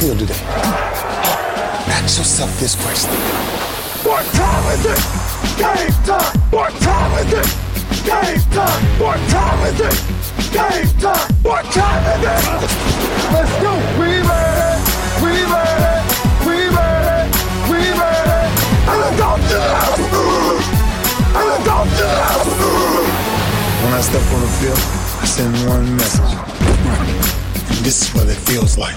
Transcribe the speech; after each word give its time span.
feel 0.00 0.16
today? 0.16 0.40
Ask 1.92 2.16
yourself 2.16 2.48
this 2.58 2.74
question. 2.74 3.12
What 4.00 4.24
time 4.32 4.64
is 4.72 4.84
it? 4.88 5.00
Game 5.60 5.92
time! 6.08 6.40
What 6.48 6.72
time 6.80 7.12
is 7.20 7.32
it? 7.36 7.48
Game 8.08 8.40
time! 8.48 8.80
What 8.96 9.20
time 9.28 9.60
is 9.68 9.76
it? 9.76 9.96
Game 10.56 10.88
time! 11.04 11.28
What 11.44 11.64
time 11.68 12.00
is 12.16 12.22
it? 12.24 12.44
Let's 13.28 13.52
go! 13.60 13.76
We 14.00 14.24
made 14.24 14.56
it! 14.72 14.80
We 15.20 15.36
made 15.52 15.84
it! 15.84 16.02
We 16.48 16.56
made 16.72 17.08
it! 17.12 17.28
We 17.68 17.80
made 18.00 18.28
it! 18.40 18.48
And 18.88 18.96
let's 19.04 19.16
go 19.20 19.36
to 19.36 19.52
the 19.52 19.76
house! 19.84 20.00
And 21.36 21.44
let's 21.44 21.64
go 21.68 21.76
to 21.84 22.04
the 22.08 22.24
house! 22.24 22.48
When 23.84 23.92
I 23.92 24.00
step 24.00 24.24
on 24.32 24.40
the 24.40 24.52
field, 24.64 24.80
I 25.20 25.26
send 25.28 25.52
one 25.68 25.84
message. 26.00 26.32
This 27.84 28.00
is 28.00 28.14
what 28.14 28.28
it 28.28 28.40
feels 28.48 28.78
like. 28.78 28.96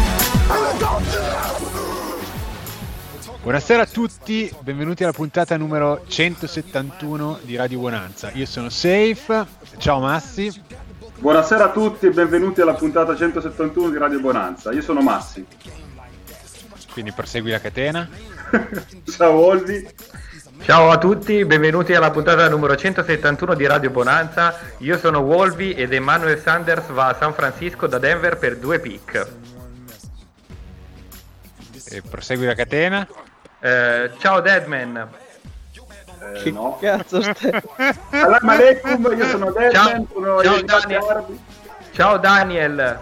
Buonasera 3.41 3.81
a 3.81 3.87
tutti, 3.87 4.53
benvenuti 4.59 5.01
alla 5.01 5.13
puntata 5.13 5.57
numero 5.57 6.03
171 6.05 7.39
di 7.41 7.55
Radio 7.55 7.79
Bonanza. 7.79 8.29
Io 8.33 8.45
sono 8.45 8.69
Safe, 8.69 9.45
ciao 9.79 9.99
Massi. 9.99 10.61
Buonasera 11.17 11.63
a 11.63 11.71
tutti 11.71 12.05
e 12.05 12.11
benvenuti 12.11 12.61
alla 12.61 12.75
puntata 12.75 13.15
171 13.15 13.89
di 13.89 13.97
Radio 13.97 14.19
Bonanza. 14.19 14.71
Io 14.71 14.83
sono 14.83 15.01
Massi. 15.01 15.43
Quindi 16.93 17.13
prosegui 17.13 17.49
la 17.49 17.59
catena. 17.59 18.07
Ciao 19.09 19.33
Olvi. 19.33 19.89
Ciao 20.61 20.91
a 20.91 20.99
tutti, 20.99 21.43
benvenuti 21.43 21.95
alla 21.95 22.11
puntata 22.11 22.47
numero 22.47 22.75
171 22.75 23.55
di 23.55 23.65
Radio 23.65 23.89
Bonanza. 23.89 24.55
Io 24.79 24.99
sono 24.99 25.17
Wolvi 25.17 25.73
ed 25.73 25.93
Emmanuel 25.93 26.39
Sanders 26.39 26.91
va 26.91 27.07
a 27.07 27.15
San 27.15 27.33
Francisco 27.33 27.87
da 27.87 27.97
Denver 27.97 28.37
per 28.37 28.57
due 28.57 28.79
pick. 28.79 29.27
E 31.89 32.01
prosegui 32.07 32.45
la 32.45 32.53
catena. 32.53 33.07
Eh, 33.61 34.11
ciao 34.17 34.41
Deadman. 34.41 35.07
Eh, 36.33 36.41
Che 36.41 36.51
no. 36.51 36.77
cazzo 36.79 37.21
stai? 37.21 37.61
Salam 38.09 38.49
alaikum, 38.49 39.15
io 39.17 39.25
sono 39.27 39.51
Deadman, 39.51 39.71
Ciao. 39.71 40.07
sono 40.11 40.41
Ciao, 40.41 40.61
Daniel. 40.61 41.25
Ciao 41.91 42.17
Daniel. 42.17 42.99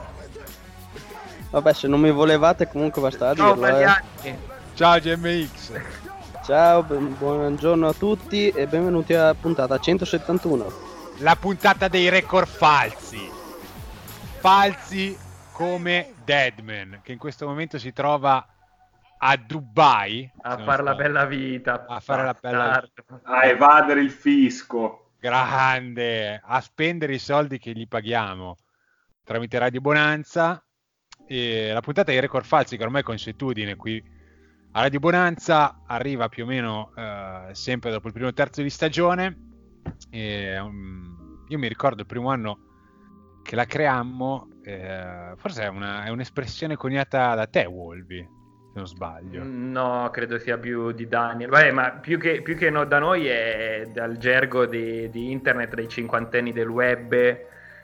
Vabbè, 1.52 1.74
se 1.74 1.88
non 1.88 2.00
mi 2.02 2.12
volevate 2.12 2.68
comunque 2.68 3.02
basta 3.02 3.34
Ciao 3.36 3.54
dirlo. 3.54 3.68
Eh. 4.22 4.38
Ciao 4.76 5.00
GMX. 5.00 5.72
Ciao, 6.44 6.84
bu- 6.84 7.16
buongiorno 7.18 7.88
a 7.88 7.94
tutti 7.94 8.50
e 8.50 8.68
benvenuti 8.68 9.14
alla 9.14 9.34
puntata 9.34 9.78
171. 9.78 10.72
La 11.18 11.36
puntata 11.36 11.88
dei 11.88 12.10
record 12.10 12.48
falsi. 12.48 13.30
Falsi 14.40 15.18
come 15.52 16.14
Deadman, 16.24 17.00
che 17.04 17.12
in 17.12 17.18
questo 17.18 17.46
momento 17.46 17.78
si 17.78 17.92
trova 17.94 18.46
a 19.20 19.36
Dubai. 19.38 20.32
A 20.42 20.58
fare 20.58 20.84
la 20.84 20.96
bella 20.96 21.26
vita. 21.26 21.86
A 21.86 22.00
fare 22.00 22.24
la 22.24 22.38
bella 22.40 22.66
bastardo. 22.66 23.22
A 23.24 23.46
evadere 23.46 24.02
il 24.02 24.12
fisco. 24.12 25.12
grande 25.20 26.40
a 26.44 26.62
spendere 26.62 27.14
i 27.14 27.20
soldi 27.20 27.60
che 27.60 27.74
gli 27.74 27.88
paghiamo 27.88 28.56
tramite 29.24 29.58
Radio 29.60 29.82
Bonanza 29.82 30.64
e 31.28 31.72
la 31.74 31.82
puntata 31.82 32.12
dei 32.12 32.22
record 32.22 32.46
falsi 32.46 32.78
che 32.78 32.84
ormai 32.84 33.02
è 33.02 33.04
consuetudine 33.04 33.76
qui 33.76 34.02
a 34.72 34.82
Radio 34.82 35.00
Bonanza 35.00 35.82
arriva 35.86 36.30
più 36.30 36.46
o 36.46 36.48
meno 36.48 36.94
eh, 36.96 37.50
sempre 37.52 37.92
dopo 37.92 38.08
il 38.08 38.14
primo 38.14 38.32
terzo 38.32 38.62
di 38.62 38.70
stagione 38.70 39.38
e, 40.10 40.58
um, 40.58 41.44
io 41.50 41.58
mi 41.58 41.68
ricordo 41.68 42.00
il 42.02 42.08
primo 42.08 42.30
anno 42.30 42.60
che 43.44 43.56
la 43.58 43.66
creammo 43.66 44.48
eh, 44.64 45.34
forse 45.36 45.64
è, 45.64 45.68
una- 45.68 46.06
è 46.06 46.10
un'espressione 46.10 46.78
coniata 46.78 47.36
da 47.36 47.46
te 47.48 47.66
se 47.66 48.26
non 48.80 48.88
sbaglio 48.88 49.44
No, 49.44 50.10
credo 50.12 50.38
sia 50.40 50.58
più 50.58 50.92
di 50.92 51.08
Daniel. 51.08 51.50
Vabbè, 51.50 51.72
ma 51.72 51.92
più 51.92 52.18
che, 52.18 52.42
più 52.42 52.56
che 52.56 52.70
no 52.70 52.86
da 52.86 53.00
noi 53.00 53.28
è 53.28 53.88
dal 53.94 54.18
gergo 54.18 54.66
di, 54.66 55.10
di 55.10 55.32
internet, 55.32 55.76
dei 55.76 55.88
cinquantenni 55.88 56.52
del 56.52 56.68
web, 56.68 57.38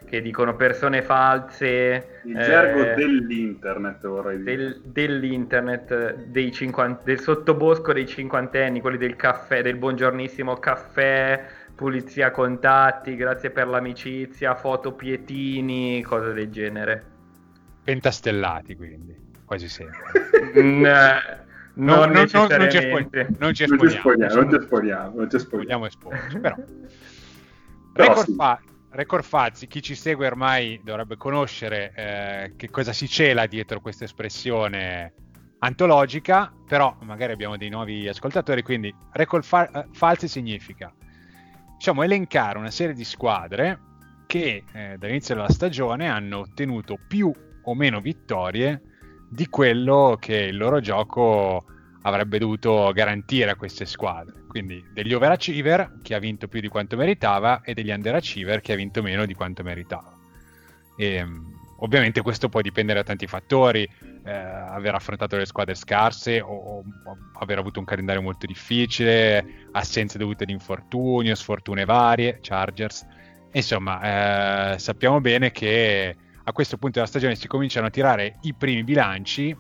che 0.06 0.22
dicono 0.22 0.56
persone 0.56 1.02
false. 1.02 2.22
Il 2.24 2.38
eh, 2.38 2.44
gergo 2.44 2.84
dell'internet 2.96 4.06
vorrei 4.08 4.38
dire. 4.38 4.56
del- 4.56 4.82
dell'internet, 4.84 6.16
dei 6.26 6.52
cinquant- 6.52 7.04
del 7.04 7.20
sottobosco 7.20 7.94
dei 7.94 8.06
cinquantenni, 8.08 8.82
quelli 8.82 8.98
del 8.98 9.16
caffè, 9.16 9.62
del 9.62 9.76
buongiornissimo 9.78 10.56
caffè, 10.58 11.44
pulizia 11.76 12.32
contatti, 12.32 13.16
grazie 13.16 13.50
per 13.50 13.68
l'amicizia, 13.68 14.56
foto 14.56 14.94
pietini, 14.94 16.02
cose 16.04 16.34
del 16.34 16.50
genere. 16.50 17.04
pentastellati 17.84 18.76
quindi 18.76 19.25
quasi 19.46 19.70
sempre 19.70 20.00
eh, 20.54 21.44
No, 21.78 21.96
non 21.96 21.98
no, 21.98 22.06
no, 22.06 22.14
non 22.14 22.28
ci 22.28 22.36
necessariamente. 22.38 23.20
esponi- 23.20 23.36
non 23.40 23.54
ci 23.54 23.66
Non 23.66 23.74
esponiamo, 23.86 23.96
esponiamo, 23.96 24.34
non 24.36 24.50
ci 24.50 24.56
esponiamo, 24.56 25.14
non 25.16 25.30
ci 25.30 25.36
esponiamo. 25.36 25.64
vogliamo 25.64 25.86
esporci, 25.86 26.40
però. 26.40 26.56
Però 27.96 28.08
record, 28.08 28.26
sì. 28.28 28.36
fa- 28.36 28.62
record 28.92 29.24
falsi, 29.24 29.68
chi 29.68 29.82
ci 29.82 29.96
segue 29.96 30.26
ormai 30.28 30.82
dovrebbe 30.84 31.16
conoscere 31.18 31.92
eh, 31.96 32.54
che 32.58 32.70
cosa 32.70 32.92
si 32.94 33.08
cela 33.08 33.46
dietro 33.46 33.80
questa 33.82 34.04
espressione 34.06 35.14
antologica, 35.60 36.52
però 36.68 36.96
magari 37.02 37.32
abbiamo 37.34 37.56
dei 37.58 37.70
nuovi 37.70 38.08
ascoltatori, 38.08 38.62
quindi 38.64 38.94
record 39.14 39.44
fa- 39.44 39.70
eh, 39.72 39.86
falsi 39.94 40.28
significa 40.28 40.94
diciamo 41.78 42.04
elencare 42.04 42.58
una 42.58 42.72
serie 42.72 42.94
di 42.94 43.04
squadre 43.06 43.80
che 44.28 44.64
eh, 44.74 44.96
dall'inizio 44.98 45.36
della 45.36 45.50
stagione 45.50 46.10
hanno 46.10 46.40
ottenuto 46.40 46.98
più 47.08 47.32
o 47.64 47.76
meno 47.76 48.00
vittorie 48.02 48.82
di 49.36 49.48
quello 49.50 50.18
che 50.20 50.36
il 50.36 50.58
loro 50.58 50.80
gioco 50.80 51.64
avrebbe 52.04 52.38
dovuto 52.40 52.92
garantire 52.94 53.52
a 53.52 53.56
queste 53.56 53.86
squadre. 53.86 54.44
Quindi 54.48 54.84
degli 54.94 55.14
overachiever 55.14 56.00
chi 56.02 56.14
ha 56.14 56.20
vinto 56.20 56.48
più 56.48 56.62
di 56.62 56.70
quanto 56.70 56.96
meritava 56.96 57.62
e 57.62 57.74
degli 57.74 57.92
underachiever 57.92 58.62
chi 58.62 58.72
ha 58.72 58.76
vinto 58.76 59.02
meno 59.02 59.26
di 59.26 59.34
quanto 59.34 59.62
meritava. 59.64 60.14
E, 60.98 61.24
mm, 61.24 61.54
ovviamente 61.80 62.22
questo 62.22 62.48
può 62.48 62.62
dipendere 62.62 63.00
da 63.00 63.06
tanti 63.06 63.28
fattori, 63.28 63.84
eh, 64.24 64.32
aver 64.32 64.96
affrontato 64.96 65.36
le 65.36 65.46
squadre 65.46 65.76
scarse 65.76 66.40
o, 66.40 66.48
o- 66.48 66.84
o 67.04 67.18
aver 67.40 67.58
avuto 67.58 67.80
un 67.80 67.86
calendario 67.86 68.22
molto 68.22 68.46
difficile, 68.46 69.68
assenze 69.74 70.18
dovute 70.18 70.44
ad 70.44 70.50
infortunio, 70.50 71.36
sfortune 71.36 71.84
varie, 71.84 72.40
Chargers. 72.42 73.06
Insomma, 73.52 74.74
eh, 74.76 74.80
sappiamo 74.80 75.20
bene 75.20 75.52
che 75.52 76.16
a 76.48 76.52
questo 76.52 76.78
punto 76.78 77.00
della 77.00 77.10
stagione 77.10 77.36
si 77.36 77.48
cominciano 77.48 77.88
a 77.88 77.90
tirare 77.90 78.38
i 78.42 78.54
primi 78.54 78.84
bilanci 78.84 79.56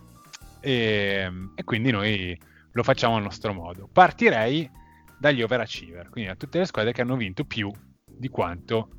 e, 0.59 1.31
e 1.55 1.63
quindi 1.63 1.91
noi 1.91 2.39
lo 2.71 2.83
facciamo 2.83 3.15
al 3.15 3.23
nostro 3.23 3.53
modo. 3.53 3.89
Partirei 3.91 4.69
dagli 5.17 5.41
overachiever, 5.41 6.09
quindi 6.09 6.29
da 6.29 6.35
tutte 6.35 6.59
le 6.59 6.65
squadre 6.65 6.91
che 6.91 7.01
hanno 7.01 7.15
vinto 7.15 7.43
più 7.45 7.71
di 8.05 8.29
quanto 8.29 8.89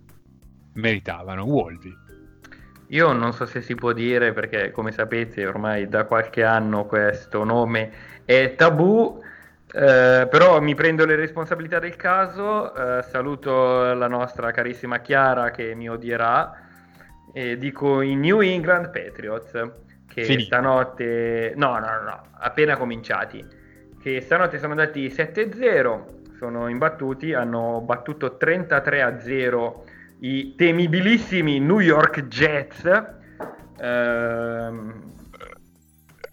meritavano. 0.75 1.45
Wolvi. 1.45 2.05
Io 2.89 3.13
non 3.13 3.33
so 3.33 3.47
se 3.47 3.61
si 3.61 3.75
può 3.75 3.93
dire 3.93 4.33
perché 4.33 4.71
come 4.71 4.93
sapete 4.93 5.47
ormai 5.47 5.89
da 5.89 6.05
qualche 6.05 6.45
anno 6.45 6.87
questo 6.87 7.45
nome 7.45 7.91
è 8.25 8.55
tabù, 8.57 9.21
eh, 9.73 10.29
però 10.31 10.61
mi 10.61 10.75
prendo 10.75 11.05
le 11.05 11.17
responsabilità 11.17 11.79
del 11.79 11.97
caso, 11.97 12.75
eh, 12.75 13.03
saluto 13.03 13.93
la 13.93 14.09
nostra 14.09 14.51
carissima 14.53 15.01
Chiara 15.01 15.51
che 15.51 15.75
mi 15.75 15.89
odierà 15.89 16.66
e 17.37 17.59
dico 17.59 18.01
i 18.01 18.15
New 18.15 18.41
England 18.41 18.89
Patriots 18.91 19.51
che 20.09 20.25
Finito. 20.25 20.47
stanotte, 20.47 21.53
no 21.55 21.79
no 21.79 21.87
no, 21.87 22.03
no, 22.03 22.23
appena 22.39 22.79
cominciati, 22.79 23.45
che 24.01 24.23
stanotte 24.23 24.59
sono 24.59 24.71
andati 24.71 25.07
7-0, 25.09 26.37
sono 26.39 26.69
imbattuti, 26.69 27.35
hanno 27.35 27.83
battuto 27.83 28.39
33-0 28.41 29.73
i 30.21 30.55
temibilissimi 30.57 31.61
New 31.61 31.81
York 31.81 32.27
Jets. 32.27 32.91
Ehm, 33.81 35.13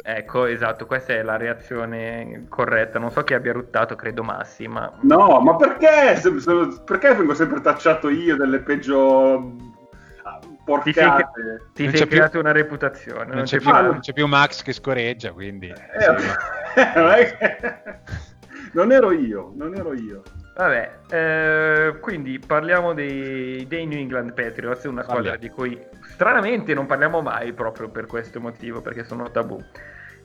ecco, 0.01 0.45
esatto, 0.45 0.85
questa 0.85 1.15
è 1.15 1.21
la 1.21 1.35
reazione 1.35 2.45
corretta. 2.47 2.97
Non 2.97 3.11
so 3.11 3.25
chi 3.25 3.33
abbia 3.33 3.51
ruttato, 3.51 3.97
credo 3.97 4.23
Massi, 4.23 4.69
ma 4.69 4.89
No, 5.01 5.41
ma 5.41 5.53
perché? 5.57 6.17
Perché 6.85 7.13
vengo 7.13 7.33
sempre 7.33 7.59
tacciato 7.59 8.07
io 8.07 8.37
delle 8.37 8.59
peggio 8.59 9.72
ah, 10.65 10.79
ti 10.79 10.93
sei, 10.93 11.05
porcate? 11.05 11.65
ti 11.73 11.83
sei 11.83 11.93
c'è 11.93 12.05
più- 12.07 12.17
creato 12.17 12.39
una 12.39 12.51
reputazione. 12.51 13.25
Non, 13.25 13.35
non 13.35 13.43
c'è 13.45 13.59
più, 13.59 13.71
non 13.71 13.99
c'è 13.99 14.13
più 14.13 14.27
Max 14.27 14.61
che 14.61 14.73
scorreggia, 14.73 15.31
quindi... 15.31 15.67
Eh, 15.69 15.75
sì, 16.75 16.83
non 18.73 18.91
ero 18.91 19.11
io, 19.11 19.53
non 19.55 19.75
ero 19.75 19.93
io. 19.93 20.21
Vabbè, 20.55 20.99
eh, 21.09 21.99
quindi 21.99 22.37
parliamo 22.37 22.93
dei, 22.93 23.65
dei, 23.67 23.87
New 23.87 23.97
England 23.97 24.33
Patriots, 24.33 24.83
una 24.83 25.01
squadra 25.01 25.31
Parliamo. 25.31 25.39
di 25.39 25.49
cui 25.49 25.79
stranamente 26.03 26.75
non 26.75 26.85
parliamo 26.85 27.21
mai 27.21 27.53
proprio 27.53 27.89
per 27.89 28.05
questo 28.05 28.39
motivo, 28.39 28.81
perché 28.81 29.03
sono 29.03 29.31
tabù. 29.31 29.59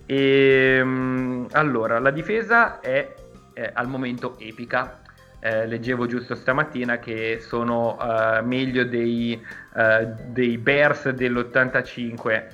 E, 0.05 0.77
ehm, 0.79 1.47
allora, 1.53 1.99
la 1.99 2.11
difesa 2.11 2.81
è, 2.81 3.15
è 3.55 3.71
al 3.73 3.89
momento 3.89 4.37
epica. 4.39 5.01
Eh, 5.41 5.69
leggevo 5.69 6.07
giusto 6.07 6.35
stamattina 6.35 6.99
che 6.99 7.39
sono 7.41 7.97
uh, 7.97 8.45
meglio 8.45 8.85
dei, 8.85 9.41
uh, 9.75 10.13
dei, 10.27 10.59
Bears 10.59 11.11
dell'85, 11.11 12.47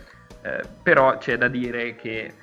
eh, 0.42 0.60
però 0.82 1.16
c'è 1.16 1.38
da 1.38 1.48
dire 1.48 1.96
che 1.96 2.34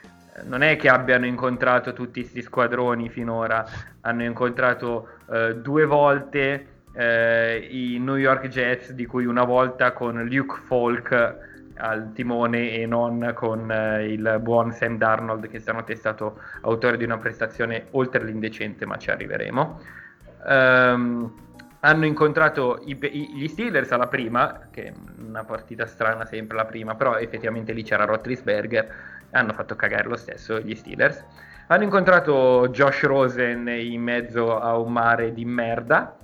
non 0.45 0.63
è 0.63 0.77
che 0.77 0.89
abbiano 0.89 1.27
incontrato 1.27 1.93
tutti 1.93 2.21
questi 2.21 2.41
squadroni 2.41 3.09
finora, 3.09 3.63
hanno 4.01 4.23
incontrato 4.23 5.09
uh, 5.27 5.53
due 5.53 5.85
volte 5.85 6.65
i 6.93 7.99
New 8.01 8.17
York 8.17 8.49
Jets, 8.49 8.91
di 8.91 9.05
cui 9.05 9.23
una 9.23 9.45
volta 9.45 9.93
con 9.93 10.25
Luke 10.25 10.59
Falk 10.65 11.35
al 11.75 12.11
timone 12.11 12.71
e 12.71 12.85
non 12.85 13.31
con 13.33 13.71
il 14.01 14.39
buon 14.41 14.73
Sam 14.73 14.97
Darnold 14.97 15.47
che 15.47 15.59
stanotte 15.59 15.93
è 15.93 15.95
stato 15.95 16.41
autore 16.63 16.97
di 16.97 17.05
una 17.05 17.17
prestazione 17.17 17.85
oltre 17.91 18.25
l'indecente, 18.25 18.85
ma 18.85 18.97
ci 18.97 19.09
arriveremo. 19.09 20.00
Um, 20.45 21.39
hanno 21.81 22.05
incontrato 22.05 22.79
i, 22.85 22.97
i, 23.01 23.37
gli 23.37 23.47
Steelers 23.47 23.91
alla 23.91 24.07
prima, 24.07 24.67
che 24.69 24.85
è 24.85 24.93
una 25.17 25.43
partita 25.43 25.85
strana 25.85 26.25
sempre 26.25 26.57
la 26.57 26.65
prima, 26.65 26.95
però 26.95 27.17
effettivamente 27.17 27.73
lì 27.73 27.83
c'era 27.83 28.05
Rotlisberger, 28.05 28.93
hanno 29.31 29.53
fatto 29.53 29.75
cagare 29.75 30.07
lo 30.07 30.15
stesso 30.15 30.59
gli 30.59 30.75
Steelers. 30.75 31.23
Hanno 31.67 31.83
incontrato 31.83 32.67
Josh 32.69 33.03
Rosen 33.03 33.67
in 33.67 34.01
mezzo 34.01 34.59
a 34.59 34.77
un 34.77 34.91
mare 34.91 35.33
di 35.33 35.45
merda, 35.45 36.17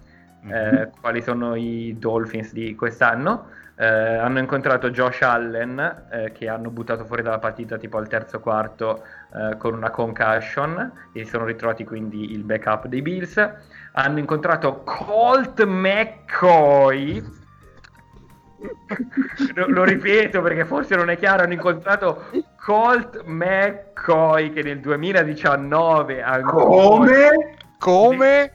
mm-hmm. 0.48 0.76
eh, 0.76 0.92
quali 1.00 1.22
sono 1.22 1.56
i 1.56 1.96
Dolphins 1.98 2.54
di 2.54 2.76
quest'anno. 2.76 3.56
Eh, 3.80 3.86
hanno 3.86 4.40
incontrato 4.40 4.90
Josh 4.90 5.22
Allen 5.22 6.08
eh, 6.12 6.32
che 6.32 6.50
hanno 6.50 6.72
buttato 6.72 7.06
fuori 7.06 7.22
dalla 7.22 7.38
partita 7.38 7.78
tipo 7.78 7.98
al 7.98 8.08
terzo 8.08 8.40
quarto 8.40 9.04
eh, 9.36 9.56
con 9.58 9.76
una 9.76 9.92
concussion 9.92 10.92
e 11.14 11.24
si 11.24 11.30
sono 11.30 11.46
ritrovati 11.46 11.84
quindi 11.84 12.32
il 12.32 12.44
backup 12.44 12.88
dei 12.88 13.04
Bills. 13.04 13.38
Hanno 13.92 14.18
incontrato 14.18 14.82
Colt 14.84 15.64
McCoy. 15.64 17.24
lo, 19.54 19.68
lo, 19.68 19.84
ripeto 19.84 20.42
perché 20.42 20.66
forse 20.66 20.96
non 20.96 21.12
è 21.12 21.18
chiaro. 21.18 21.44
Hanno 21.44 21.54
incontrato 21.54 22.24
Colt 22.56 23.24
McCoy 23.26 24.52
che 24.54 24.64
nel 24.64 24.80
2019 24.80 26.24
ancora... 26.24 26.66
Come? 26.66 27.56
Come? 27.78 28.52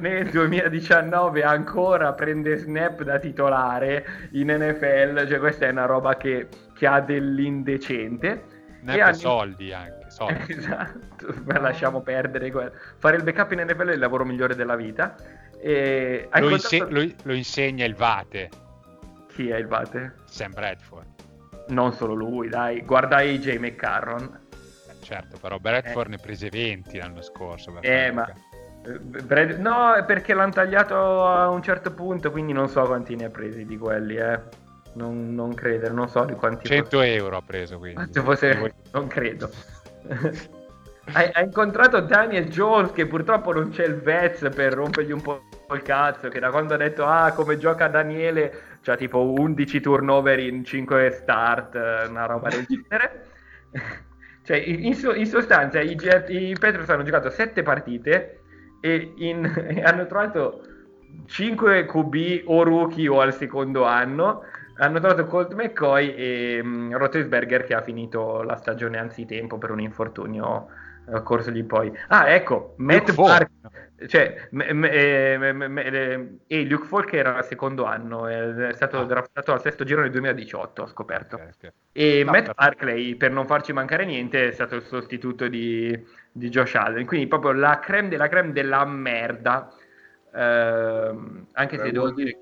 Nel 0.00 0.30
2019 0.30 1.42
ancora 1.42 2.12
prende 2.12 2.56
snap 2.56 3.02
da 3.02 3.18
titolare 3.18 4.28
in 4.32 4.48
NFL, 4.48 5.26
cioè 5.26 5.38
questa 5.38 5.66
è 5.66 5.70
una 5.70 5.86
roba 5.86 6.16
che, 6.16 6.48
che 6.74 6.86
ha 6.86 7.00
dell'indecente. 7.00 8.44
Snap 8.80 8.96
e 8.96 9.00
anni... 9.00 9.14
soldi 9.14 9.72
anche, 9.72 10.10
soldi. 10.10 10.44
esatto, 10.52 11.34
ma 11.44 11.58
lasciamo 11.58 12.00
perdere. 12.00 12.52
Fare 12.98 13.16
il 13.16 13.22
backup 13.22 13.52
in 13.52 13.60
NFL 13.60 13.88
è 13.88 13.94
il 13.94 13.98
lavoro 13.98 14.24
migliore 14.24 14.54
della 14.54 14.76
vita. 14.76 15.16
E... 15.60 16.28
Lo, 16.32 16.50
inse- 16.50 16.86
lo, 16.88 17.04
lo, 17.22 17.32
insegna 17.32 17.84
il 17.84 17.94
Vate. 17.94 18.48
Chi 19.28 19.48
è 19.48 19.56
il 19.56 19.66
Vate? 19.66 20.14
Sam 20.26 20.52
Bradford. 20.52 21.14
Non 21.68 21.92
solo 21.92 22.14
lui, 22.14 22.48
dai, 22.48 22.82
guarda 22.82 23.16
AJ 23.16 23.56
McCarron. 23.56 24.44
Certo, 25.00 25.38
però 25.40 25.58
Bradford 25.58 26.08
eh. 26.08 26.10
ne 26.10 26.18
prese 26.18 26.48
20 26.48 26.98
l'anno 26.98 27.22
scorso. 27.22 27.76
Eh, 27.80 28.10
ma 28.12 28.28
Brad... 29.24 29.58
No, 29.58 29.94
è 29.94 30.04
perché 30.04 30.32
l'hanno 30.34 30.52
tagliato 30.52 31.26
a 31.26 31.48
un 31.48 31.62
certo 31.62 31.92
punto, 31.92 32.30
quindi 32.30 32.52
non 32.52 32.68
so 32.68 32.82
quanti 32.82 33.16
ne 33.16 33.26
ha 33.26 33.30
presi 33.30 33.64
di 33.66 33.76
quelli, 33.76 34.16
eh. 34.16 34.40
Non, 34.94 35.34
non 35.34 35.52
credere, 35.52 35.92
non 35.92 36.08
so 36.08 36.24
di 36.24 36.34
quanti. 36.34 36.66
100 36.66 36.88
fosse... 36.88 37.14
euro 37.14 37.36
ha 37.36 37.42
preso 37.42 37.78
quindi. 37.78 38.10
Fosse... 38.12 38.74
Non 38.92 39.06
credo. 39.08 39.50
ha, 41.12 41.40
incontrato 41.40 42.00
Daniel 42.00 42.48
Jones 42.48 42.92
che 42.92 43.06
purtroppo 43.06 43.52
non 43.52 43.70
c'è 43.70 43.84
il 43.84 43.96
Vez 43.96 44.48
per 44.54 44.72
rompergli 44.72 45.12
un 45.12 45.20
po' 45.20 45.42
il 45.74 45.82
cazzo, 45.82 46.28
che 46.28 46.38
da 46.38 46.50
quando 46.50 46.74
ha 46.74 46.78
detto 46.78 47.04
ah 47.04 47.32
come 47.32 47.58
gioca 47.58 47.88
Daniele, 47.88 48.78
c'ha 48.80 48.96
tipo 48.96 49.32
11 49.32 49.80
turnover 49.80 50.38
in 50.38 50.64
5 50.64 51.10
start, 51.10 51.74
una 52.08 52.24
roba 52.24 52.48
del 52.48 52.64
genere. 52.66 53.26
cioè 54.42 54.56
in, 54.56 54.84
in, 54.84 55.26
sostanza 55.26 55.80
i, 55.80 55.96
i 56.28 56.56
Petros 56.58 56.88
hanno 56.88 57.02
giocato 57.02 57.28
7 57.28 57.62
partite 57.62 58.40
e, 58.86 59.12
in, 59.16 59.44
e 59.68 59.82
hanno 59.84 60.06
trovato 60.06 60.60
5 61.26 61.86
QB 61.86 62.42
o 62.44 62.62
rookie 62.62 63.08
o 63.08 63.20
al 63.20 63.34
secondo 63.34 63.84
anno 63.84 64.42
hanno 64.78 64.98
trovato 64.98 65.24
Colt 65.24 65.54
McCoy 65.54 66.14
e 66.14 66.60
um, 66.62 66.96
Rotelsberger 66.96 67.64
che 67.64 67.74
ha 67.74 67.82
finito 67.82 68.42
la 68.42 68.56
stagione 68.56 68.98
anzitempo 68.98 69.56
per 69.56 69.70
un 69.70 69.80
infortunio 69.80 70.66
uh, 71.06 71.22
corsogli 71.22 71.64
poi. 71.64 71.90
Ah, 72.08 72.28
ecco, 72.28 72.74
Matt 72.76 73.14
Park, 73.14 73.50
cioè, 74.06 74.48
me, 74.50 74.74
me, 74.74 74.90
eh, 74.90 75.52
me, 75.52 76.38
e 76.46 76.64
Luke 76.66 76.86
Falk 76.86 77.14
era 77.14 77.36
al 77.36 77.46
secondo 77.46 77.84
anno, 77.84 78.26
è 78.26 78.74
stato 78.74 78.98
ah. 78.98 79.04
draftato 79.04 79.52
al 79.52 79.62
sesto 79.62 79.84
giro 79.84 80.02
nel 80.02 80.10
2018, 80.10 80.82
ho 80.82 80.86
scoperto. 80.86 81.36
Okay, 81.36 81.48
okay. 81.56 81.70
E 81.92 82.22
no, 82.22 82.32
Matt 82.32 82.52
Barkley, 82.52 83.14
per 83.14 83.30
non 83.30 83.46
farci 83.46 83.72
mancare 83.72 84.04
niente, 84.04 84.48
è 84.48 84.52
stato 84.52 84.74
il 84.74 84.82
sostituto 84.82 85.48
di, 85.48 85.98
di 86.36 86.50
Josh 86.50 86.74
Allen, 86.74 87.06
quindi 87.06 87.26
proprio 87.26 87.52
la 87.52 87.78
creme 87.78 88.08
della 88.08 88.28
creme 88.28 88.52
della 88.52 88.84
merda. 88.84 89.72
Eh, 90.34 91.14
anche 91.52 91.78
se 91.78 91.90
devo 91.90 92.10
dire... 92.10 92.38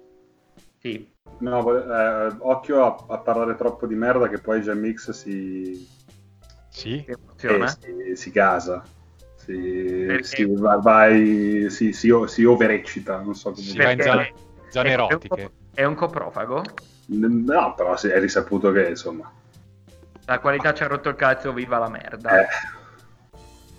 Sì. 0.81 1.12
No, 1.38 1.76
eh, 1.76 2.35
occhio 2.41 2.85
a, 2.85 3.14
a, 3.14 3.19
parlare 3.19 3.55
troppo 3.55 3.87
di 3.87 3.94
merda 3.94 4.29
che 4.29 4.38
poi 4.38 4.61
Jamix 4.61 5.11
si... 5.11 5.88
Sì? 6.69 7.05
Eh, 7.05 7.17
si, 7.37 8.17
si 8.17 8.31
gasa. 8.31 8.82
Si, 9.37 10.19
si, 10.23 10.44
vai, 10.56 11.67
si, 11.70 11.93
si, 11.93 12.12
si 12.26 12.44
overeccita, 12.44 13.20
non 13.20 13.35
so 13.35 13.52
come 13.52 13.62
si 13.62 13.73
dire. 13.73 13.85
va 13.85 13.91
in 13.91 14.00
zone, 14.00 14.32
zone 14.70 14.91
erotiche. 14.91 15.50
È 15.73 15.85
un 15.85 15.94
coprofago? 15.94 16.62
No, 17.06 17.75
però 17.75 18.00
è 18.00 18.19
risaputo 18.19 18.73
che 18.73 18.88
insomma... 18.88 19.31
La 20.26 20.41
qualità 20.41 20.73
ci 20.73 20.82
ha 20.82 20.87
rotto 20.87 21.11
il 21.11 21.17
cazzo, 21.17 21.52
viva 21.52 21.79
la 21.79 21.88
merda. 21.88 22.41
Eh. 22.41 22.46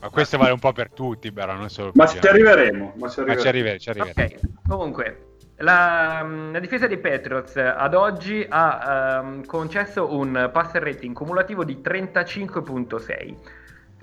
Ma 0.05 0.11
questo 0.11 0.37
vale 0.37 0.51
un 0.51 0.59
po' 0.59 0.71
per 0.71 0.91
tutti, 0.91 1.31
però 1.31 1.55
non 1.55 1.67
solo 1.69 1.91
per 1.91 2.03
Ma 2.03 2.07
ci 2.07 2.19
arriveremo. 2.19 2.93
Ma 2.95 3.09
ci 3.09 3.21
arriveremo. 3.21 3.33
Ma 3.33 3.41
ci 3.41 3.47
arriveremo, 3.47 3.79
ci 3.79 3.89
arriveremo. 3.89 4.35
Okay. 4.35 4.39
Comunque, 4.67 5.25
la, 5.57 6.49
la, 6.51 6.59
difesa 6.59 6.85
dei 6.85 6.99
Patriots 6.99 7.55
ad 7.55 7.95
oggi 7.95 8.45
ha 8.47 9.21
um, 9.23 9.43
concesso 9.45 10.15
un 10.15 10.49
passer 10.53 10.83
rating 10.83 11.15
cumulativo 11.15 11.63
di 11.63 11.81
35.6. 11.83 13.35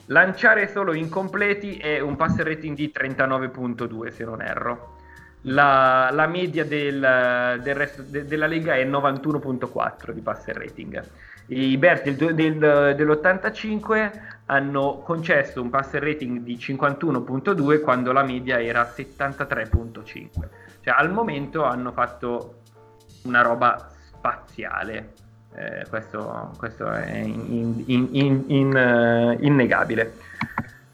Lanciare 0.06 0.68
solo 0.68 0.92
incompleti 0.92 1.76
è 1.76 2.00
un 2.00 2.16
passer 2.16 2.46
rating 2.46 2.74
di 2.74 2.92
39.2 2.92 4.12
se 4.12 4.24
non 4.24 4.42
erro. 4.42 4.96
La, 5.42 6.10
la 6.10 6.26
media 6.26 6.64
del, 6.64 7.60
del 7.62 7.74
resto 7.76 8.02
de, 8.02 8.24
della 8.24 8.46
lega 8.46 8.74
è 8.74 8.84
91.4 8.84 10.10
di 10.10 10.20
passer 10.20 10.56
rating. 10.56 11.00
I 11.46 11.76
Bears 11.76 12.02
del, 12.02 12.34
del, 12.34 12.58
dell'85 12.96 14.31
hanno 14.46 14.98
concesso 14.98 15.62
un 15.62 15.70
passer 15.70 16.02
rating 16.02 16.40
di 16.40 16.56
51.2 16.56 17.80
quando 17.80 18.12
la 18.12 18.22
media 18.22 18.62
era 18.62 18.82
73.5. 18.82 20.28
Cioè 20.80 20.94
al 20.96 21.12
momento 21.12 21.64
hanno 21.64 21.92
fatto 21.92 22.60
una 23.22 23.42
roba 23.42 23.88
spaziale. 23.88 25.12
Eh, 25.54 25.86
questo, 25.88 26.50
questo, 26.56 26.90
è 26.90 27.18
in, 27.18 27.82
in, 27.86 28.44
in, 28.46 28.74
uh, 28.74 29.44
innegabile. 29.44 30.14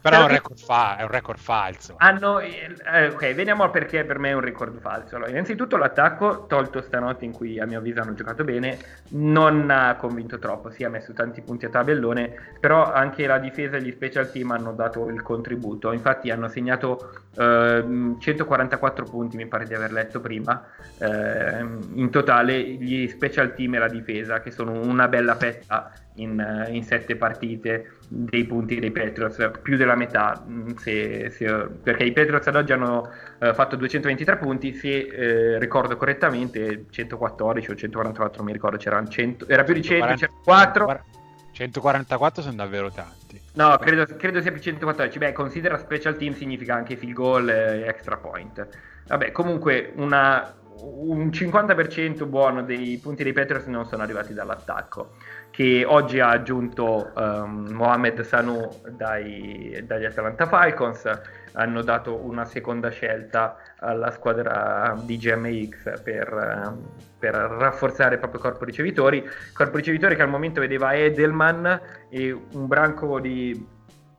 Però 0.09 0.21
è 0.21 0.25
un, 0.25 0.31
record 0.31 0.59
fa- 0.59 0.97
è 0.97 1.03
un 1.03 1.09
record 1.09 1.39
falso. 1.39 1.95
Hanno, 1.97 2.39
eh, 2.39 3.07
ok, 3.07 3.33
veniamo 3.33 3.63
al 3.63 3.71
perché 3.71 4.03
per 4.03 4.19
me 4.19 4.29
è 4.29 4.33
un 4.33 4.41
record 4.41 4.79
falso. 4.79 5.15
Allora, 5.15 5.29
innanzitutto 5.29 5.77
l'attacco, 5.77 6.45
tolto 6.47 6.81
stanotte 6.81 7.25
in 7.25 7.31
cui 7.31 7.59
a 7.59 7.65
mio 7.65 7.79
avviso 7.79 8.01
hanno 8.01 8.13
giocato 8.13 8.43
bene, 8.43 8.77
non 9.09 9.69
ha 9.69 9.95
convinto 9.95 10.39
troppo. 10.39 10.69
Sì, 10.71 10.83
ha 10.83 10.89
messo 10.89 11.13
tanti 11.13 11.41
punti 11.41 11.65
a 11.65 11.69
tabellone, 11.69 12.33
però 12.59 12.91
anche 12.91 13.27
la 13.27 13.37
difesa 13.39 13.77
e 13.77 13.81
gli 13.81 13.91
special 13.91 14.31
team 14.31 14.51
hanno 14.51 14.73
dato 14.73 15.07
il 15.09 15.21
contributo. 15.21 15.91
Infatti 15.91 16.31
hanno 16.31 16.47
segnato 16.47 17.11
eh, 17.35 18.15
144 18.17 19.05
punti, 19.05 19.37
mi 19.37 19.47
pare 19.47 19.65
di 19.65 19.73
aver 19.73 19.91
letto 19.91 20.19
prima, 20.19 20.63
eh, 20.97 21.59
in 21.93 22.09
totale 22.09 22.59
gli 22.61 23.07
special 23.07 23.53
team 23.53 23.75
e 23.75 23.79
la 23.79 23.87
difesa, 23.87 24.41
che 24.41 24.51
sono 24.51 24.71
una 24.71 25.07
bella 25.07 25.35
fetta 25.35 25.91
in, 26.21 26.67
in 26.69 26.83
sette 26.83 27.15
partite 27.15 27.97
dei 28.07 28.45
punti 28.45 28.79
dei 28.79 28.91
Patriots, 28.91 29.51
più 29.61 29.77
della 29.77 29.95
metà, 29.95 30.43
mm, 30.47 30.71
se, 30.77 31.29
se, 31.29 31.67
perché 31.83 32.03
i 32.03 32.11
Patriots 32.11 32.47
ad 32.47 32.55
oggi 32.55 32.71
hanno 32.71 33.09
uh, 33.39 33.53
fatto 33.53 33.75
223 33.75 34.37
punti, 34.37 34.73
se 34.73 34.97
eh, 34.97 35.59
ricordo 35.59 35.95
correttamente 35.97 36.85
114 36.89 37.71
o 37.71 37.75
144, 37.75 38.43
mi 38.43 38.51
ricordo, 38.51 38.77
c'erano 38.77 39.07
100, 39.07 39.47
era 39.47 39.63
più 39.63 39.73
di 39.73 39.81
100, 39.81 40.05
140, 40.17 40.73
104. 40.73 41.17
144 41.51 42.41
sono 42.41 42.55
davvero 42.55 42.89
tanti. 42.91 43.41
No, 43.53 43.77
credo, 43.77 44.05
credo 44.15 44.41
sia 44.41 44.51
più 44.51 44.61
114. 44.61 45.17
Beh, 45.17 45.33
considera 45.33 45.77
special 45.77 46.15
team 46.15 46.33
significa 46.33 46.75
anche 46.75 46.95
field 46.95 47.13
goal 47.13 47.49
e 47.49 47.81
extra 47.85 48.17
point. 48.17 48.67
Vabbè, 49.07 49.31
comunque 49.31 49.91
una, 49.95 50.55
un 50.81 51.27
50% 51.27 52.27
buono 52.27 52.63
dei 52.63 52.97
punti 53.01 53.23
dei 53.23 53.33
Patriots 53.33 53.65
non 53.65 53.85
sono 53.85 54.03
arrivati 54.03 54.33
dall'attacco, 54.33 55.15
che 55.59 55.83
oggi 55.85 56.21
ha 56.21 56.29
aggiunto 56.29 57.11
um, 57.17 57.67
Mohamed 57.71 58.21
Sanu 58.21 58.65
dai, 58.91 59.83
dagli 59.85 60.05
Atlanta 60.05 60.47
Falcons, 60.47 61.03
hanno 61.51 61.81
dato 61.81 62.15
una 62.15 62.45
seconda 62.45 62.87
scelta 62.87 63.57
alla 63.79 64.09
squadra 64.11 64.97
di 65.03 65.17
GMX 65.17 66.01
per, 66.01 66.77
per 67.19 67.33
rafforzare 67.33 68.13
il 68.13 68.19
proprio 68.21 68.39
corpo 68.39 68.63
ricevitori, 68.63 69.21
corpo 69.51 69.75
ricevitori 69.75 70.15
che 70.15 70.21
al 70.21 70.29
momento 70.29 70.61
vedeva 70.61 70.95
Edelman 70.95 71.81
e 72.09 72.31
un 72.31 72.65
branco 72.65 73.19
di 73.19 73.67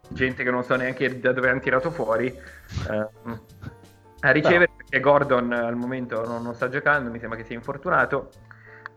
gente 0.08 0.44
che 0.44 0.50
non 0.50 0.62
so 0.62 0.76
neanche 0.76 1.20
da 1.20 1.32
dove 1.32 1.48
hanno 1.48 1.60
tirato 1.60 1.90
fuori. 1.90 2.26
Eh, 2.26 3.08
a 4.20 4.30
ricevere 4.30 4.72
perché 4.76 5.00
Gordon 5.00 5.52
al 5.52 5.74
momento 5.74 6.22
non, 6.26 6.42
non, 6.42 6.54
sta 6.54 6.68
giocando, 6.68 7.10
mi 7.10 7.18
sembra 7.18 7.38
che 7.38 7.44
sia 7.44 7.56
infortunato. 7.56 8.28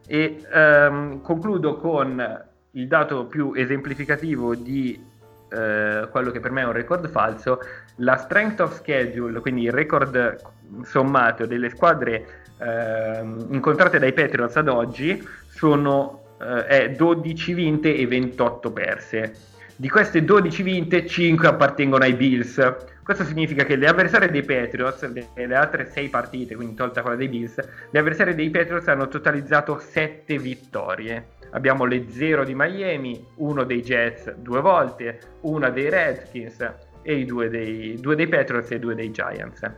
E 0.07 0.45
ehm, 0.51 1.21
concludo 1.21 1.77
con 1.77 2.45
il 2.71 2.87
dato 2.87 3.25
più 3.25 3.53
esemplificativo 3.55 4.55
di 4.55 5.11
eh, 5.49 6.07
quello 6.09 6.31
che 6.31 6.39
per 6.39 6.51
me 6.51 6.61
è 6.61 6.65
un 6.65 6.71
record 6.71 7.07
falso, 7.09 7.59
la 7.97 8.17
strength 8.17 8.59
of 8.59 8.75
schedule, 8.75 9.39
quindi 9.39 9.63
il 9.63 9.71
record 9.71 10.37
sommato 10.83 11.45
delle 11.45 11.69
squadre 11.69 12.43
eh, 12.59 13.21
incontrate 13.49 13.99
dai 13.99 14.13
Patriots 14.13 14.55
ad 14.55 14.67
oggi, 14.67 15.23
sono, 15.47 16.23
eh, 16.41 16.65
è 16.65 16.91
12 16.91 17.53
vinte 17.53 17.95
e 17.95 18.07
28 18.07 18.71
perse. 18.71 19.33
Di 19.75 19.89
queste 19.89 20.23
12 20.23 20.63
vinte, 20.63 21.05
5 21.05 21.47
appartengono 21.47 22.03
ai 22.03 22.13
Bills. 22.13 22.59
Questo 23.03 23.25
significa 23.25 23.65
che 23.65 23.75
le 23.75 23.87
avversarie 23.87 24.29
dei 24.29 24.43
Patriots, 24.43 25.11
le, 25.11 25.27
le 25.33 25.55
altre 25.55 25.85
6 25.91 26.07
partite, 26.07 26.55
quindi 26.55 26.73
tolta 26.73 27.01
quella 27.01 27.17
dei 27.17 27.27
Bills, 27.27 27.57
le 27.89 27.99
avversarie 27.99 28.33
dei 28.33 28.49
Patriots 28.49 28.87
hanno 28.87 29.09
totalizzato 29.09 29.77
7 29.77 30.37
vittorie. 30.37 31.31
Abbiamo 31.51 31.83
le 31.83 32.09
0 32.09 32.45
di 32.45 32.55
Miami, 32.55 33.27
uno 33.35 33.65
dei 33.65 33.81
Jets 33.81 34.33
due 34.35 34.61
volte, 34.61 35.19
una 35.41 35.69
dei 35.69 35.89
Redskins 35.89 36.65
e 37.01 37.15
i 37.15 37.25
due 37.25 37.49
dei, 37.49 37.99
due 37.99 38.15
dei 38.15 38.27
Patriots 38.27 38.71
e 38.71 38.79
due 38.79 38.95
dei 38.95 39.11
Giants. 39.11 39.69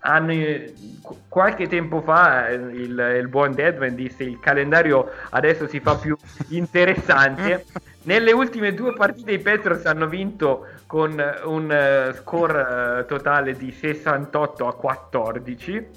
Hanno, 0.00 0.32
qualche 1.28 1.66
tempo 1.66 2.00
fa 2.00 2.48
il, 2.50 3.18
il 3.20 3.28
buon 3.28 3.52
Deadman 3.52 3.96
disse 3.96 4.22
il 4.22 4.38
calendario 4.38 5.10
adesso 5.30 5.66
si 5.66 5.80
fa 5.80 5.96
più 5.96 6.16
interessante 6.50 7.64
Nelle 8.08 8.32
ultime 8.32 8.72
due 8.72 8.94
partite 8.94 9.32
i 9.32 9.38
Petros 9.38 9.84
hanno 9.84 10.08
vinto 10.08 10.66
con 10.86 11.22
un 11.44 11.64
uh, 11.64 12.14
score 12.14 13.02
uh, 13.02 13.04
totale 13.04 13.52
di 13.52 13.70
68 13.70 14.66
a 14.66 14.74
14. 14.74 15.88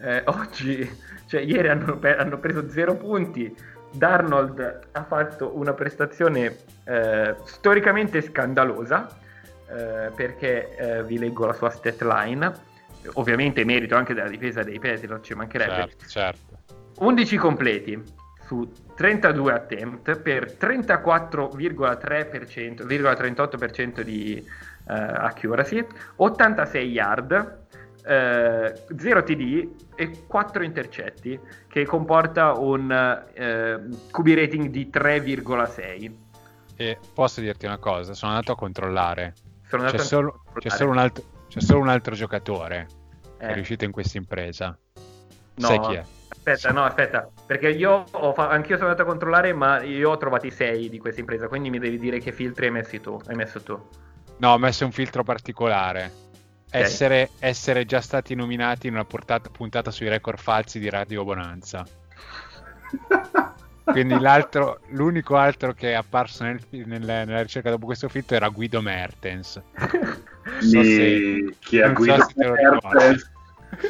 Eh, 0.00 0.22
oggi, 0.26 0.88
cioè 1.26 1.40
ieri 1.40 1.66
hanno, 1.66 1.98
hanno, 2.00 2.38
preso 2.38 2.70
0 2.70 2.94
punti. 2.94 3.52
Darnold 3.90 4.88
ha 4.92 5.02
fatto 5.02 5.58
una 5.58 5.72
prestazione 5.72 6.58
eh, 6.84 7.34
storicamente 7.42 8.22
scandalosa 8.22 9.08
eh, 9.68 10.12
perché 10.14 11.02
vi 11.06 11.18
leggo 11.18 11.44
la 11.44 11.54
sua 11.54 11.70
stat 11.70 12.00
line. 12.02 12.52
Ovviamente 13.14 13.64
merito 13.64 13.96
anche 13.96 14.14
della 14.14 14.28
difesa 14.28 14.62
dei 14.62 14.78
Petros, 14.78 15.18
ci 15.24 15.34
mancherebbe. 15.34 15.74
Certo, 15.74 16.06
certo. 16.06 16.58
11 16.98 17.36
completi 17.36 18.17
su 18.48 18.72
32 18.94 19.52
attempt 19.52 20.18
per 20.20 20.56
34,3%, 20.58 22.86
38% 22.86 24.00
di 24.00 24.42
uh, 24.42 24.46
accuracy, 24.86 25.84
86 26.16 26.90
yard, 26.90 27.58
uh, 28.06 28.72
0 28.96 29.22
TD 29.22 29.68
e 29.94 30.24
4 30.26 30.64
intercetti, 30.64 31.38
che 31.68 31.84
comporta 31.84 32.54
un 32.54 32.90
uh, 32.90 33.26
QB 34.10 34.26
rating 34.28 34.68
di 34.68 34.88
3,6. 34.90 36.12
E 36.76 36.98
posso 37.12 37.42
dirti 37.42 37.66
una 37.66 37.76
cosa, 37.76 38.14
sono 38.14 38.32
andato 38.32 38.52
a 38.52 38.56
controllare. 38.56 39.34
Sono 39.66 39.82
andato 39.82 39.98
c'è, 39.98 40.04
a 40.04 40.06
solo, 40.06 40.30
controllare. 40.30 40.68
c'è, 40.68 40.70
solo, 40.70 40.90
un 40.90 40.98
altro, 40.98 41.24
c'è 41.48 41.60
solo 41.60 41.80
un 41.80 41.88
altro 41.88 42.14
giocatore 42.14 42.86
che 43.38 43.44
Eh. 43.44 43.48
è 43.50 43.52
riuscito 43.52 43.84
in 43.84 43.90
questa 43.92 44.16
impresa. 44.16 44.74
No. 45.58 45.66
Sai 45.66 45.80
chi 45.80 45.94
è? 45.94 46.02
Aspetta, 46.30 46.72
no, 46.72 46.84
aspetta, 46.84 47.28
perché 47.46 47.68
io 47.70 48.04
ho 48.10 48.32
fa- 48.32 48.48
anch'io 48.48 48.76
sono 48.76 48.88
andato 48.88 49.06
a 49.06 49.10
controllare, 49.10 49.52
ma 49.52 49.82
io 49.82 50.10
ho 50.10 50.16
trovati 50.16 50.50
6 50.50 50.88
di 50.88 50.98
questa 50.98 51.20
impresa, 51.20 51.48
quindi 51.48 51.68
mi 51.70 51.78
devi 51.78 51.98
dire 51.98 52.20
che 52.20 52.32
filtri 52.32 52.66
hai 52.66 52.72
messo 52.72 52.98
tu. 53.00 53.20
Hai 53.26 53.34
messo 53.34 53.60
tu. 53.62 53.78
No, 54.38 54.52
ho 54.52 54.58
messo 54.58 54.84
un 54.84 54.92
filtro 54.92 55.22
particolare. 55.24 56.26
Essere, 56.70 57.30
essere 57.38 57.84
già 57.86 58.00
stati 58.00 58.34
nominati 58.34 58.86
in 58.86 58.94
una 58.94 59.04
portata- 59.04 59.48
puntata 59.50 59.90
sui 59.90 60.08
record 60.08 60.38
falsi 60.38 60.78
di 60.78 60.88
Radio 60.90 61.24
Bonanza. 61.24 61.84
Quindi 63.84 64.18
l'altro, 64.20 64.80
l'unico 64.88 65.36
altro 65.36 65.72
che 65.72 65.92
è 65.92 65.94
apparso 65.94 66.44
nel 66.44 66.60
nel- 66.70 67.00
nella 67.02 67.40
ricerca 67.40 67.70
dopo 67.70 67.86
questo 67.86 68.08
filtro 68.10 68.36
era 68.36 68.48
Guido 68.48 68.82
Mertens. 68.82 69.60
Non 69.74 70.60
so 70.60 70.82
se- 70.82 71.54
chi 71.58 71.78
è 71.78 71.86
non 71.86 71.94
so 71.94 72.02
Guido 72.34 72.48
lo 72.48 72.78
Mertens? 72.82 73.30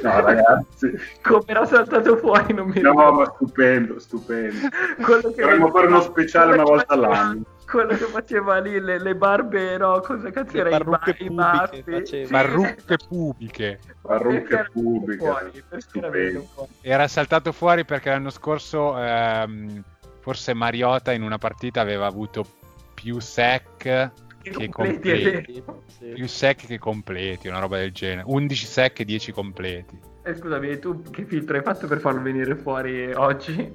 No, 0.02 0.20
ragazzi. 0.20 0.92
Come 1.22 1.42
era 1.46 1.64
saltato 1.66 2.16
fuori, 2.16 2.52
non 2.52 2.68
mi 2.68 2.80
No, 2.80 2.90
ricordo. 2.90 3.18
ma 3.20 3.32
stupendo, 3.34 3.98
stupendo. 3.98 4.68
Quello 5.02 5.32
che 5.32 5.40
Dovremmo 5.42 5.70
fare 5.70 5.86
uno 5.86 6.00
speciale 6.02 6.52
una 6.54 6.62
volta 6.64 6.84
faceva- 6.94 7.08
all'anno. 7.08 7.42
Quello 7.68 7.88
che 7.90 8.04
faceva 8.06 8.58
lì 8.60 8.80
le, 8.80 8.98
le 8.98 9.14
barbe, 9.14 9.76
no, 9.76 10.00
cosa 10.00 10.30
cazzo 10.30 10.52
Le 10.54 10.60
era? 10.60 10.68
I, 10.76 10.78
parrucche 10.78 11.10
i 11.10 11.14
pubiche 11.16 11.34
baffi. 11.34 11.82
faceva. 11.82 12.04
Sì, 12.26 12.32
Parrucche 12.32 12.96
pubiche. 13.08 13.80
Parrucche 14.00 14.70
fuori, 14.72 15.64
Stupendo. 15.76 16.42
fuori? 16.54 16.70
Era 16.80 17.06
saltato 17.08 17.52
fuori 17.52 17.84
perché 17.84 18.08
l'anno 18.08 18.30
scorso 18.30 18.96
ehm, 18.98 19.82
forse 20.20 20.54
Mariota 20.54 21.12
in 21.12 21.22
una 21.22 21.36
partita 21.38 21.82
aveva 21.82 22.06
avuto 22.06 22.46
più 22.94 23.20
sec 23.20 24.10
Che 24.40 24.50
completi, 24.52 25.10
completi. 25.52 25.62
Più 26.14 26.26
sec 26.26 26.66
che 26.66 26.78
completi, 26.78 27.48
una 27.48 27.58
roba 27.58 27.78
del 27.78 27.92
genere. 27.92 28.22
11 28.26 28.66
sec 28.66 29.00
e 29.00 29.04
10 29.04 29.32
completi. 29.32 29.98
Eh, 30.22 30.34
scusami, 30.34 30.68
e 30.70 30.78
tu 30.78 31.02
che 31.10 31.24
filtro 31.24 31.56
hai 31.56 31.62
fatto 31.62 31.86
per 31.86 32.00
farlo 32.00 32.20
venire 32.22 32.54
fuori 32.56 33.12
oggi? 33.12 33.72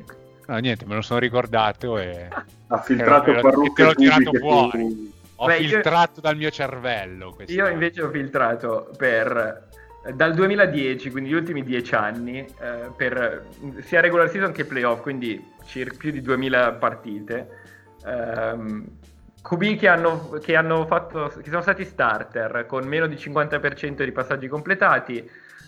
No, 0.48 0.58
niente, 0.58 0.86
me 0.86 0.96
lo 0.96 1.01
sono 1.01 1.20
ricordato 1.20 1.98
e 1.98 2.27
Ha 2.67 2.82
filtrato 2.82 3.32
l'ho- 3.32 3.41
parrucche 3.41 3.72
te 3.74 3.84
l'ho 3.84 3.93
tirato 3.93 4.32
fuori. 4.39 4.89
su- 4.89 5.12
ho 5.36 5.46
Beh, 5.46 5.58
io- 5.58 5.67
filtrato 5.70 6.22
dal 6.22 6.38
mio 6.38 6.50
cervello. 6.50 7.32
questa- 7.34 7.53
Io 7.53 7.67
invece 7.67 8.01
ho 8.01 8.10
filtrato 8.10 8.89
per 8.98 9.67
dal 10.15 10.34
2010, 10.34 11.12
quindi 11.12 11.29
gli 11.29 11.34
ultimi 11.34 11.63
dieci 11.63 11.96
anni, 11.96 12.39
eh, 12.39 12.89
per 12.96 13.46
sia 13.84 14.01
regular 14.01 14.29
season 14.29 14.51
che 14.51 14.65
playoff, 14.65 15.01
quindi 15.01 15.41
circa 15.65 15.96
più 15.98 16.12
di 16.12 16.22
2000 16.22 16.74
partite. 16.74 17.48
Ehm, 18.05 18.86
QB 19.44 19.76
che 19.78 19.88
hanno, 19.90 20.30
che 20.42 20.56
hanno 20.56 20.86
fatto, 20.86 21.28
che 21.28 21.50
sono 21.50 21.62
stati 21.62 21.84
starter 21.84 22.66
con 22.66 22.88
meno 22.88 23.08
di 23.08 23.16
50% 23.16 24.04
di 24.06 24.12
passaggi 24.14 24.48
completati, 24.48 25.18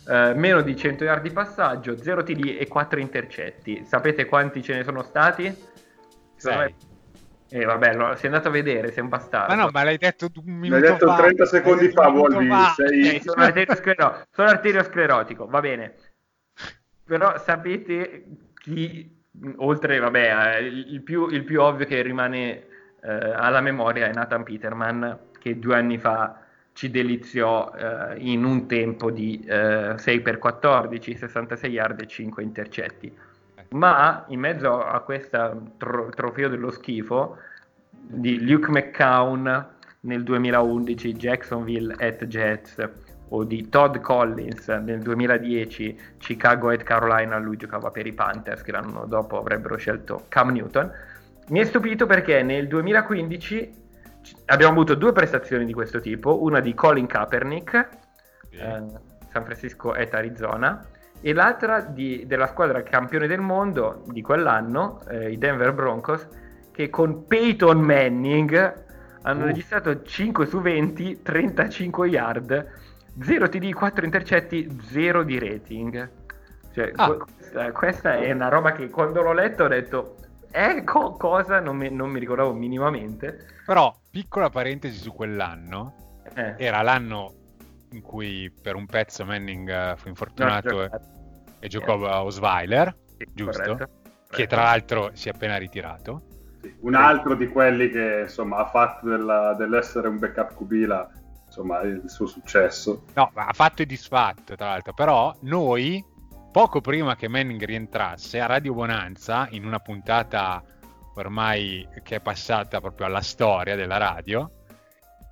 eh, 0.07 0.33
meno 0.33 0.61
di 0.61 0.75
100 0.77 1.03
yard 1.03 1.21
di 1.21 1.31
passaggio, 1.31 2.01
0 2.01 2.23
TD 2.23 2.55
e 2.57 2.67
4 2.69 2.99
intercetti. 3.01 3.83
Sapete 3.83 4.25
quanti 4.27 4.63
ce 4.63 4.75
ne 4.75 4.83
sono 4.83 5.03
stati? 5.03 5.53
Sei. 6.37 6.57
me- 6.57 6.75
Eh, 7.49 7.63
vabbè, 7.63 7.93
lo- 7.93 8.15
sei 8.15 8.25
andato 8.27 8.47
a 8.47 8.51
vedere, 8.51 8.91
sei 8.91 9.03
un 9.03 9.09
bastardo. 9.09 9.53
Ma 9.53 9.61
no, 9.63 9.69
ma 9.71 9.83
l'hai 9.83 9.97
detto 9.97 10.27
un 10.43 10.43
L'hai 10.45 10.69
minuto 10.71 10.79
detto 10.93 11.07
fa. 11.07 11.15
30 11.15 11.45
secondi 11.45 11.83
L'hai 11.83 11.87
detto 11.93 12.01
fa, 12.01 12.09
fa. 12.49 12.73
sei- 12.73 13.15
Ok, 13.17 13.21
sono, 13.21 13.43
arteriosclero- 13.43 14.21
sono 14.31 14.47
arteriosclerotico, 14.49 15.45
va 15.47 15.59
bene. 15.59 15.95
Però 17.03 17.37
sapete 17.37 18.25
chi, 18.55 19.23
oltre, 19.57 19.99
vabbè, 19.99 20.55
eh, 20.57 20.59
il, 20.65 20.93
il 20.93 21.03
più, 21.03 21.27
il 21.27 21.43
più 21.43 21.61
ovvio 21.61 21.85
che 21.85 22.01
rimane 22.01 22.65
eh, 23.05 23.31
alla 23.33 23.61
memoria 23.61 24.07
è 24.07 24.13
Nathan 24.13 24.43
Peterman, 24.43 25.17
che 25.39 25.59
due 25.59 25.75
anni 25.75 25.97
fa 25.97 26.39
ci 26.73 26.89
deliziò 26.89 27.71
eh, 27.73 28.15
in 28.17 28.43
un 28.43 28.67
tempo 28.67 29.11
di 29.11 29.39
eh, 29.47 29.95
6x14, 29.95 31.15
66 31.15 31.71
yard 31.71 32.01
e 32.01 32.07
5 32.07 32.43
intercetti. 32.43 33.15
Ma 33.69 34.25
in 34.27 34.39
mezzo 34.39 34.83
a 34.83 34.99
questo 35.01 35.71
tro- 35.77 36.09
trofeo 36.09 36.49
dello 36.49 36.71
schifo 36.71 37.37
di 37.89 38.45
Luke 38.45 38.69
McCown 38.69 39.67
nel 40.01 40.23
2011, 40.23 41.13
Jacksonville 41.13 41.95
at 41.97 42.25
Jets, 42.25 42.75
o 43.29 43.43
di 43.43 43.69
Todd 43.69 43.97
Collins 43.97 44.67
nel 44.67 45.01
2010, 45.01 45.99
Chicago 46.17 46.69
at 46.69 46.83
Carolina, 46.83 47.37
lui 47.37 47.57
giocava 47.57 47.89
per 47.89 48.05
i 48.05 48.13
Panthers 48.13 48.61
che 48.61 48.71
l'anno 48.71 49.05
dopo 49.05 49.39
avrebbero 49.39 49.77
scelto 49.77 50.25
Cam 50.27 50.49
Newton. 50.49 50.91
Mi 51.49 51.59
è 51.59 51.63
stupito 51.65 52.05
perché 52.05 52.41
nel 52.41 52.67
2015 52.67 53.71
c- 54.23 54.33
abbiamo 54.45 54.73
avuto 54.73 54.95
due 54.95 55.11
prestazioni 55.11 55.65
di 55.65 55.73
questo 55.73 55.99
tipo, 56.01 56.41
una 56.43 56.59
di 56.59 56.73
Colin 56.73 57.05
Kaepernick, 57.05 57.87
eh, 58.49 58.83
San 59.31 59.43
Francisco 59.43 59.91
at 59.91 60.13
Arizona, 60.13 60.83
e 61.21 61.33
l'altra 61.33 61.81
di- 61.81 62.25
della 62.25 62.47
squadra 62.47 62.81
campione 62.83 63.27
del 63.27 63.41
mondo 63.41 64.03
di 64.07 64.21
quell'anno, 64.21 65.01
eh, 65.09 65.31
i 65.31 65.37
Denver 65.37 65.71
Broncos, 65.73 66.27
che 66.71 66.89
con 66.89 67.25
Peyton 67.27 67.79
Manning 67.79 68.83
hanno 69.21 69.43
Uh. 69.43 69.47
registrato 69.47 70.01
5 70.01 70.45
su 70.47 70.59
20, 70.61 71.21
35 71.21 72.07
yard, 72.07 72.67
0 73.21 73.47
TD, 73.49 73.71
4 73.73 74.03
intercetti, 74.03 74.77
0 74.81 75.23
di 75.23 75.39
rating. 75.39 76.09
Cioè, 76.73 76.91
Ah. 76.95 77.07
que- 77.07 77.17
questa, 77.17 77.71
questa 77.71 78.13
è 78.17 78.31
una 78.31 78.49
roba 78.49 78.71
che 78.73 78.89
quando 78.89 79.21
l'ho 79.21 79.31
letto 79.33 79.63
ho 79.63 79.67
detto, 79.67 80.15
eh, 80.55 80.83
co- 80.83 81.15
cosa? 81.17 81.59
Non 81.59 81.75
mi, 81.77 81.89
non 81.89 82.09
mi 82.09 82.19
ricordavo 82.19 82.53
minimamente. 82.53 83.45
Però, 83.65 83.93
piccola 84.09 84.49
parentesi 84.49 84.97
su 84.97 85.11
quell'anno, 85.13 85.93
Eh, 86.35 86.55
era 86.57 86.81
l'anno 86.81 87.33
in 87.91 88.01
cui 88.01 88.51
per 88.61 88.75
un 88.75 88.85
pezzo 88.85 89.23
Manning 89.25 89.69
eh, 89.69 89.95
fu 89.97 90.07
infortunato 90.09 90.83
e, 90.83 90.89
e 91.59 91.67
giocò 91.67 92.05
a 92.05 92.23
Osweiler, 92.23 92.95
sì, 93.17 93.25
giusto? 93.33 93.61
corretto, 93.61 93.89
che 94.29 94.47
tra 94.47 94.63
l'altro 94.63 95.11
si 95.13 95.29
è 95.29 95.31
appena 95.33 95.57
ritirato. 95.57 96.21
Sì, 96.61 96.75
Un 96.81 96.95
altro 96.95 97.35
di 97.35 97.47
quelli 97.47 97.89
che 97.89 98.21
insomma 98.23 98.57
ha 98.57 98.65
fatto 98.65 99.07
della- 99.07 99.53
dell'essere 99.53 100.07
un 100.07 100.19
backup 100.19 100.55
QB 100.55 100.71
la- 100.87 101.09
insomma, 101.45 101.81
il 101.81 102.03
suo 102.07 102.25
successo. 102.27 103.03
No, 103.13 103.31
ha 103.33 103.53
fatto 103.53 103.81
e 103.81 103.85
disfatto, 103.85 104.55
tra 104.55 104.67
l'altro. 104.67 104.93
Però 104.93 105.33
noi, 105.41 106.03
poco 106.55 106.79
prima 106.79 107.17
che 107.17 107.27
Manning 107.27 107.61
rientrasse, 107.65 108.39
a 108.39 108.45
Radio 108.45 108.73
Bonanza, 108.73 109.45
in 109.51 109.65
una 109.65 109.79
puntata 109.79 110.63
ormai 111.15 111.85
che 112.01 112.15
è 112.15 112.21
passata 112.21 112.79
proprio 112.79 113.07
alla 113.07 113.19
storia 113.19 113.75
della 113.75 113.97
radio, 113.97 114.49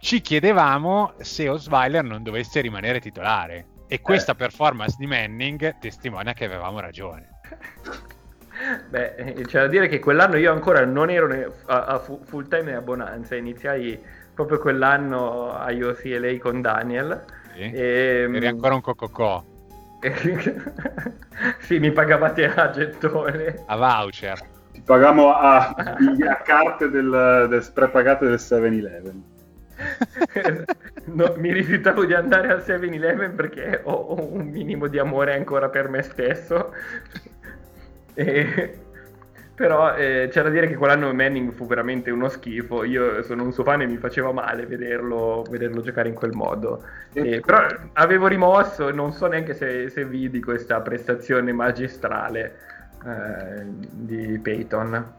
ci 0.01 0.20
chiedevamo 0.20 1.13
se 1.20 1.48
Osweiler 1.48 2.03
non 2.03 2.24
dovesse 2.24 2.60
rimanere 2.60 3.00
titolare. 3.00 3.68
E 3.88 4.01
questa 4.01 4.34
Eh. 4.34 4.36
performance 4.36 4.98
di 5.00 5.08
Manning 5.08 5.77
testimonia 5.80 6.34
che 6.34 6.44
avevamo 6.44 6.82
ragione. 6.82 7.30
Beh, 8.89 9.15
eh, 9.15 9.34
c'è 9.46 9.62
da 9.62 9.68
dire 9.68 9.88
che 9.88 10.00
quell'anno 10.00 10.36
io 10.36 10.51
ancora 10.51 10.84
non 10.84 11.10
ero 11.10 11.53
a, 11.68 11.86
a 11.86 12.00
fu- 12.00 12.20
full 12.25 12.50
time 12.50 12.75
a 12.75 12.82
Bonanza, 12.82 13.38
iniziai 13.38 13.98
proprio 14.34 14.60
quell'anno 14.60 15.53
a 15.53 15.72
UCLA 15.72 16.38
con 16.39 16.60
Daniel. 16.60 17.24
Sì? 17.53 17.62
E, 17.62 18.27
Eri 18.30 18.46
ancora 18.48 18.74
un 18.75 18.82
cococò, 18.82 19.42
sì, 21.60 21.80
mi 21.80 21.92
pagavate 21.92 22.46
a 22.46 22.70
gettone. 22.72 23.64
a 23.66 23.76
voucher. 23.76 24.40
Ti 24.72 24.82
pagamo 24.82 25.34
a, 25.34 25.70
a 25.70 26.36
carte 26.44 26.90
del, 26.90 27.48
del 27.50 27.72
prepagate 27.74 28.26
del 28.26 28.40
7-Eleven. 28.40 29.24
No, 31.06 31.34
mi 31.38 31.52
rifiutavo 31.52 32.06
di 32.06 32.14
andare 32.14 32.50
al 32.50 32.64
7-Eleven 32.66 33.36
perché 33.36 33.82
ho, 33.84 33.92
ho 33.92 34.24
un 34.32 34.48
minimo 34.48 34.88
di 34.88 34.98
amore 35.00 35.36
ancora 35.36 35.68
per 35.70 35.90
me 35.90 36.02
stesso. 36.02 36.74
E- 38.14 38.78
Però 39.56 39.96
eh, 39.96 40.30
c'è 40.32 40.42
da 40.42 40.50
dire 40.50 40.68
che 40.68 40.76
quell'anno 40.76 41.14
Manning 41.14 41.54
fu 41.54 41.68
veramente 41.68 42.10
uno 42.10 42.28
schifo. 42.28 42.84
Io 42.84 43.22
sono 43.22 43.44
un 43.44 43.54
suo 43.54 43.64
fan 43.64 43.82
e 43.82 43.86
mi 43.86 43.98
faceva 43.98 44.32
male 44.32 44.66
vederlo, 44.66 45.46
vederlo 45.48 45.82
giocare 45.82 46.10
in 46.10 46.16
quel 46.16 46.32
modo. 46.32 46.84
Eh, 47.14 47.40
però 47.40 47.68
avevo 47.94 48.26
rimosso, 48.26 48.90
non 48.92 49.14
so 49.14 49.28
neanche 49.28 49.54
se, 49.54 49.90
se 49.90 50.06
vidi 50.06 50.42
questa 50.42 50.82
prestazione 50.82 51.54
magistrale 51.54 52.58
eh, 53.06 53.64
di 53.66 54.40
Peyton. 54.40 55.14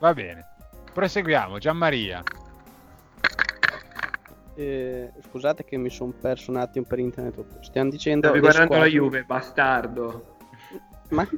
Va 0.00 0.12
bene. 0.12 0.44
Proseguiamo, 0.92 1.58
Gianmaria. 1.58 2.22
Eh, 4.56 5.12
scusate 5.28 5.64
che 5.64 5.76
mi 5.76 5.90
sono 5.90 6.12
perso 6.20 6.50
un 6.50 6.56
attimo 6.56 6.84
per 6.84 6.98
internet. 6.98 7.60
Stiamo 7.60 7.90
dicendo. 7.90 8.26
Stavi 8.26 8.40
guardando 8.40 8.72
la 8.72 8.78
squadre- 8.80 8.98
Juve, 8.98 9.22
bastardo. 9.22 10.36
Ma 11.10 11.28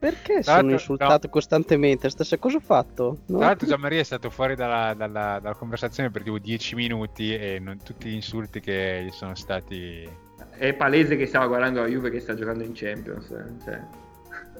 perché 0.00 0.42
sono 0.42 0.56
l'altro- 0.56 0.72
insultato 0.72 1.28
costantemente? 1.28 2.08
Stessa 2.08 2.38
cosa 2.38 2.56
ho 2.56 2.60
fatto? 2.60 3.18
No? 3.26 3.38
Tra 3.38 3.48
l'altro 3.48 3.68
Gianmaria 3.68 4.00
è 4.00 4.04
stato 4.04 4.30
fuori 4.30 4.56
dalla, 4.56 4.94
dalla- 4.94 5.38
dalla 5.40 5.54
conversazione 5.54 6.10
per 6.10 6.22
tipo 6.22 6.38
10 6.38 6.74
minuti 6.74 7.34
e 7.34 7.58
non 7.60 7.76
tutti 7.84 8.08
gli 8.08 8.14
insulti 8.14 8.60
che 8.60 9.04
gli 9.06 9.10
sono 9.10 9.34
stati... 9.34 10.08
È 10.56 10.72
palese 10.72 11.16
che 11.16 11.26
stava 11.26 11.46
guardando 11.46 11.82
la 11.82 11.86
Juve 11.86 12.10
che 12.10 12.20
sta 12.20 12.34
giocando 12.34 12.64
in 12.64 12.72
Champions. 12.74 13.30
eh, 13.30 13.44
cioè. 13.62 13.80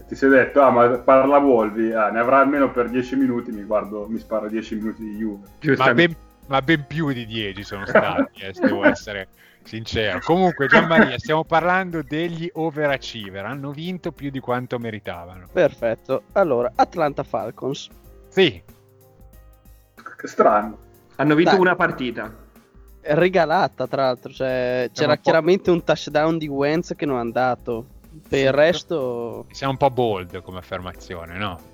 Ti 0.06 0.14
sei 0.14 0.28
detto, 0.28 0.60
ah, 0.60 0.70
ma 0.70 0.88
parla 0.98 1.38
Volvi, 1.38 1.92
ah, 1.92 2.10
ne 2.10 2.18
avrà 2.18 2.40
almeno 2.40 2.70
per 2.70 2.90
10 2.90 3.16
minuti, 3.16 3.50
mi 3.50 3.62
guardo, 3.62 4.06
mi 4.08 4.18
sparo 4.18 4.48
10 4.48 4.74
minuti 4.74 5.02
di 5.04 5.16
Juve. 5.16 5.76
Ma 5.76 5.94
ben, 5.94 6.14
ma 6.48 6.60
ben 6.60 6.84
più 6.86 7.12
di 7.12 7.24
10 7.24 7.62
sono 7.62 7.86
stati, 7.86 8.42
eh, 8.42 8.52
se 8.52 8.60
devo 8.60 8.84
essere 8.84 9.28
sincero. 9.62 10.20
Comunque 10.20 10.66
Gianmaria, 10.66 11.18
stiamo 11.18 11.44
parlando 11.44 12.02
degli 12.02 12.50
overachiever, 12.52 13.44
hanno 13.44 13.70
vinto 13.70 14.12
più 14.12 14.30
di 14.30 14.40
quanto 14.40 14.78
meritavano. 14.78 15.46
Perfetto. 15.52 16.24
Allora, 16.32 16.72
Atlanta 16.74 17.22
Falcons. 17.22 17.88
Sì, 18.28 18.62
Che 20.16 20.26
strano. 20.26 20.78
Hanno 21.16 21.34
vinto 21.34 21.52
Dai. 21.52 21.60
una 21.60 21.76
partita. 21.76 22.34
Regalata, 23.02 23.86
tra 23.86 24.04
l'altro. 24.04 24.32
Cioè, 24.32 24.90
c'era 24.92 25.12
un 25.12 25.20
chiaramente 25.20 25.70
un 25.70 25.82
touchdown 25.82 26.38
di 26.38 26.48
Wentz 26.48 26.94
che 26.94 27.06
non 27.06 27.16
è 27.16 27.20
andato. 27.20 27.86
Per 28.28 28.38
il 28.38 28.52
resto, 28.52 29.46
siamo 29.50 29.72
un 29.72 29.78
po' 29.78 29.90
bold 29.90 30.42
come 30.42 30.58
affermazione, 30.58 31.38
no? 31.38 31.70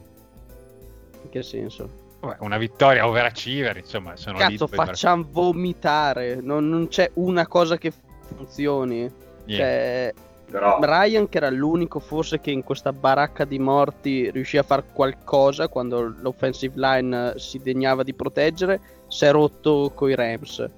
in 1.26 1.30
che 1.30 1.42
senso? 1.42 2.04
Una 2.38 2.58
vittoria 2.58 3.06
overachiever, 3.06 3.76
insomma, 3.76 4.16
sono 4.16 4.38
Cazzo, 4.38 4.66
facciamo 4.66 5.26
vomitare. 5.30 6.40
Non, 6.40 6.68
non 6.68 6.88
c'è 6.88 7.10
una 7.14 7.46
cosa 7.46 7.76
che 7.76 7.92
funzioni. 8.34 8.98
Niente. 8.98 9.14
Cioè, 9.46 10.14
Però 10.50 10.78
Ryan, 10.80 11.28
che 11.28 11.38
era 11.38 11.50
l'unico 11.50 11.98
forse 11.98 12.40
che 12.40 12.50
in 12.50 12.62
questa 12.62 12.92
baracca 12.92 13.44
di 13.44 13.58
morti 13.58 14.30
riuscì 14.30 14.58
a 14.58 14.62
fare 14.62 14.84
qualcosa 14.92 15.68
quando 15.68 16.14
l'offensive 16.20 16.74
line 16.76 17.32
eh, 17.34 17.38
si 17.38 17.60
degnava 17.60 18.02
di 18.02 18.14
proteggere, 18.14 18.80
si 19.08 19.24
è 19.24 19.30
rotto 19.30 19.92
coi 19.94 20.14
Rams. 20.14 20.68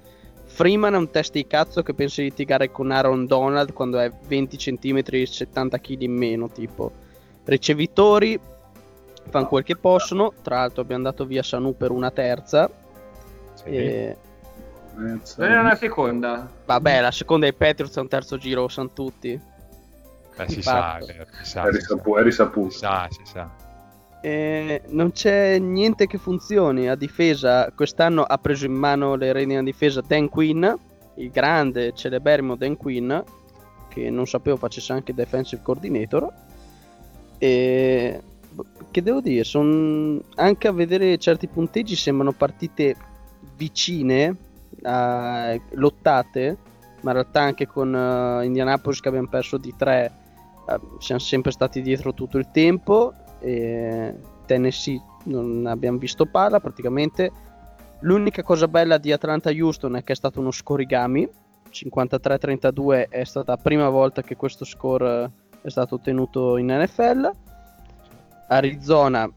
Freeman 0.45 0.95
è 0.95 0.97
un 0.97 1.11
test 1.11 1.33
di 1.33 1.45
cazzo 1.45 1.83
che 1.83 1.93
pensa 1.93 2.21
di 2.21 2.29
litigare 2.29 2.71
con 2.71 2.89
Aaron 2.89 3.27
Donald 3.27 3.71
quando 3.71 3.99
è 3.99 4.11
20 4.27 4.57
cm 4.57 5.01
e 5.05 5.25
70 5.27 5.79
kg 5.79 6.01
in 6.01 6.13
meno, 6.13 6.49
tipo. 6.49 6.91
Ricevitori 7.45 8.39
fanno 9.29 9.47
quel 9.47 9.63
che 9.63 9.75
possono, 9.75 10.33
tra 10.41 10.57
l'altro 10.57 10.81
abbiamo 10.81 11.03
dato 11.03 11.25
via 11.25 11.43
Sanu 11.43 11.75
per 11.75 11.91
una 11.91 12.11
terza. 12.11 12.69
Sì. 13.53 13.69
E... 13.69 14.17
Non 14.95 15.21
era 15.37 15.61
una 15.61 15.75
seconda. 15.75 16.49
Vabbè, 16.65 16.99
la 16.99 17.11
seconda 17.11 17.45
è 17.45 17.49
i 17.49 17.53
Patriots, 17.53 17.95
è 17.95 18.01
un 18.01 18.09
terzo 18.09 18.37
giro, 18.37 18.61
lo 18.61 18.67
sanno 18.67 18.91
tutti. 18.91 19.31
Eh, 19.31 20.49
si 20.49 20.61
sa, 20.61 20.97
si 20.99 21.45
sa, 21.45 21.67
è, 21.67 21.71
si 21.71 21.77
risapu- 21.77 22.15
è 22.15 22.19
sa, 22.19 22.23
risaputo. 22.23 22.69
si 22.69 22.77
sa, 22.77 23.07
si 23.09 23.21
sa. 23.23 23.49
Eh, 24.21 24.81
non 24.87 25.11
c'è 25.11 25.57
niente 25.59 26.07
che 26.07 26.17
funzioni 26.17 26.89
a 26.89 26.95
difesa. 26.95 27.71
Quest'anno 27.73 28.23
ha 28.23 28.37
preso 28.37 28.65
in 28.65 28.73
mano 28.73 29.15
le 29.15 29.31
redini 29.31 29.57
a 29.57 29.63
difesa 29.63 30.01
Dan 30.05 30.27
Quinn, 30.27 30.65
il 31.15 31.29
grande 31.31 31.93
celeberrimo 31.93 32.55
Dan 32.55 32.75
Quinn, 32.75 33.13
che 33.87 34.09
non 34.09 34.27
sapevo 34.27 34.57
facesse 34.57 34.91
anche 34.91 35.13
defensive 35.13 35.61
coordinator. 35.61 36.31
E 37.37 38.21
che 38.91 39.01
devo 39.01 39.21
dire, 39.21 39.43
son... 39.43 40.21
anche 40.35 40.67
a 40.67 40.71
vedere 40.71 41.17
certi 41.17 41.47
punteggi 41.47 41.95
sembrano 41.95 42.31
partite 42.31 42.95
vicine, 43.55 44.35
a- 44.83 45.57
lottate, 45.71 46.57
ma 47.01 47.11
in 47.11 47.17
realtà 47.17 47.41
anche 47.41 47.67
con 47.67 47.95
eh, 47.95 48.45
Indianapolis 48.45 48.99
che 48.99 49.07
abbiamo 49.07 49.27
perso 49.27 49.57
di 49.57 49.73
3 49.75 50.13
siamo 50.99 51.19
sempre 51.19 51.49
stati 51.51 51.81
dietro 51.81 52.13
tutto 52.13 52.37
il 52.37 52.51
tempo 52.51 53.13
e 53.39 54.13
Tennessee 54.45 55.01
non 55.23 55.65
abbiamo 55.65 55.97
visto 55.97 56.25
palla 56.25 56.59
praticamente. 56.59 57.31
L'unica 58.01 58.43
cosa 58.43 58.67
bella 58.67 58.97
di 58.97 59.11
Atlanta 59.11 59.49
Houston 59.49 59.95
è 59.95 60.03
che 60.03 60.13
è 60.13 60.15
stato 60.15 60.39
uno 60.39 60.51
scorigami 60.51 61.27
53-32 61.71 63.09
è 63.09 63.23
stata 63.23 63.53
la 63.53 63.61
prima 63.61 63.89
volta 63.89 64.21
che 64.21 64.35
questo 64.35 64.65
score 64.65 65.23
eh, 65.23 65.29
è 65.61 65.69
stato 65.69 65.95
ottenuto 65.95 66.57
in 66.57 66.67
NFL 66.67 67.31
Arizona 68.49 69.31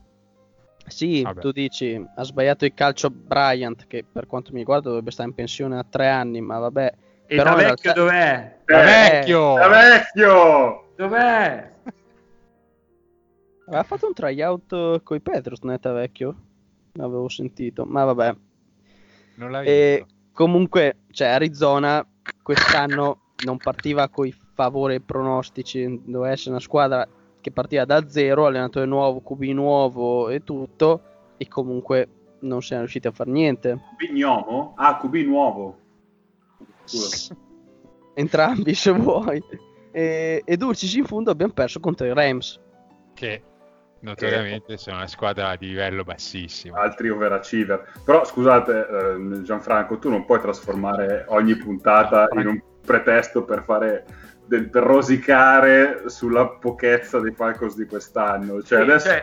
sì, 0.87 1.23
Vabbè. 1.23 1.41
tu 1.41 1.53
dici 1.53 2.05
ha 2.17 2.23
sbagliato 2.25 2.65
il 2.65 2.75
calcio 2.75 3.09
Bryant 3.11 3.87
che 3.87 4.05
per 4.11 4.27
quanto 4.27 4.51
mi 4.53 4.59
riguarda 4.59 4.89
dovrebbe 4.89 5.11
stare 5.13 5.29
in 5.29 5.35
pensione 5.35 5.79
a 5.79 5.87
tre 5.89 6.09
anni 6.09 6.41
ma 6.41 6.59
vabbè 6.59 6.93
E 7.27 7.37
Però 7.37 7.51
da 7.51 7.57
vecchio 7.57 7.93
realtà- 7.93 7.93
dov'è? 7.93 8.59
Da 8.65 8.81
Eh, 8.83 8.85
vecchio! 8.85 9.55
Da 9.55 9.69
vecchio! 9.69 10.93
Dov'è? 10.97 11.73
Aveva 13.67 13.83
fatto 13.85 14.07
un 14.07 14.13
tryout 14.13 15.03
con 15.03 15.17
i 15.17 15.21
Patriots, 15.21 15.63
netta 15.63 15.93
vecchio. 15.93 16.37
L'avevo 16.95 17.29
sentito, 17.29 17.85
ma 17.85 18.05
vabbè. 18.05 18.35
Non 19.37 19.51
l'hai 19.51 19.67
E 19.67 20.05
visto. 20.05 20.15
comunque, 20.33 20.97
cioè, 21.11 21.29
Arizona 21.29 22.07
quest'anno 22.43 23.19
non 23.45 23.57
partiva 23.57 24.09
con 24.09 24.27
i 24.27 24.35
favori 24.55 25.01
pronostici. 25.01 26.03
Doveva 26.05 26.33
essere 26.33 26.51
una 26.51 26.61
squadra 26.61 27.07
che 27.43 27.51
partiva 27.51 27.85
da 27.85 28.09
zero, 28.09 28.47
allenatore 28.47 28.87
nuovo, 28.87 29.21
QB 29.21 29.43
nuovo 29.51 30.31
e 30.31 30.43
tutto. 30.43 31.03
E 31.37 31.49
comunque 31.49 32.09
non 32.41 32.63
siamo 32.63 32.83
riusciti 32.83 33.09
a 33.09 33.11
fare 33.11 33.31
niente. 33.31 33.79
QB 33.99 34.13
Gnomo? 34.13 34.73
Ah, 34.77 34.97
QB 34.97 35.15
nuovo. 35.27 35.77
Entrambi, 38.15 38.75
se 38.75 38.93
vuoi. 38.93 39.43
E, 39.91 40.43
ed 40.45 40.63
Urcis 40.63 40.95
in 40.95 41.05
fondo 41.05 41.31
abbiamo 41.31 41.53
perso 41.53 41.81
contro 41.81 42.07
i 42.07 42.15
Rams. 42.15 42.61
Che 43.13 43.43
notoriamente 44.01 44.77
sono 44.77 44.97
una 44.97 45.07
squadra 45.07 45.57
di 45.57 45.69
livello 45.69 46.05
bassissimo. 46.05 46.77
Altri 46.77 47.11
overachiever. 47.11 48.01
Però 48.05 48.25
scusate, 48.25 48.87
eh, 48.89 49.43
Gianfranco, 49.43 49.99
tu 49.99 50.09
non 50.09 50.25
puoi 50.25 50.41
trasformare 50.41 51.25
ogni 51.29 51.57
puntata 51.57 52.29
in 52.35 52.47
un 52.47 52.63
pretesto 52.85 53.45
per 53.45 53.63
fare 53.65 54.05
del, 54.53 54.69
per 54.69 54.83
rosicare 54.83 56.03
sulla 56.07 56.47
pochezza 56.47 57.19
dei 57.21 57.33
Falcons 57.33 57.75
di 57.75 57.87
quest'anno. 57.87 58.63
Cioè, 58.63 58.79
Sì, 58.79 58.85
adesso 58.85 59.09
cioè- 59.09 59.23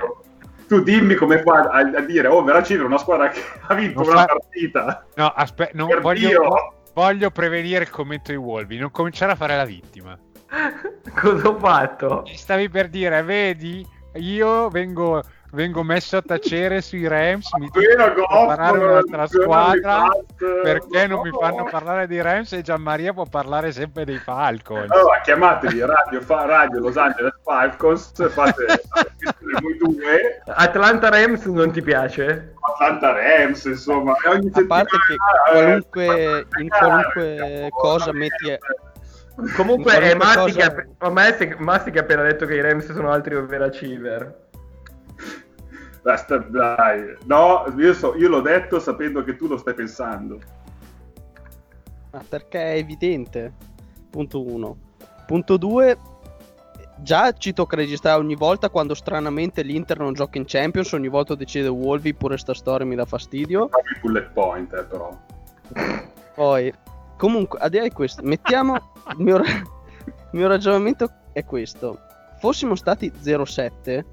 tu 0.68 0.82
dimmi 0.82 1.16
come 1.16 1.42
fa 1.42 1.70
a, 1.72 1.78
a 1.80 2.02
dire, 2.02 2.28
oh, 2.28 2.44
Veracivere 2.44 2.84
è 2.84 2.88
una 2.88 2.98
squadra 2.98 3.30
che 3.30 3.42
ha 3.68 3.74
vinto 3.76 4.00
Non 4.02 4.10
una 4.10 4.20
fa- 4.22 4.26
partita. 4.26 5.06
No, 5.16 5.28
aspetta, 5.36 5.72
non 5.76 5.88
Per 5.88 6.02
voglio, 6.02 6.28
Dio! 6.30 6.74
voglio 6.94 7.30
prevenire 7.32 7.84
il 7.84 7.90
commento 7.92 8.32
di 8.32 8.38
Wolvi, 8.38 8.78
non 8.78 8.90
cominciare 8.92 9.32
a 9.32 9.36
fare 9.36 9.56
la 9.56 9.66
vittima. 9.66 10.18
Cosa 11.16 11.48
ho 11.48 11.58
fatto? 11.60 12.24
Stavi 12.34 12.70
per 12.70 12.90
dire, 12.90 13.22
vedi, 13.24 13.86
io 14.16 14.70
vengo, 14.70 15.22
vengo 15.52 15.84
messo 15.84 16.18
a 16.18 16.22
tacere 16.22 16.82
sui 16.82 17.08
Rams, 17.08 17.50
mi 17.58 17.68
Appena 17.68 17.88
dicono 17.90 18.10
di 18.10 18.16
Goff, 18.20 18.46
preparare 18.48 18.78
un'altra 18.78 19.28
squadra, 19.28 19.98
Pats, 20.08 20.62
perché 20.64 21.08
non 21.08 21.22
mi 21.22 21.30
no. 21.32 21.40
fanno 21.40 21.64
parlare 21.70 22.08
dei 22.08 22.22
Rams 22.22 22.54
e 22.54 22.62
Gianmaria 22.62 23.14
può 23.14 23.26
parlare 23.26 23.72
sempre 23.72 24.06
dei 24.06 24.18
Falcons. 24.18 24.90
Allora, 24.92 25.20
chiamatevi 25.22 25.80
Radio, 25.80 26.22
fa, 26.22 26.46
Radio 26.46 26.80
Los 26.80 26.98
Angeles 26.98 27.34
Falcons, 27.44 28.30
fate 28.32 28.66
voi 29.62 29.78
due, 29.78 30.42
Atlanta 30.46 31.10
Rams 31.10 31.46
non 31.46 31.72
ti 31.72 31.82
piace? 31.82 32.54
Atlanta 32.74 33.12
Rams, 33.14 33.64
insomma. 33.66 34.14
ogni 34.28 34.52
A 34.54 34.66
parte 34.68 34.96
che 35.08 35.16
settimana, 35.18 35.52
qualunque- 35.52 36.18
eh, 36.18 36.46
in 36.62 36.68
qualunque 36.70 37.36
eh, 37.66 37.70
cosa 37.72 38.12
metti- 38.14 38.58
Comunque 39.56 39.98
è 40.00 40.14
Masti, 40.16 40.38
cosa- 40.52 40.74
che, 40.74 40.88
ha- 40.98 41.10
ma 41.10 41.26
è 41.28 41.56
Masti 41.60 41.92
che 41.92 42.00
ha 42.00 42.02
appena 42.02 42.24
detto 42.24 42.46
che 42.46 42.56
i 42.56 42.62
Rams 42.62 42.92
sono 42.94 43.10
altri 43.10 43.36
overachiever. 43.36 44.48
Basta, 46.02 46.38
dai. 46.38 47.16
No, 47.26 47.66
io, 47.78 47.94
so- 47.94 48.16
io 48.16 48.30
l'ho 48.30 48.42
detto 48.42 48.80
sapendo 48.80 49.24
che 49.24 49.36
tu 49.36 49.48
lo 49.48 49.58
stai 49.58 49.74
pensando. 49.74 50.40
Ma 52.12 52.24
perché 52.28 52.74
è 52.74 52.78
evidente. 52.78 53.54
Punto 54.10 54.44
1. 54.46 54.78
Punto 55.28 55.58
2. 55.58 55.98
Già 57.02 57.32
ci 57.32 57.54
tocca 57.54 57.76
registrare 57.76 58.20
ogni 58.20 58.36
volta 58.36 58.70
quando 58.70 58.94
stranamente 58.94 59.62
l'Inter 59.62 60.00
non 60.00 60.14
gioca 60.14 60.38
in 60.38 60.44
Champions, 60.46 60.92
ogni 60.92 61.08
volta 61.08 61.34
decide 61.36 61.70
Wolvi, 61.70 62.14
pure 62.14 62.38
sta 62.38 62.54
storia 62.54 62.86
mi 62.86 62.96
dà 62.96 63.06
fastidio. 63.06 63.68
Proprio 63.68 64.00
bullet 64.02 64.30
point, 64.32 64.74
eh, 64.74 64.84
però. 64.84 65.18
Poi, 66.36 66.74
comunque, 67.18 67.60
a 67.60 67.70
dire 67.70 67.92
questo, 67.94 68.22
mettiamo 68.24 68.76
il 68.76 69.24
mio, 69.24 69.38
il 69.38 69.64
mio 70.32 70.48
ragionamento 70.48 71.10
è 71.32 71.46
questo. 71.46 72.00
Fossimo 72.40 72.76
stati 72.76 73.12
0-7, 73.12 74.04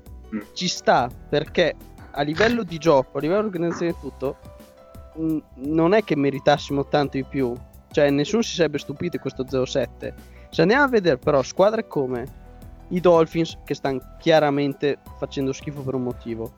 Ci 0.52 0.68
sta 0.68 1.08
perché 1.28 1.74
a 2.12 2.22
livello 2.22 2.62
di 2.62 2.78
gioco, 2.78 3.18
a 3.18 3.20
livello 3.20 3.42
di 3.42 3.46
organizzazione 3.46 3.92
e 3.92 4.00
tutto, 4.00 4.36
non 5.54 5.94
è 5.94 6.02
che 6.04 6.16
meritassimo 6.16 6.86
tanto 6.86 7.16
di 7.16 7.24
più. 7.24 7.52
Cioè, 7.90 8.10
nessuno 8.10 8.42
si 8.42 8.54
sarebbe 8.54 8.78
stupito 8.78 9.16
di 9.16 9.18
questo 9.18 9.44
0-7. 9.44 10.12
Se 10.50 10.62
andiamo 10.62 10.84
a 10.84 10.88
vedere 10.88 11.18
però 11.18 11.42
squadre 11.42 11.86
come 11.86 12.24
i 12.88 13.00
Dolphins, 13.00 13.58
che 13.64 13.74
stanno 13.74 14.00
chiaramente 14.18 14.98
facendo 15.18 15.52
schifo 15.52 15.82
per 15.82 15.94
un 15.94 16.02
motivo, 16.02 16.52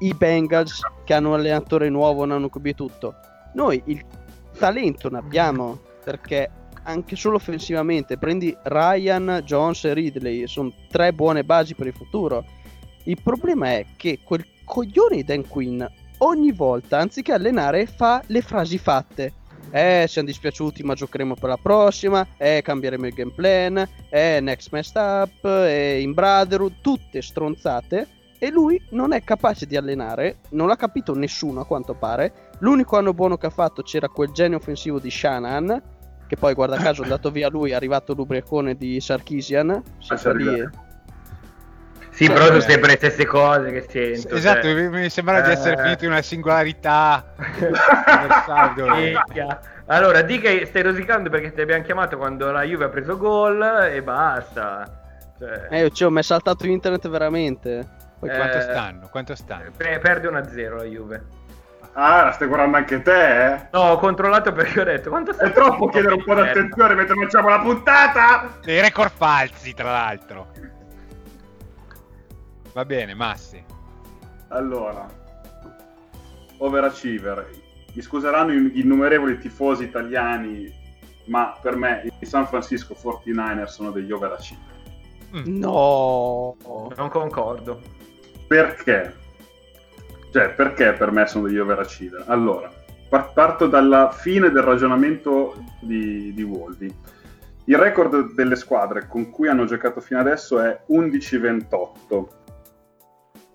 i 0.00 0.14
Bengals, 0.14 0.80
che 1.04 1.14
hanno 1.14 1.28
un 1.28 1.34
allenatore 1.34 1.88
nuovo, 1.88 2.24
non 2.24 2.36
hanno 2.36 2.48
capito 2.48 2.86
tutto. 2.86 3.14
Noi 3.54 3.82
il 3.86 4.04
talento 4.58 5.08
ne 5.10 5.18
abbiamo 5.18 5.78
perché 6.02 6.50
anche 6.84 7.14
solo 7.16 7.36
offensivamente 7.36 8.16
prendi 8.16 8.56
Ryan, 8.62 9.42
Jones 9.44 9.84
e 9.84 9.94
Ridley, 9.94 10.46
sono 10.46 10.72
tre 10.88 11.12
buone 11.12 11.44
basi 11.44 11.74
per 11.74 11.86
il 11.86 11.94
futuro. 11.94 12.44
Il 13.10 13.20
problema 13.20 13.72
è 13.72 13.86
che 13.96 14.20
quel 14.22 14.46
coglione 14.64 15.16
di 15.16 15.24
Dan 15.24 15.44
Quinn 15.48 15.82
ogni 16.18 16.52
volta, 16.52 16.98
anziché 16.98 17.32
allenare, 17.32 17.86
fa 17.86 18.22
le 18.26 18.40
frasi 18.40 18.78
fatte. 18.78 19.32
Eh, 19.72 20.04
siamo 20.06 20.28
dispiaciuti, 20.28 20.84
ma 20.84 20.94
giocheremo 20.94 21.34
per 21.34 21.48
la 21.48 21.58
prossima. 21.60 22.24
Eh, 22.36 22.62
cambieremo 22.62 23.08
il 23.08 23.12
game 23.12 23.32
plan. 23.34 23.84
Eh, 24.08 24.38
next 24.40 24.68
messed 24.70 24.94
up. 24.94 25.44
Eh, 25.44 26.00
in 26.00 26.12
brotherhood. 26.12 26.74
Tutte 26.80 27.20
stronzate. 27.20 28.06
E 28.38 28.48
lui 28.48 28.80
non 28.90 29.12
è 29.12 29.24
capace 29.24 29.66
di 29.66 29.76
allenare. 29.76 30.38
Non 30.50 30.68
l'ha 30.68 30.76
capito 30.76 31.12
nessuno, 31.12 31.62
a 31.62 31.66
quanto 31.66 31.94
pare. 31.94 32.50
L'unico 32.60 32.96
anno 32.96 33.12
buono 33.12 33.36
che 33.38 33.46
ha 33.46 33.50
fatto 33.50 33.82
c'era 33.82 34.08
quel 34.08 34.30
genio 34.30 34.58
offensivo 34.58 35.00
di 35.00 35.10
Shanahan. 35.10 35.82
Che 36.28 36.36
poi, 36.36 36.54
guarda 36.54 36.76
caso, 36.76 37.00
è 37.00 37.04
andato 37.04 37.32
via 37.32 37.48
lui. 37.48 37.72
È 37.72 37.74
arrivato 37.74 38.14
l'ubriacone 38.14 38.76
di 38.76 39.00
Sarkisian. 39.00 39.82
Si 39.98 40.16
fa 40.16 40.32
lì. 40.32 40.88
Sì, 42.20 42.26
Cioè, 42.26 42.34
però 42.34 42.46
sono 42.48 42.58
eh. 42.58 42.60
sempre 42.60 42.90
le 42.90 42.96
stesse 42.98 43.24
cose 43.24 43.70
che 43.72 43.86
sento. 43.88 44.34
esatto, 44.34 44.62
cioè. 44.64 44.74
mi, 44.74 44.88
mi 44.90 45.08
sembra 45.08 45.40
di 45.40 45.52
essere 45.52 45.76
Eh. 45.78 45.82
finito 45.84 46.04
in 46.04 46.10
una 46.10 46.20
singolarità. 46.20 47.32
Allora, 49.86 50.20
di 50.20 50.38
che 50.38 50.66
stai 50.66 50.82
rosicando 50.82 51.30
perché 51.30 51.54
ti 51.54 51.62
abbiamo 51.62 51.82
chiamato 51.82 52.18
quando 52.18 52.52
la 52.52 52.62
Juve 52.62 52.84
ha 52.84 52.88
preso 52.90 53.16
gol 53.16 53.62
e 53.90 54.02
basta. 54.02 54.86
Cioè, 55.38 55.68
Eh, 55.70 55.80
io 55.80 55.88
ci 55.90 56.04
ho 56.04 56.10
mai 56.10 56.22
saltato 56.22 56.66
internet 56.66 57.08
veramente. 57.08 57.88
Poi 58.18 58.28
Eh, 58.28 58.36
quanto 58.36 58.60
stanno? 58.60 59.08
Quanto 59.10 59.34
stanno? 59.34 59.70
pe- 59.74 59.98
perde 59.98 60.28
1-0 60.28 60.76
la 60.76 60.84
Juve. 60.84 61.22
Ah, 61.94 62.24
la 62.24 62.32
stai 62.32 62.46
guardando 62.48 62.76
anche 62.76 63.00
te, 63.02 63.46
eh? 63.54 63.66
No, 63.72 63.80
ho 63.80 63.98
controllato 63.98 64.52
perché 64.52 64.80
ho 64.80 64.84
detto 64.84 65.08
quanto 65.10 65.36
È 65.36 65.50
troppo 65.52 65.88
chiedere 65.88 66.14
un 66.14 66.22
po' 66.22 66.34
di 66.34 66.40
attenzione 66.42 66.94
mentre 66.94 67.14
facciamo 67.16 67.48
la 67.48 67.58
puntata! 67.60 68.58
Dei 68.62 68.80
record 68.80 69.10
falsi, 69.16 69.72
tra 69.74 69.90
l'altro. 69.90 70.48
Va 72.72 72.84
bene, 72.84 73.14
Massi. 73.14 73.62
Allora, 74.48 75.06
overachiever. 76.58 77.48
Mi 77.92 78.02
scuseranno 78.02 78.52
i 78.52 78.80
innumerevoli 78.80 79.38
tifosi 79.38 79.84
italiani, 79.84 80.72
ma 81.26 81.58
per 81.60 81.76
me 81.76 82.08
i 82.18 82.26
San 82.26 82.46
Francisco 82.46 82.94
49ers 82.94 83.66
sono 83.66 83.90
degli 83.90 84.12
overachiever. 84.12 84.78
No. 85.44 86.56
Non 86.96 87.08
concordo. 87.08 87.80
Perché? 88.46 89.14
Cioè, 90.32 90.50
perché 90.50 90.92
per 90.92 91.10
me 91.10 91.26
sono 91.26 91.46
degli 91.46 91.58
overachiever? 91.58 92.24
Allora, 92.26 92.70
par- 93.08 93.32
parto 93.32 93.66
dalla 93.66 94.10
fine 94.12 94.50
del 94.50 94.62
ragionamento 94.62 95.54
di, 95.80 96.32
di 96.32 96.42
Wolvi. 96.42 96.94
Il 97.64 97.76
record 97.76 98.32
delle 98.34 98.56
squadre 98.56 99.06
con 99.06 99.30
cui 99.30 99.48
hanno 99.48 99.64
giocato 99.64 100.00
fino 100.00 100.18
adesso 100.18 100.60
è 100.60 100.80
11-28, 100.88 102.26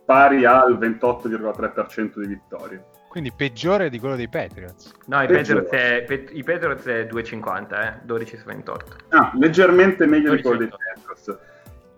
pari 0.06 0.46
al 0.46 0.78
28,3% 0.78 2.20
di 2.20 2.28
vittorie. 2.28 2.86
Quindi 3.10 3.32
peggiore 3.32 3.90
di 3.90 3.98
quello 3.98 4.16
dei 4.16 4.28
Patriots. 4.28 4.92
No, 5.06 5.22
i. 5.22 5.28
Patriots 5.28 5.70
è, 5.70 6.04
Pet- 6.06 6.32
i 6.34 6.44
Patriots 6.44 6.86
è 6.86 7.08
2,50, 7.10 7.82
eh? 7.82 8.00
12 8.04 8.38
su 8.38 8.46
28. 8.46 8.96
Ah, 9.10 9.32
leggermente 9.36 10.06
meglio 10.06 10.36
di 10.36 10.42
quello 10.42 10.58
dei 10.58 10.68
12-28. 10.68 10.72
Patriots. 10.94 11.38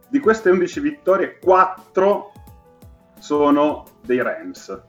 Di 0.10 0.20
queste 0.20 0.50
11 0.52 0.80
vittorie, 0.80 1.40
4 1.40 2.32
sono 3.20 3.86
dei 4.02 4.22
Rams. 4.22 4.82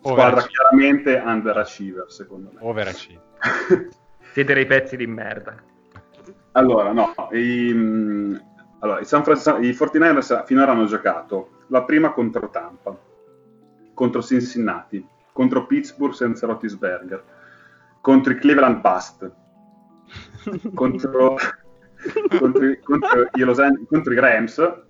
Squadra 0.00 0.42
chiaramente 0.42 1.22
underachiever, 1.24 2.10
secondo 2.10 2.50
me. 2.52 2.58
Overachiever. 2.60 3.22
Siete 4.32 4.54
dei 4.54 4.66
pezzi 4.66 4.96
di 4.96 5.06
merda. 5.06 5.54
Allora, 6.52 6.92
no, 6.92 7.14
i, 7.30 7.70
mm, 7.72 8.36
allora, 8.80 9.00
i, 9.00 9.04
San 9.04 9.22
Francisco, 9.22 9.58
i 9.58 9.70
49ers 9.70 10.44
finora 10.44 10.72
hanno 10.72 10.86
giocato 10.86 11.51
la 11.68 11.84
prima 11.84 12.12
contro 12.12 12.48
Tampa, 12.50 12.96
contro 13.94 14.22
Cincinnati, 14.22 15.04
contro 15.32 15.66
Pittsburgh 15.66 16.12
senza 16.12 16.46
Rotisberger, 16.46 17.24
contro 18.00 18.32
i 18.32 18.36
Cleveland 18.36 18.80
Bust, 18.80 19.30
contro, 20.74 21.36
contro, 22.38 22.68
i- 22.68 22.80
contro 22.80 23.28
i 23.34 23.40
Los 23.40 23.58
An- 23.58 23.86
contro 23.86 24.12
i 24.12 24.18
Rams 24.18 24.80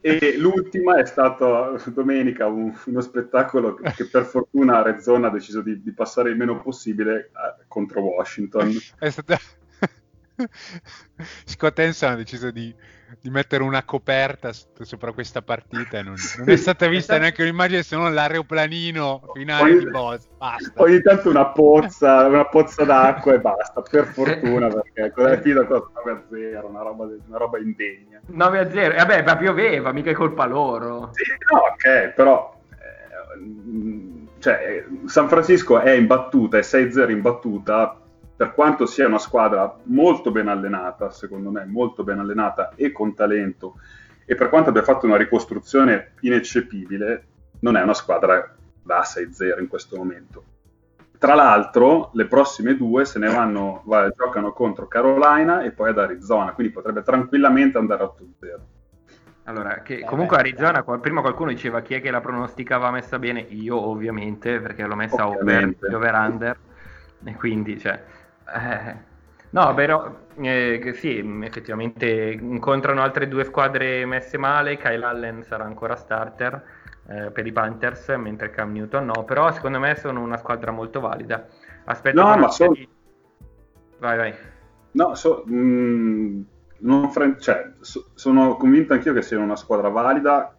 e 0.00 0.36
l'ultima 0.36 0.96
è 0.98 1.06
stato 1.06 1.80
domenica 1.86 2.46
un- 2.46 2.74
uno 2.86 3.00
spettacolo 3.00 3.74
che, 3.74 3.90
che 3.92 4.06
per 4.06 4.24
fortuna 4.24 4.78
Arizona 4.84 5.28
ha 5.28 5.30
deciso 5.30 5.62
di, 5.62 5.80
di 5.82 5.92
passare 5.92 6.28
il 6.30 6.36
meno 6.36 6.60
possibile 6.60 7.30
eh, 7.30 7.64
contro 7.68 8.02
Washington. 8.02 8.70
È 8.98 9.08
stata... 9.08 9.38
Scott 11.44 11.78
Henson 11.78 12.12
ha 12.12 12.14
deciso 12.16 12.50
di, 12.50 12.74
di 13.20 13.30
mettere 13.30 13.62
una 13.62 13.84
coperta 13.84 14.50
sopra 14.52 15.12
questa 15.12 15.42
partita 15.42 15.98
e 15.98 16.02
non, 16.02 16.16
non 16.38 16.50
è 16.50 16.56
stata 16.56 16.88
vista 16.88 17.18
neanche 17.18 17.42
un'immagine 17.42 17.82
se 17.82 17.96
non 17.96 18.12
l'aeroplanino 18.12 19.30
finale 19.32 19.70
Ogni- 19.70 19.84
di 19.84 19.90
boss. 19.90 20.26
Basta. 20.36 20.82
Ogni 20.82 21.00
tanto 21.02 21.30
una 21.30 21.46
pozza, 21.46 22.26
una 22.26 22.46
pozza 22.46 22.84
d'acqua 22.84 23.34
e 23.34 23.40
basta, 23.40 23.82
per 23.82 24.06
fortuna, 24.06 24.68
perché 24.68 25.12
alla 25.20 25.40
fine 25.40 25.66
costa 25.66 26.00
9 26.04 26.10
a 26.10 26.22
0, 26.28 26.68
una 26.68 26.82
roba, 26.82 27.04
una 27.26 27.38
roba 27.38 27.58
indegna. 27.58 28.20
9 28.26 28.58
a 28.58 28.70
0. 28.70 28.94
E 28.94 28.96
vabbè, 28.96 29.22
ma 29.22 29.36
pioveva, 29.36 29.92
mica 29.92 30.10
è 30.10 30.14
colpa 30.14 30.46
loro. 30.46 31.10
Sì, 31.12 31.24
no, 31.52 31.60
ok, 31.60 32.08
però 32.14 32.60
eh, 32.70 33.38
mm, 33.38 34.26
cioè, 34.38 34.84
San 35.06 35.28
Francisco 35.28 35.78
è 35.78 35.92
in 35.92 36.06
battuta, 36.06 36.58
è 36.58 36.60
6-0 36.60 37.10
in 37.10 37.22
battuta, 37.22 37.98
per 38.36 38.52
quanto 38.52 38.86
sia 38.86 39.06
una 39.06 39.18
squadra 39.18 39.78
molto 39.84 40.30
ben 40.30 40.48
allenata, 40.48 41.10
secondo 41.10 41.50
me, 41.50 41.64
molto 41.64 42.02
ben 42.02 42.18
allenata 42.18 42.72
e 42.74 42.90
con 42.90 43.14
talento, 43.14 43.76
e 44.24 44.34
per 44.34 44.48
quanto 44.48 44.70
abbia 44.70 44.82
fatto 44.82 45.06
una 45.06 45.16
ricostruzione 45.16 46.12
ineccepibile, 46.20 47.26
non 47.60 47.76
è 47.76 47.82
una 47.82 47.94
squadra 47.94 48.54
da 48.82 49.02
6-0 49.02 49.60
in 49.60 49.68
questo 49.68 49.96
momento. 49.96 50.44
Tra 51.16 51.34
l'altro, 51.34 52.10
le 52.14 52.26
prossime 52.26 52.76
due 52.76 53.04
se 53.04 53.18
ne 53.18 53.28
vanno, 53.28 53.82
va, 53.86 54.10
giocano 54.10 54.52
contro 54.52 54.88
Carolina 54.88 55.62
e 55.62 55.70
poi 55.70 55.90
ad 55.90 55.98
Arizona, 55.98 56.52
quindi 56.52 56.72
potrebbe 56.72 57.02
tranquillamente 57.02 57.78
andare 57.78 58.02
a 58.02 58.06
8-0. 58.06 58.60
Allora, 59.44 59.82
che 59.82 60.00
comunque 60.04 60.38
Arizona, 60.38 60.82
prima 60.82 61.20
qualcuno 61.20 61.50
diceva 61.50 61.82
chi 61.82 61.94
è 61.94 62.00
che 62.00 62.10
la 62.10 62.20
pronosticava 62.20 62.90
messa 62.90 63.18
bene, 63.18 63.40
io 63.40 63.78
ovviamente, 63.78 64.58
perché 64.58 64.86
l'ho 64.86 64.96
messa 64.96 65.28
over, 65.28 65.40
Ovviamente. 65.40 65.94
over 65.94 66.14
under, 66.14 66.56
e 67.24 67.34
quindi, 67.34 67.78
cioè, 67.78 68.02
eh, 68.52 68.96
no, 69.50 69.74
però, 69.74 70.14
eh, 70.40 70.92
sì, 70.94 71.18
effettivamente 71.42 72.06
incontrano 72.40 73.02
altre 73.02 73.28
due 73.28 73.44
squadre 73.44 74.04
messe 74.06 74.38
male, 74.38 74.76
Kyle 74.76 75.04
Allen 75.04 75.42
sarà 75.44 75.64
ancora 75.64 75.96
starter 75.96 76.62
eh, 77.08 77.30
per 77.30 77.46
i 77.46 77.52
Panthers, 77.52 78.08
mentre 78.16 78.50
Cam 78.50 78.72
Newton 78.72 79.04
no, 79.04 79.24
però 79.24 79.52
secondo 79.52 79.78
me 79.78 79.94
sono 79.96 80.20
una 80.22 80.36
squadra 80.36 80.70
molto 80.70 81.00
valida. 81.00 81.46
Aspetto 81.84 82.22
No, 82.22 82.36
ma 82.36 82.48
sono- 82.48 82.72
di- 82.72 82.88
Vai, 83.98 84.16
vai. 84.16 84.34
No, 84.92 85.14
so- 85.14 85.44
mh, 85.46 86.44
non 86.80 87.10
fre- 87.10 87.36
cioè, 87.40 87.72
so- 87.80 88.10
sono 88.14 88.56
convinto 88.56 88.92
anch'io 88.92 89.12
che 89.12 89.22
sia 89.22 89.38
una 89.38 89.56
squadra 89.56 89.88
valida. 89.88 90.53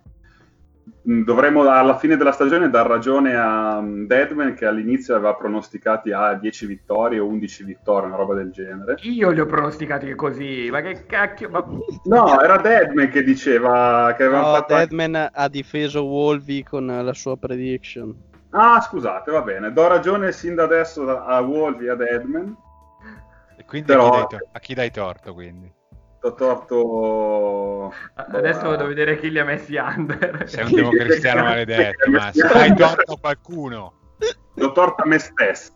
Mh, 1.02 1.22
Dovremmo 1.24 1.68
alla 1.70 1.98
fine 1.98 2.16
della 2.16 2.32
stagione 2.32 2.70
dar 2.70 2.86
ragione 2.88 3.36
a 3.36 3.80
mh, 3.82 4.06
Deadman 4.08 4.54
che 4.54 4.66
all'inizio 4.66 5.16
aveva 5.16 5.34
pronosticati 5.36 6.12
a 6.12 6.34
10 6.36 6.66
vittorie 6.68 7.20
o 7.20 7.26
11 7.28 7.64
vittorie, 7.64 8.08
una 8.08 8.18
roba 8.18 8.36
del 8.36 8.52
genere. 8.52 8.98
Io 9.02 9.32
li 9.32 9.40
ho 9.40 9.46
pronosticati 9.46 10.14
così, 10.16 10.68
ma 10.72 10.82
che 10.82 11.06
cacchio... 11.06 11.50
Ma... 11.50 11.66
No, 12.04 12.40
era 12.42 12.58
Deadman 12.58 13.10
che 13.10 13.24
diceva 13.24 14.14
che 14.16 14.24
aveva 14.24 14.40
No, 14.42 14.46
fatto... 14.54 14.76
Deadman 14.76 15.30
ha 15.34 15.48
difeso 15.48 16.04
Wolvi 16.06 16.64
con 16.64 16.86
la 16.86 17.14
sua 17.14 17.36
prediction. 17.38 18.16
Ah, 18.52 18.80
scusate, 18.80 19.32
va 19.32 19.42
bene. 19.42 19.74
Do 19.74 19.88
ragione 19.88 20.32
sin 20.32 20.56
da 20.56 20.64
adesso 20.64 21.10
a 21.24 21.40
Wolvi 21.42 21.88
e 21.88 21.90
a 21.90 21.96
Deadman. 21.96 22.56
E 23.58 23.66
quindi 23.66 23.88
Però- 23.88 24.14
a, 24.14 24.28
chi 24.28 24.36
dai 24.36 24.48
a 24.52 24.60
chi 24.60 24.74
dai 24.74 24.92
torto, 24.92 25.34
quindi? 25.34 25.72
Do 26.26 26.34
torto... 26.34 27.94
Adesso 28.16 28.62
boh, 28.62 28.70
vado 28.70 28.84
a 28.86 28.88
vedere 28.88 29.20
chi 29.20 29.30
li 29.30 29.38
ha 29.38 29.44
messi 29.46 29.76
under. 29.76 30.50
Sei 30.50 30.64
un 30.66 30.72
democristiano 30.72 31.44
maledetto, 31.44 32.10
ma 32.10 32.32
se 32.32 32.48
Sì. 32.48 32.54
dai 32.54 32.74
torto 32.76 33.12
a 33.14 33.18
qualcuno, 33.20 33.94
Do 34.56 34.72
torto 34.72 35.04
a 35.04 35.06
me 35.06 35.20
stesso. 35.20 35.74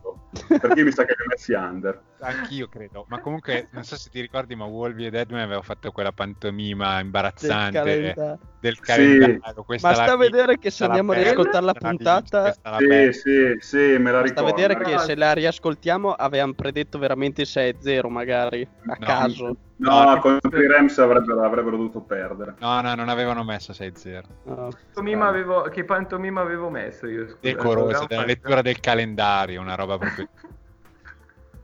Perché 0.48 0.84
mi 0.84 0.92
sa 0.92 1.04
che 1.06 1.14
li 1.16 1.24
ho 1.24 1.28
messi 1.30 1.54
under. 1.54 2.02
anch'io 2.22 2.68
credo. 2.68 3.06
Ma 3.10 3.20
comunque, 3.20 3.68
non 3.74 3.84
so 3.84 3.96
se 3.96 4.10
ti 4.10 4.22
ricordi, 4.22 4.56
ma 4.56 4.66
Wolvi 4.66 5.06
e 5.06 5.10
Deadman 5.12 5.42
avevano 5.42 5.62
fatto 5.62 5.92
quella 5.92 6.12
pantomima 6.14 6.96
Del 6.96 7.06
imbarazzante 7.06 7.78
calendario. 7.78 8.40
del 8.60 8.74
Sì. 8.76 8.82
calendario. 8.82 9.64
Questa 9.64 9.88
Basta 9.88 10.06
la- 10.06 10.16
vedere 10.18 10.58
che 10.58 10.72
se 10.72 10.84
andiamo 10.84 11.12
a 11.12 11.16
riascoltare 11.16 11.66
la 11.66 11.74
puntata- 11.74 12.52
Sì, 12.80 13.12
sì, 13.14 13.56
sì, 13.60 13.78
me 14.00 14.12
la 14.12 14.22
Basta 14.22 14.42
ricordo. 14.42 14.46
vedere 14.46 14.74
me 14.76 14.82
la 14.84 14.90
che 14.90 14.98
se 15.04 15.16
la 15.16 15.32
riascoltiamo 15.34 16.12
avevamo 16.14 16.54
predetto 16.54 16.98
veramente 16.98 17.46
6-0 17.46 18.10
magari, 18.10 18.68
a 18.88 18.96
No. 18.98 19.06
caso. 19.06 19.56
No, 19.80 20.04
No, 20.04 20.20
contro 20.20 20.62
i 20.62 20.68
Rams 20.68 20.98
avrebbero, 20.98 21.42
avrebbero 21.42 21.78
dovuto 21.78 22.02
perdere. 22.02 22.56
No, 22.60 22.82
no, 22.82 22.96
non 22.96 23.08
avevano 23.08 23.44
messo 23.46 23.72
6-0. 23.72 24.24
No. 24.44 24.56
Pantomima 24.94 25.28
avevo- 25.28 25.62
che 25.64 25.86
pantomima 25.86 26.42
avevo 26.42 26.70
messo 26.70 27.08
io? 27.08 27.24
Scusa, 27.28 27.38
Decorosa, 27.40 27.80
Avevamo 27.82 28.08
della 28.08 28.26
lettura 28.26 28.62
del 28.62 28.80
calendario, 28.82 29.62
una 29.62 29.76
roba 29.76 29.98
proprio... 29.98 30.28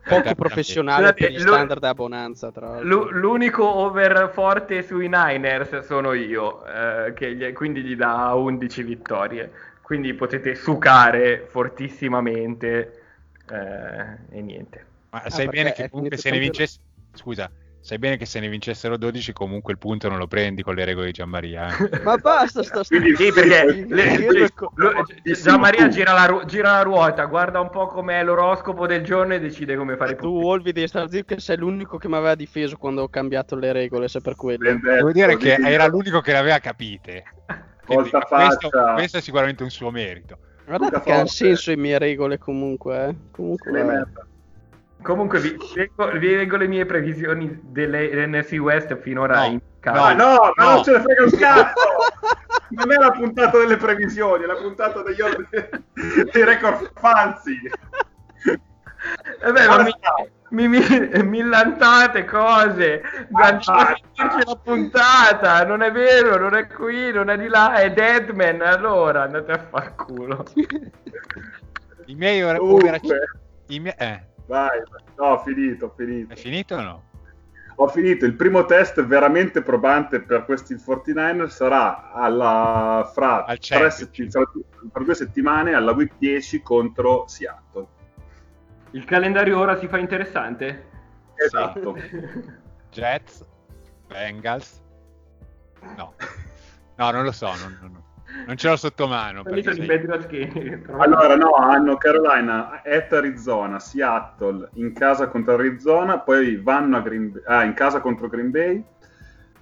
Poco 0.08 0.36
professionale 0.36 1.13
per 1.15 1.32
gli 1.32 1.39
standard 1.39 1.80
da 1.82 1.89
abbonanza, 1.89 2.51
tra 2.51 2.67
l'altro. 2.67 2.88
L'u- 2.88 3.10
L'unico 3.10 3.67
over 3.67 4.30
forte 4.32 4.84
sui 4.84 5.10
Niners 5.10 5.80
sono 5.80 6.13
io, 6.13 6.63
eh, 6.65 7.13
che 7.13 7.36
gli- 7.36 7.51
quindi 7.54 7.82
gli 7.82 7.95
dà 7.95 8.32
11 8.36 8.84
vittorie. 8.84 9.51
Quindi 9.82 10.13
potete 10.13 10.54
sucare 10.56 11.47
fortissimamente 11.49 13.01
eh, 13.49 14.38
e 14.38 14.41
niente. 14.41 14.86
Ma 15.10 15.23
sai 15.28 15.45
perché 15.45 15.62
bene 15.63 15.73
che 15.73 15.89
comunque 15.89 16.17
se 16.17 16.30
ne 16.30 16.38
vincesse... 16.39 16.80
Scusa, 17.13 17.49
sai 17.86 18.00
bene 18.00 18.17
che 18.17 18.26
se 18.26 18.39
ne 18.39 18.50
vincessero 18.50 18.98
12 18.98 19.32
comunque 19.32 19.71
il 19.71 19.78
punto 19.78 20.10
non 20.10 20.17
lo 20.17 20.26
prendi 20.26 20.63
con 20.63 20.74
le 20.74 20.86
regole 20.86 21.06
di 21.06 21.12
Gianmaria. 21.12 21.67
eh? 21.67 22.02
Ma 22.02 22.15
basta 22.17 22.63
sta 22.63 22.82
Quindi- 22.84 23.15
Sì, 23.15 23.32
perché 23.32 23.86
le- 23.88 24.13
io 24.15 24.32
le- 24.32 24.39
lo- 24.56 24.71
lo- 24.74 24.91
fortissimo 24.91 25.52
Gian 25.52 25.60
Maria 25.60 25.84
tu. 25.86 25.89
gira 25.91 26.13
la, 26.13 26.26
ru- 26.26 26.45
gira 26.45 26.71
la 26.71 26.82
ruota, 26.82 27.26
guarda 27.26 27.60
un 27.60 27.69
po' 27.69 27.86
com'è 27.86 28.24
l'oroscopo 28.24 28.88
del 28.88 29.04
giorno 29.04 29.36
e 29.36 29.39
decide 29.39 29.76
come 29.76 29.95
fare 29.98 30.13
i 30.13 30.15
Tu. 30.15 30.26
Wolvi 30.26 30.71
devi 30.71 30.88
stare 30.88 31.08
zitto 31.12 31.36
che 31.36 31.39
sei 31.39 31.58
l'unico 31.58 31.98
che 32.00 32.08
mi 32.08 32.15
aveva 32.15 32.34
difeso 32.34 32.76
quando 32.78 33.04
ho 33.04 33.08
cambiato 33.08 33.56
le 33.56 33.71
regole, 33.71 34.08
se 34.08 34.19
per 34.19 34.36
quello. 34.36 34.63
Detto, 34.63 34.89
Devo 34.89 35.12
dire 35.12 35.38
che 35.38 35.54
era 35.54 35.86
l'unico 35.86 36.21
che 36.21 36.32
le 36.32 36.38
aveva 36.39 36.58
capite. 36.58 37.24
Quindi, 37.86 38.10
questo, 38.10 38.28
faccia. 38.28 38.93
questo 38.95 39.17
è 39.17 39.21
sicuramente 39.21 39.62
un 39.62 39.69
suo 39.69 39.91
merito. 39.91 40.39
Guardate 40.65 40.95
Luca 40.95 41.04
che 41.06 41.12
hanno 41.12 41.28
senso 41.28 41.69
le 41.69 41.78
mie 41.78 42.00
regole 42.00 42.39
comunque, 42.39 43.06
eh. 43.10 43.15
Comunque, 43.30 43.71
Le 43.71 43.84
merda. 43.84 44.26
Comunque 45.06 45.39
vi, 45.39 45.56
leggo, 45.76 46.10
vi 46.18 46.36
leggo 46.36 46.58
le 46.58 46.68
mie 46.68 46.84
previsioni 46.88 47.60
dell'NFC 47.62 48.54
West 48.60 48.98
finora 49.02 49.38
No. 49.41 49.46
in 49.46 49.56
Ah, 49.58 49.91
casa. 49.91 50.13
no, 50.13 50.52
ma 50.56 50.63
No. 50.63 50.74
non 50.74 50.84
ce 50.84 50.91
ne 50.94 51.00
frega 51.02 51.24
un 51.24 51.30
cazzo! 51.38 51.89
Non 52.76 52.91
è 52.91 52.96
la 52.96 53.12
puntata 53.12 53.60
delle 53.60 53.78
previsioni, 53.78 54.44
è 54.44 54.48
la 54.48 54.56
puntata 54.56 55.04
degli 55.04 55.22
or- 55.22 55.48
dei 56.34 56.44
record 56.44 56.91
falsi. 56.96 57.56
Eh 59.44 59.52
beh, 59.52 59.68
ma 59.68 59.84
mi, 60.50 60.68
mi, 60.68 60.80
mi, 60.80 61.24
millantate 61.24 62.26
cose, 62.26 63.04
andiamo 63.32 63.80
a 63.80 63.96
sentirci 63.96 64.48
la 64.48 64.56
puntata, 64.62 65.63
non 65.65 65.84
è 65.84 65.91
vero, 65.91 66.38
non 66.39 66.56
è 66.56 66.65
qui, 66.65 67.12
non 67.13 67.30
è 67.30 67.38
di 67.38 67.48
là, 67.48 67.76
è 67.76 67.91
Deadman, 67.94 68.62
allora 68.62 69.22
andate 69.24 69.52
a 69.52 69.60
far 69.60 69.94
culo. 69.94 70.44
I 72.06 72.15
miei 72.15 72.41
ora- 72.41 72.60
overachievers- 72.62 73.38
i 73.68 73.80
miei- 73.80 73.96
eh, 74.00 74.24
vai, 74.47 74.81
no, 75.17 75.25
ho 75.25 75.39
finito, 75.39 75.86
ho 75.86 75.93
finito. 75.95 76.34
è 76.34 76.36
finito 76.38 76.75
o 76.75 76.81
no? 76.81 77.03
Ho 77.77 77.88
finito. 77.89 78.25
Il 78.25 78.36
primo 78.36 78.65
test 78.65 79.03
veramente 79.03 79.62
probante 79.62 80.21
per 80.21 80.45
questi 80.45 80.75
49ers 80.75 81.47
sarà 81.47 82.12
alla, 82.13 83.10
fra, 83.13 83.43
Al 83.43 83.60
tre 83.60 83.89
fra, 83.89 84.51
fra 84.91 85.03
due 85.03 85.15
settimane 85.15 85.73
alla 85.73 85.91
week 85.91 86.13
10 86.17 86.62
contro 86.62 87.27
Seattle. 87.27 87.88
Il 88.91 89.03
calendario 89.03 89.60
ora 89.60 89.77
si 89.77 89.88
fa 89.88 89.97
interessante? 89.97 90.89
Esatto. 91.36 91.97
Jets, 92.91 93.45
Bengals. 94.08 94.81
No, 95.97 96.13
no, 96.95 97.12
non 97.12 97.23
lo 97.25 97.31
so, 97.34 97.47
non, 97.47 97.77
non- 97.81 98.03
non 98.46 98.58
ce 98.58 98.70
l'ho 98.70 98.76
sotto 98.76 99.08
mano. 99.08 99.44
Perché. 99.44 100.84
Allora, 100.98 101.36
no, 101.36 101.52
hanno 101.54 101.96
Carolina 101.98 102.82
at 102.84 103.14
Arizona, 103.14 103.80
Seattle 103.80 104.70
in 104.74 104.94
casa 104.94 105.28
contro 105.28 105.54
Arizona, 105.54 106.20
poi 106.20 106.58
vanno 106.58 106.98
a 106.98 107.02
Green 107.02 107.42
ah, 107.46 107.64
in 107.64 107.74
casa 107.74 108.02
contro 108.02 108.28
Green 108.28 108.52
Bay, 108.52 108.84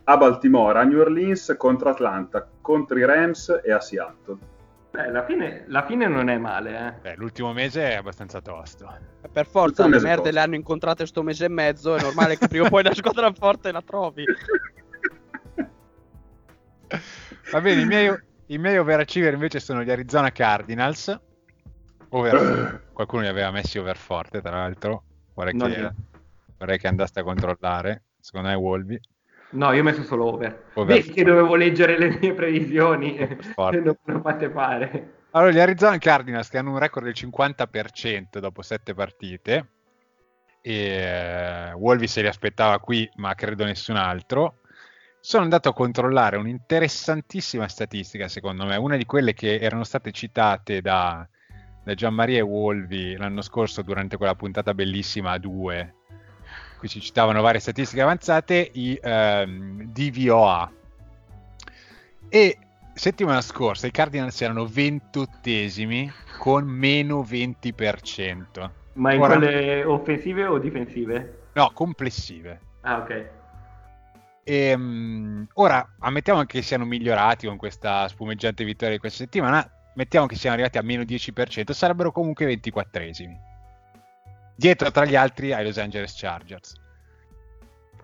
a 0.06 0.18
Baltimora, 0.18 0.82
a 0.82 0.84
New 0.84 1.00
Orleans 1.00 1.56
contro 1.58 1.90
Atlanta, 1.90 2.48
contro 2.62 2.98
i 2.98 3.06
Rams 3.06 3.62
e 3.64 3.72
a 3.72 3.80
Seattle. 3.80 4.52
Eh, 4.96 5.10
la, 5.10 5.26
fine, 5.26 5.64
la 5.68 5.84
fine 5.86 6.08
non 6.08 6.30
è 6.30 6.38
male, 6.38 7.00
eh. 7.02 7.12
Eh, 7.12 7.16
l'ultimo 7.16 7.52
mese 7.52 7.90
è 7.90 7.96
abbastanza 7.96 8.42
tosto. 8.42 8.88
Per 9.32 9.48
forza, 9.48 9.88
le 9.88 10.00
merde 10.00 10.16
posto. 10.16 10.32
le 10.32 10.40
hanno 10.40 10.56
incontrate 10.56 11.08
sto 11.08 11.24
mese 11.24 11.46
e 11.46 11.50
mezzo, 11.50 11.96
è 11.96 12.02
normale 12.02 12.38
che 12.38 12.48
prima 12.48 12.68
o 12.68 12.70
poi 12.70 12.84
la 12.84 12.94
squadra 12.94 13.32
forte 13.34 13.72
la 13.72 13.82
trovi. 13.82 14.24
Va 17.52 17.62
bene, 17.62 17.82
i 17.82 17.86
miei, 17.86 18.16
i 18.48 18.58
miei 18.58 18.78
overachiever 18.78 19.34
invece 19.34 19.60
sono 19.60 19.84
gli 19.84 19.92
Arizona 19.92 20.32
Cardinals. 20.32 21.20
Over- 22.10 22.84
qualcuno 22.94 23.22
li 23.22 23.28
aveva 23.28 23.52
messi 23.52 23.78
over 23.78 23.98
forte, 23.98 24.42
tra 24.42 24.52
l'altro. 24.52 25.04
Vorrei 25.34 25.56
che, 25.56 25.92
vorrei 26.58 26.78
che 26.78 26.88
andaste 26.88 27.22
a 27.22 27.24
controllare. 27.24 28.04
Secondo 28.20 28.50
me 28.50 28.56
Wolvi. 28.56 29.00
No, 29.52 29.72
io 29.72 29.82
ho 29.82 29.84
messo 29.84 30.04
solo 30.04 30.34
over. 30.34 30.66
Over. 30.74 30.96
Vedi 30.96 31.12
che 31.12 31.24
dovevo 31.24 31.56
leggere 31.56 31.98
le 31.98 32.18
mie 32.20 32.34
previsioni 32.34 33.18
e 33.18 33.38
Forte. 33.54 33.80
non 33.82 33.98
me 34.04 34.14
lo 34.14 34.22
fate 34.22 34.50
fare. 34.50 35.14
Allora, 35.32 35.52
gli 35.52 35.60
Arizona 35.60 35.98
Cardinals 35.98 36.50
che 36.50 36.58
hanno 36.58 36.72
un 36.72 36.80
record 36.80 37.06
del 37.06 37.16
50% 37.16 38.40
dopo 38.40 38.62
7 38.62 38.94
partite. 38.94 39.68
E 40.62 40.74
eh, 40.74 41.74
Wolvi 41.74 42.08
se 42.08 42.22
li 42.22 42.28
aspettava 42.28 42.80
qui, 42.80 43.10
ma 43.16 43.34
credo 43.36 43.66
nessun 43.66 43.96
altro. 43.96 44.60
Sono 45.26 45.44
andato 45.44 45.70
a 45.70 45.74
controllare 45.74 46.36
un'interessantissima 46.36 47.70
statistica, 47.70 48.28
secondo 48.28 48.66
me, 48.66 48.76
una 48.76 48.98
di 48.98 49.06
quelle 49.06 49.34
che 49.34 49.58
erano 49.58 49.86
state 49.86 50.12
citate 50.12 50.82
da, 50.82 51.26
da 51.82 51.94
Gianmaria 51.94 52.40
e 52.40 52.42
Wolvi 52.42 53.16
l'anno 53.16 53.42
scorso 53.42 53.84
durante 53.84 54.18
quella 54.18 54.36
puntata 54.36 54.74
bellissima 54.74 55.32
a 55.32 55.38
due. 55.38 55.94
Qui 56.78 56.90
ci 56.90 57.00
citavano 57.00 57.42
varie 57.42 57.62
statistiche 57.62 58.02
avanzate, 58.02 58.70
i 58.74 59.00
ehm, 59.02 59.84
DVOA. 59.94 60.72
E 62.28 62.58
settimana 62.94 63.40
scorsa 63.40 63.88
i 63.88 63.92
Cardinals 63.92 64.42
erano 64.42 64.66
28esimi 64.66 66.12
con 66.38 66.66
meno 66.66 67.22
20%. 67.22 68.72
Ma 68.96 69.14
in 69.14 69.22
Ora- 69.22 69.38
quelle 69.38 69.86
offensive 69.86 70.46
o 70.48 70.58
difensive? 70.58 71.44
No, 71.54 71.72
complessive. 71.74 72.60
Ah, 72.82 72.98
ok. 72.98 73.42
E, 74.44 74.74
um, 74.74 75.48
ora 75.54 75.96
ammettiamo 76.00 76.44
che 76.44 76.62
siano 76.62 76.86
migliorati 76.86 77.48
con 77.48 77.58
questa 77.58 78.08
spumeggiante 78.08 78.64
vittoria 78.64 78.94
di 78.94 79.00
questa 79.00 79.24
settimana, 79.24 79.68
mettiamo 79.96 80.26
che 80.26 80.36
siano 80.36 80.56
arrivati 80.56 80.78
a 80.78 80.82
meno 80.82 81.04
10%, 81.04 81.72
sarebbero 81.72 82.12
comunque 82.12 82.46
24esimi. 82.46 83.52
Dietro 84.56 84.92
tra 84.92 85.06
gli 85.06 85.16
altri 85.16 85.54
ai 85.54 85.64
Los 85.64 85.78
Angeles 85.78 86.14
Chargers. 86.16 86.82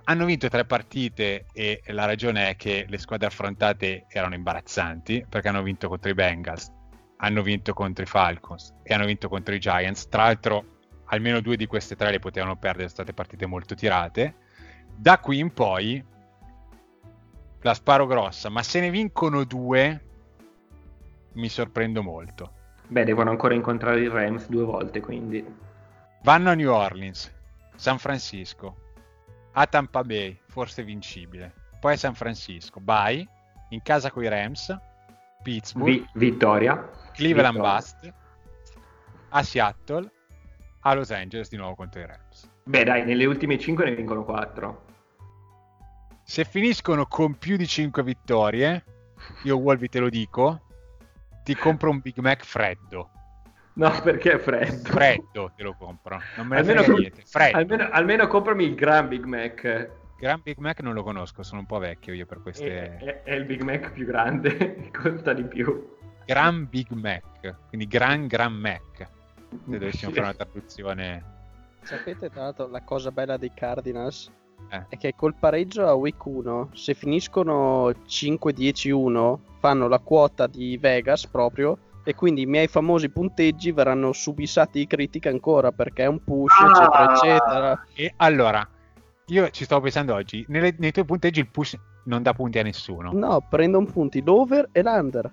Hanno 0.06 0.26
vinto 0.26 0.48
tre 0.48 0.66
partite 0.66 1.46
e 1.54 1.84
la 1.88 2.06
ragione 2.06 2.50
è 2.50 2.56
che 2.56 2.86
le 2.88 2.98
squadre 2.98 3.28
affrontate 3.28 4.06
erano 4.10 4.34
imbarazzanti 4.34 5.26
perché 5.30 5.50
hanno 5.50 5.62
vinto 5.62 5.88
contro 5.88 6.10
i 6.10 6.16
Bengals, 6.16 6.72
hanno 7.18 7.44
vinto 7.44 7.74
contro 7.74 8.04
i 8.04 8.08
Falcons 8.08 8.74
e 8.82 8.94
hanno 8.96 9.06
vinto 9.06 9.30
contro 9.30 9.54
i 9.54 9.60
Giants. 9.60 10.08
Tra 10.10 10.24
l'altro 10.24 10.78
almeno 11.10 11.42
due 11.42 11.58
di 11.58 11.68
queste 11.68 11.96
tre 11.96 12.10
le 12.10 12.20
potevano 12.20 12.56
perdere, 12.56 12.90
sono 12.90 13.04
state 13.04 13.14
partite 13.14 13.46
molto 13.46 13.76
tirate. 13.76 14.36
Da 14.96 15.20
qui 15.20 15.38
in 15.38 15.54
poi 15.54 16.04
la 17.62 17.74
sparo 17.74 18.06
grossa, 18.06 18.50
ma 18.50 18.64
se 18.64 18.80
ne 18.80 18.90
vincono 18.90 19.44
due 19.44 20.06
mi 21.34 21.50
sorprendo 21.50 22.02
molto. 22.02 22.54
Beh, 22.88 23.04
devono 23.04 23.30
ancora 23.30 23.54
incontrare 23.54 24.02
i 24.02 24.08
Rams 24.08 24.48
due 24.48 24.64
volte, 24.64 25.00
quindi. 25.00 25.46
Vanno 26.24 26.50
a 26.50 26.54
New 26.54 26.72
Orleans, 26.72 27.32
San 27.76 27.98
Francisco, 28.00 28.76
a 29.54 29.68
Tampa 29.68 30.04
Bay, 30.04 30.40
forse 30.48 30.84
vincibile. 30.84 31.54
Poi 31.80 31.94
a 31.94 31.98
San 31.98 32.16
Francisco, 32.16 32.80
bye, 32.80 33.26
in 33.70 33.82
casa 33.84 34.12
con 34.12 34.24
i 34.24 34.28
Rams, 34.28 34.76
Pittsburgh, 35.44 35.86
Vi- 35.92 36.08
vittoria, 36.16 36.90
Cleveland 37.14 37.56
vittoria. 37.56 37.76
Bust, 37.76 38.14
a 39.30 39.44
Seattle, 39.44 40.12
a 40.82 40.94
Los 40.94 41.12
Angeles 41.12 41.50
di 41.50 41.58
nuovo 41.58 41.76
contro 41.76 42.02
i 42.02 42.06
Rams. 42.06 42.50
Beh, 42.64 42.84
dai, 42.84 43.06
nelle 43.06 43.26
ultime 43.26 43.58
5 43.58 43.86
ne 43.86 43.96
vincono 43.96 44.24
4. 44.24 44.88
Se 46.30 46.46
finiscono 46.46 47.08
con 47.08 47.40
più 47.40 47.58
di 47.58 47.66
5 47.66 48.04
vittorie, 48.04 48.84
io 49.46 49.58
Wolvi 49.58 49.90
te 49.90 49.98
lo 49.98 50.10
dico, 50.10 50.62
ti 51.44 51.56
compro 51.56 51.90
un 51.90 52.02
Big 52.02 52.20
Mac 52.20 52.46
freddo. 52.46 53.10
No, 53.74 53.90
perché 54.04 54.34
è 54.34 54.38
freddo. 54.38 54.90
Freddo 54.90 55.52
te 55.56 55.64
lo 55.64 55.74
compro. 55.74 56.22
Non 56.38 56.46
me 56.46 56.54
ne 56.54 56.62
Almeno, 56.62 56.84
frega 56.84 56.92
com- 56.92 57.00
niente. 57.00 57.24
Freddo. 57.26 57.58
almeno, 57.58 57.90
almeno 57.90 58.28
comprami 58.28 58.64
il 58.64 58.76
Gran 58.76 59.08
Big 59.08 59.24
Mac. 59.24 59.90
Gran 60.20 60.40
Big 60.44 60.58
Mac 60.60 60.82
non 60.82 60.94
lo 60.94 61.02
conosco, 61.02 61.42
sono 61.42 61.62
un 61.62 61.66
po' 61.66 61.80
vecchio 61.80 62.14
io 62.14 62.28
per 62.28 62.38
È, 62.38 62.42
queste... 62.42 62.98
è- 62.98 63.24
è 63.24 63.34
il 63.34 63.46
Big 63.46 63.64
Mac 63.64 63.92
più 63.92 64.06
grande, 64.06 64.92
costa 64.94 65.34
di 65.34 65.46
più. 65.46 65.96
Gran 66.28 66.70
Big 66.70 66.92
Mac, 66.92 67.56
quindi 67.70 67.88
Gran 67.88 68.28
Gran 68.28 68.54
Mac. 68.54 68.98
Se 68.98 69.08
dovessimo 69.66 70.12
fare 70.14 70.22
una 70.22 70.34
traduzione... 70.36 71.24
Sapete 71.82 72.30
tra 72.30 72.44
l'altro 72.44 72.68
la 72.68 72.84
cosa 72.84 73.10
bella 73.12 73.36
dei 73.38 73.52
Cardinals? 73.52 74.32
Eh. 74.70 74.86
È 74.90 74.98
che 74.98 75.14
col 75.16 75.36
pareggio 75.36 75.88
a 75.88 75.94
week 75.94 76.24
1, 76.26 76.70
se 76.74 76.94
finiscono 76.94 77.90
5-10-1, 78.08 79.38
fanno 79.60 79.88
la 79.88 80.00
quota 80.00 80.48
di 80.48 80.78
Vegas 80.78 81.26
proprio. 81.28 81.78
E 82.04 82.16
quindi 82.16 82.42
i 82.42 82.46
miei 82.46 82.68
famosi 82.68 83.10
punteggi 83.10 83.72
verranno 83.72 84.14
subissati 84.14 84.80
di 84.80 84.88
critica 84.88 85.30
ancora 85.30 85.72
perché 85.72 86.04
è 86.04 86.08
un 86.08 86.24
push, 86.24 86.54
Ah! 86.60 86.70
eccetera, 86.72 87.12
eccetera. 87.14 87.86
E 87.94 88.14
allora, 88.18 88.68
io 89.28 89.50
ci 89.52 89.64
stavo 89.64 89.82
pensando 89.82 90.14
oggi, 90.16 90.44
nelle- 90.48 90.74
nei 90.80 90.92
tuoi 90.92 91.06
punteggi 91.06 91.40
il 91.40 91.50
push 91.50 91.78
non 92.06 92.24
dà 92.24 92.34
punti 92.34 92.58
a 92.58 92.64
nessuno. 92.64 93.12
No, 93.14 93.46
prendono 93.48 93.86
punti 93.86 94.24
l'over 94.24 94.70
e 94.72 94.82
l'under. 94.82 95.30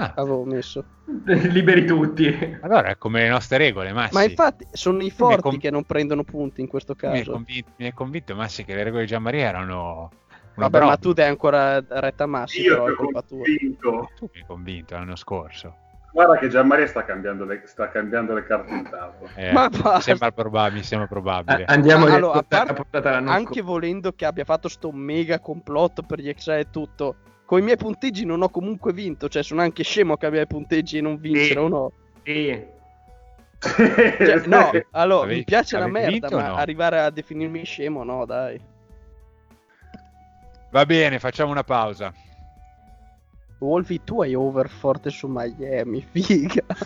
Ah, 0.00 0.12
Avevo 0.16 0.44
messo. 0.44 0.84
Liberi 1.26 1.84
tutti. 1.84 2.58
allora 2.62 2.88
è 2.88 2.96
come 2.96 3.20
le 3.22 3.28
nostre 3.28 3.58
regole, 3.58 3.92
Massi. 3.92 4.14
Ma 4.14 4.22
infatti 4.22 4.66
sono 4.72 4.98
i 5.00 5.04
mi 5.04 5.10
forti 5.10 5.42
con- 5.42 5.58
che 5.58 5.70
non 5.70 5.84
prendono 5.84 6.24
punti 6.24 6.62
in 6.62 6.68
questo 6.68 6.94
Mi 7.02 7.08
hai 7.08 7.18
caso. 7.18 7.32
convinto, 7.32 7.70
mi 7.76 7.84
hai 7.86 7.92
convinto, 7.92 8.34
Massi, 8.34 8.64
che 8.64 8.74
le 8.74 8.82
regole 8.84 9.02
di 9.02 9.08
Gianmaria 9.08 9.46
erano... 9.46 10.10
una 10.54 10.68
Vabbè, 10.68 10.70
ma 10.78 10.78
broma. 10.78 10.96
tu 10.96 11.12
dai 11.12 11.28
ancora 11.28 11.84
retta 11.86 12.24
Massi, 12.26 12.62
Io 12.62 12.74
però 12.76 12.86
è 12.86 12.94
colpa 12.94 13.22
tua. 13.22 13.44
Tu 13.44 14.28
mi 14.32 14.38
hai 14.40 14.44
convinto 14.46 14.94
l'anno 14.94 15.16
scorso. 15.16 15.76
Guarda 16.12 16.38
che 16.38 16.48
Gianmaria 16.48 16.86
sta 16.88 17.04
cambiando 17.04 17.44
le, 17.44 17.62
sta 17.66 17.88
cambiando 17.90 18.34
le 18.34 18.44
carte 18.44 18.72
in 18.72 18.82
tavola. 18.88 19.30
Eh, 19.36 19.52
Ma 19.52 19.68
mi 19.70 20.00
sembra 20.00 20.32
probabile, 20.32 20.80
mi 20.80 20.84
sembra 20.84 21.06
probabile. 21.06 21.64
A- 21.64 21.72
andiamo 21.72 22.06
Ma 22.06 22.12
a 22.12 22.14
allora, 22.16 22.38
a 22.38 22.42
parte- 22.42 22.82
Anche 23.02 23.60
volendo 23.60 24.12
che 24.12 24.24
abbia 24.24 24.44
fatto 24.44 24.68
sto 24.68 24.90
mega 24.92 25.38
complotto 25.38 26.02
per 26.02 26.18
gli 26.20 26.28
extra 26.28 26.56
e 26.58 26.68
tutto, 26.70 27.16
con 27.50 27.58
i 27.58 27.62
miei 27.62 27.76
punteggi 27.76 28.24
non 28.24 28.42
ho 28.42 28.48
comunque 28.48 28.92
vinto. 28.92 29.28
Cioè, 29.28 29.42
sono 29.42 29.60
anche 29.60 29.82
scemo 29.82 30.16
che 30.16 30.24
abbia 30.26 30.42
i 30.42 30.46
punteggi 30.46 30.98
e 30.98 31.00
non 31.00 31.18
vincere 31.18 31.58
o 31.58 31.66
no. 31.66 31.92
Sì. 32.22 32.64
Cioè, 33.58 34.42
no, 34.46 34.70
allora 34.92 35.24
Avevi- 35.24 35.38
mi 35.40 35.44
piace 35.44 35.76
la 35.76 35.88
merda, 35.88 36.30
ma 36.30 36.46
no? 36.46 36.54
arrivare 36.54 37.00
a 37.00 37.10
definirmi 37.10 37.64
scemo, 37.64 38.04
no, 38.04 38.24
dai. 38.24 38.60
Va 40.70 40.86
bene, 40.86 41.18
facciamo 41.18 41.50
una 41.50 41.64
pausa. 41.64 42.14
Wolfi, 43.58 44.04
tu 44.04 44.22
hai 44.22 44.36
over 44.36 44.68
forte 44.68 45.10
su 45.10 45.26
Miami, 45.28 46.06
figa. 46.08 46.62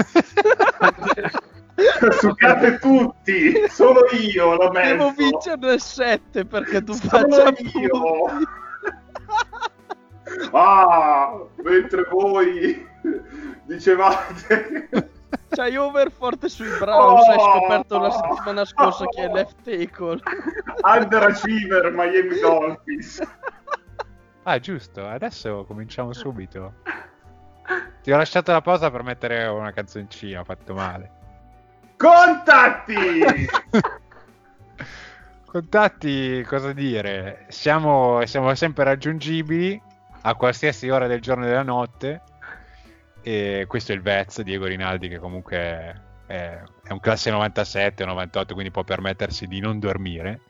Succate 2.21 2.79
tutti, 2.79 3.53
solo 3.69 4.01
io 4.19 4.55
l'ho 4.55 4.71
messo. 4.71 4.93
Devo 4.93 5.11
vincere 5.11 5.57
nel 5.59 5.81
7 5.81 6.47
perché 6.47 6.83
tu 6.83 6.95
Solo 6.95 7.09
faccia 7.29 7.53
io. 7.79 7.89
punti. 7.91 8.63
Ah, 10.53 11.39
mentre 11.63 12.05
voi 12.11 12.87
dicevate 13.65 14.89
C'hai 15.51 15.77
over 15.77 16.11
forte 16.11 16.49
sui 16.49 16.69
Browns, 16.79 17.27
hai 17.29 17.37
Oh! 17.39 17.59
scoperto 17.59 17.99
la 17.99 18.11
settimana 18.11 18.65
scorsa 18.65 19.05
che 19.07 19.23
è 19.25 19.29
left 19.33 19.57
tackle. 19.63 20.21
underachiever 20.83 21.91
Miami 21.93 22.39
Dolphins. 22.41 23.21
Ah, 24.45 24.59
giusto, 24.59 25.07
adesso 25.07 25.65
cominciamo 25.65 26.13
subito. 26.13 26.75
Ti 28.03 28.13
ho 28.13 28.17
lasciato 28.17 28.53
la 28.53 28.61
pausa 28.61 28.91
per 28.91 29.03
mettere 29.03 29.47
una 29.47 29.73
canzoncina, 29.73 30.41
ho 30.41 30.45
fatto 30.45 30.75
male. 30.75 31.11
Contatti! 31.97 33.23
Contatti, 35.47 36.43
cosa 36.43 36.73
dire? 36.73 37.47
Siamo, 37.49 38.25
siamo 38.27 38.55
sempre 38.55 38.85
raggiungibili 38.85 39.81
a 40.27 40.35
qualsiasi 40.35 40.89
ora 40.89 41.07
del 41.07 41.21
giorno 41.21 41.45
e 41.45 41.49
della 41.49 41.63
notte. 41.63 42.23
E 43.23 43.65
questo 43.67 43.93
è 43.93 43.95
il 43.95 44.03
Vez, 44.03 44.41
Diego 44.43 44.67
Rinaldi, 44.67 45.09
che 45.09 45.19
comunque 45.19 46.03
è, 46.27 46.63
è 46.83 46.93
un 46.93 47.01
classe 47.01 47.31
97 47.31 48.05
98, 48.05 48.53
quindi 48.53 48.71
può 48.71 48.85
permettersi 48.85 49.47
di 49.47 49.61
non 49.61 49.79
dormire. 49.79 50.41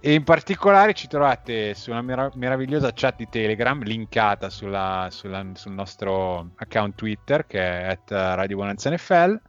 E 0.00 0.12
in 0.12 0.22
particolare 0.22 0.92
ci 0.92 1.06
trovate 1.06 1.74
su 1.74 1.90
una 1.90 2.02
mera- 2.02 2.30
meravigliosa 2.34 2.92
chat 2.92 3.16
di 3.16 3.28
Telegram 3.30 3.82
linkata 3.82 4.50
sulla- 4.50 5.08
sulla- 5.10 5.52
sul 5.54 5.72
nostro 5.72 6.50
account 6.56 6.94
Twitter 6.94 7.46
che 7.46 7.60
è 7.60 7.98
Radio 8.06 8.56
Bonanza 8.56 8.90
NFL. 8.90 9.40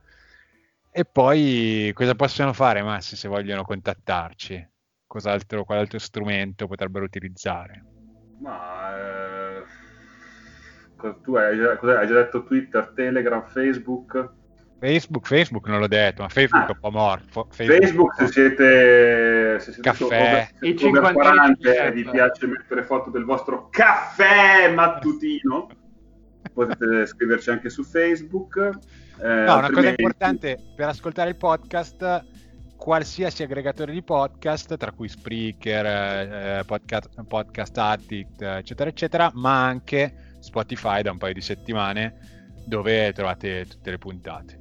E 0.92 1.04
poi 1.04 1.92
cosa 1.94 2.16
possono 2.16 2.54
fare, 2.54 2.82
Massi, 2.82 3.18
se 3.18 3.28
vogliono 3.28 3.64
contattarci? 3.64 4.70
Cos'altro, 5.06 5.66
quale 5.66 5.82
altro 5.82 6.00
strumento 6.00 6.68
potrebbero 6.68 7.04
utilizzare? 7.04 7.84
Ma 8.40 8.96
eh, 8.96 9.25
tu 11.22 11.36
hai 11.36 11.60
hai 11.60 12.08
già 12.08 12.14
detto 12.14 12.44
Twitter, 12.44 12.92
Telegram, 12.96 13.44
Facebook? 13.48 14.32
Facebook, 14.78 15.26
Facebook 15.26 15.68
non 15.68 15.80
l'ho 15.80 15.88
detto, 15.88 16.22
ma 16.22 16.30
Facebook 16.30 16.64
Ah. 16.64 16.68
è 16.68 16.72
un 16.72 16.80
po' 16.80 16.92
morto. 16.92 17.48
Facebook, 17.52 18.14
se 18.16 18.28
siete, 18.28 19.60
se 19.60 19.72
siete 19.72 19.82
Caffè. 19.90 20.04
over, 20.04 20.50
over 20.62 20.76
50 20.78 21.14
40 21.14 21.56
di 21.56 21.78
e 21.78 21.92
vi 21.92 22.02
chef. 22.04 22.12
piace 22.12 22.48
mettere 22.48 22.84
foto 22.84 23.10
del 23.10 23.24
vostro 23.24 23.70
caffè 23.70 24.72
mattutino, 24.74 25.70
potete 26.54 27.06
scriverci 27.06 27.50
anche 27.50 27.70
su 27.70 27.84
Facebook. 27.84 28.58
Eh, 29.22 29.28
No, 29.28 29.58
una 29.58 29.72
cosa 29.72 29.90
importante 29.90 30.60
per 30.76 30.90
ascoltare 30.90 31.30
il 31.30 31.38
podcast, 31.38 32.26
qualsiasi 32.76 33.44
aggregatore 33.44 33.94
di 33.94 34.04
podcast, 34.04 34.76
tra 34.78 34.92
cui 34.92 35.08
Spreaker, 35.08 35.86
eh, 35.86 36.64
podcast, 36.66 37.10
podcast 37.26 37.78
Addict, 37.78 38.42
eccetera, 38.42 38.90
eccetera, 38.90 39.32
ma 39.34 39.64
anche 39.66 40.14
Spotify 40.46 41.02
da 41.02 41.12
un 41.12 41.18
paio 41.18 41.34
di 41.34 41.42
settimane, 41.42 42.16
dove 42.66 43.12
trovate 43.14 43.66
tutte 43.66 43.92
le 43.92 43.98
puntate. 43.98 44.60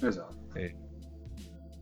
Esatto. 0.00 0.34
E, 0.54 0.74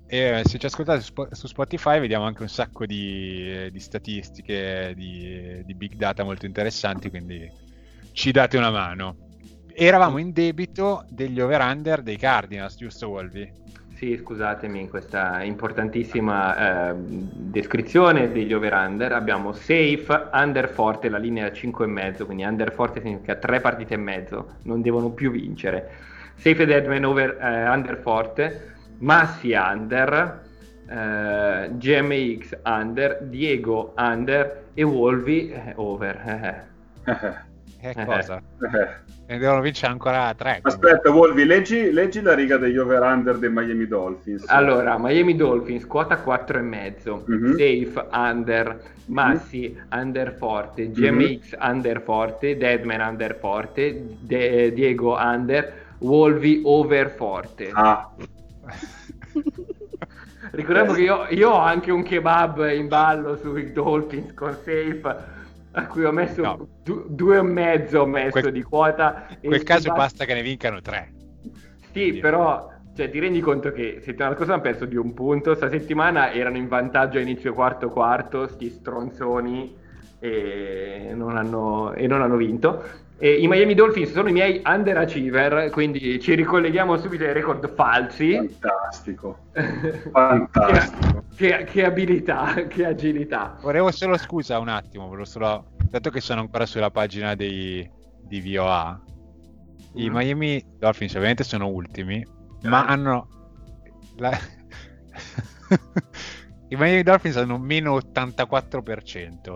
e 0.06 0.42
se 0.44 0.58
ci 0.58 0.66
ascoltate 0.66 1.00
su 1.00 1.06
Spo- 1.06 1.28
su 1.30 1.46
Spotify 1.46 1.98
vediamo 2.00 2.24
anche 2.24 2.42
un 2.42 2.48
sacco 2.48 2.84
di, 2.84 3.70
di 3.70 3.80
statistiche, 3.80 4.92
di, 4.94 5.62
di 5.64 5.74
big 5.74 5.94
data 5.94 6.24
molto 6.24 6.46
interessanti, 6.46 7.08
quindi 7.10 7.50
ci 8.12 8.30
date 8.30 8.56
una 8.56 8.70
mano. 8.70 9.16
Eravamo 9.76 10.18
in 10.18 10.32
debito 10.32 11.04
degli 11.08 11.40
over-under 11.40 12.02
dei 12.02 12.16
Cardinals, 12.16 12.76
giusto 12.76 13.08
Wolvi? 13.08 13.50
Sì, 14.04 14.18
scusatemi, 14.18 14.90
questa 14.90 15.42
importantissima 15.42 16.90
eh, 16.90 16.94
descrizione 16.94 18.30
degli 18.30 18.52
over-under 18.52 19.12
abbiamo 19.12 19.54
safe, 19.54 20.28
under 20.30 20.68
forte, 20.68 21.08
la 21.08 21.16
linea 21.16 21.46
5,5, 21.46 22.26
quindi 22.26 22.44
under 22.44 22.70
forte 22.70 23.00
significa 23.00 23.34
3 23.36 23.60
partite 23.60 23.94
e 23.94 23.96
mezzo, 23.96 24.56
non 24.64 24.82
devono 24.82 25.08
più 25.08 25.30
vincere. 25.30 25.90
Safe 26.34 26.64
ed 26.64 26.70
Edman 26.70 27.04
over, 27.04 27.38
eh, 27.40 27.66
under 27.66 27.96
forte, 27.96 28.74
Massi 28.98 29.52
under, 29.52 30.42
eh, 30.86 31.70
GMX 31.72 32.58
under, 32.62 33.22
Diego 33.22 33.94
under 33.96 34.64
e 34.74 34.82
Wolvi 34.82 35.50
eh, 35.50 35.72
over. 35.76 36.66
Eh, 37.84 37.92
Eh. 37.94 38.04
cosa? 38.06 38.40
Eh. 38.64 39.12
Ne 39.26 39.38
devono 39.38 39.60
vincere 39.62 39.92
ancora 39.92 40.32
tre. 40.34 40.58
Aspetta, 40.62 41.10
Volvi, 41.10 41.44
leggi, 41.46 41.90
leggi 41.92 42.20
la 42.20 42.34
riga 42.34 42.56
degli 42.58 42.76
over-under 42.76 43.36
dei 43.38 43.48
Miami 43.50 43.86
Dolphins. 43.86 44.44
Allora, 44.48 44.96
Miami 44.98 45.34
Dolphins 45.34 45.86
quota 45.86 46.16
4,5, 46.18 47.22
Mhm. 47.26 47.56
Safe 47.56 48.06
under, 48.12 48.80
Massi 49.06 49.78
under 49.92 50.34
forte, 50.34 50.90
GMX 50.90 51.54
under 51.58 52.00
forte, 52.02 52.56
Deadman 52.58 53.00
under 53.00 53.34
forte, 53.38 54.02
De- 54.20 54.72
Diego 54.74 55.16
under, 55.18 55.72
Wolvi 55.98 56.60
over 56.64 57.08
forte. 57.10 57.70
Ah, 57.72 58.10
Ricordiamo 60.52 60.92
che 60.92 61.00
io, 61.02 61.26
io 61.30 61.50
ho 61.50 61.58
anche 61.58 61.90
un 61.90 62.02
kebab 62.02 62.70
in 62.72 62.88
ballo 62.88 63.36
sui 63.36 63.72
Dolphins 63.72 64.32
con 64.34 64.52
Safe 64.52 65.32
a 65.76 65.86
cui 65.86 66.04
ho 66.04 66.12
messo 66.12 66.40
No. 66.42 66.68
du- 66.82 67.04
due 67.08 67.38
e 67.38 67.42
mezzo 67.42 68.00
ho 68.00 68.06
messo 68.06 68.30
Quel- 68.40 68.52
di 68.52 68.62
quota. 68.62 69.26
In 69.40 69.48
quel 69.48 69.62
caso 69.62 69.88
basta- 69.88 70.02
basta 70.02 70.24
che 70.24 70.34
ne 70.34 70.42
vincano 70.42 70.80
tre. 70.80 71.12
Sì, 71.92 72.14
però 72.14 72.70
cioè, 72.94 73.10
ti 73.10 73.18
rendi 73.18 73.40
conto 73.40 73.72
che 73.72 73.98
settimana 74.02 74.34
scorsa 74.36 74.52
hanno 74.52 74.62
perso 74.62 74.84
di 74.84 74.96
un 74.96 75.14
punto, 75.14 75.54
sta 75.54 75.68
settimana 75.68 76.32
erano 76.32 76.56
in 76.58 76.68
vantaggio 76.68 77.18
a 77.18 77.22
inizio 77.22 77.52
quarto 77.54 77.88
quarto, 77.90 78.46
sti 78.46 78.70
stronzoni 78.70 79.76
e 80.20 81.10
non 81.14 81.36
hanno, 81.36 81.92
e 81.92 82.06
non 82.06 82.22
hanno 82.22 82.36
vinto. 82.36 82.82
E 83.16 83.40
I 83.40 83.46
Miami 83.46 83.74
Dolphins 83.74 84.10
sono 84.12 84.28
i 84.28 84.32
miei 84.32 84.60
underachiever, 84.64 85.70
quindi 85.70 86.20
ci 86.20 86.34
ricolleghiamo 86.34 86.96
subito 86.98 87.24
ai 87.24 87.32
record 87.32 87.72
falsi. 87.74 88.34
fantastico. 88.34 89.38
Fantastico. 90.12 91.24
che, 91.36 91.64
che 91.64 91.84
abilità, 91.84 92.54
che 92.68 92.84
agilità. 92.86 93.56
Volevo 93.62 93.90
solo 93.92 94.16
scusa 94.18 94.58
un 94.58 94.68
attimo, 94.68 95.06
volevo 95.06 95.24
solo... 95.24 95.68
dato 95.88 96.10
che 96.10 96.20
sono 96.20 96.40
ancora 96.40 96.66
sulla 96.66 96.90
pagina 96.90 97.34
dei, 97.36 97.88
di 98.22 98.40
VOA, 98.40 99.00
i 99.94 100.10
Mm. 100.10 100.14
Miami 100.16 100.64
Dolphins 100.78 101.14
ovviamente 101.14 101.44
sono 101.44 101.68
ultimi, 101.68 102.22
ma 102.62 102.84
hanno... 102.84 103.28
la- 104.16 104.36
I 106.68 106.76
Miami 106.76 107.02
Dolphins 107.04 107.36
hanno 107.36 107.58
meno 107.58 107.96
84%, 107.96 109.54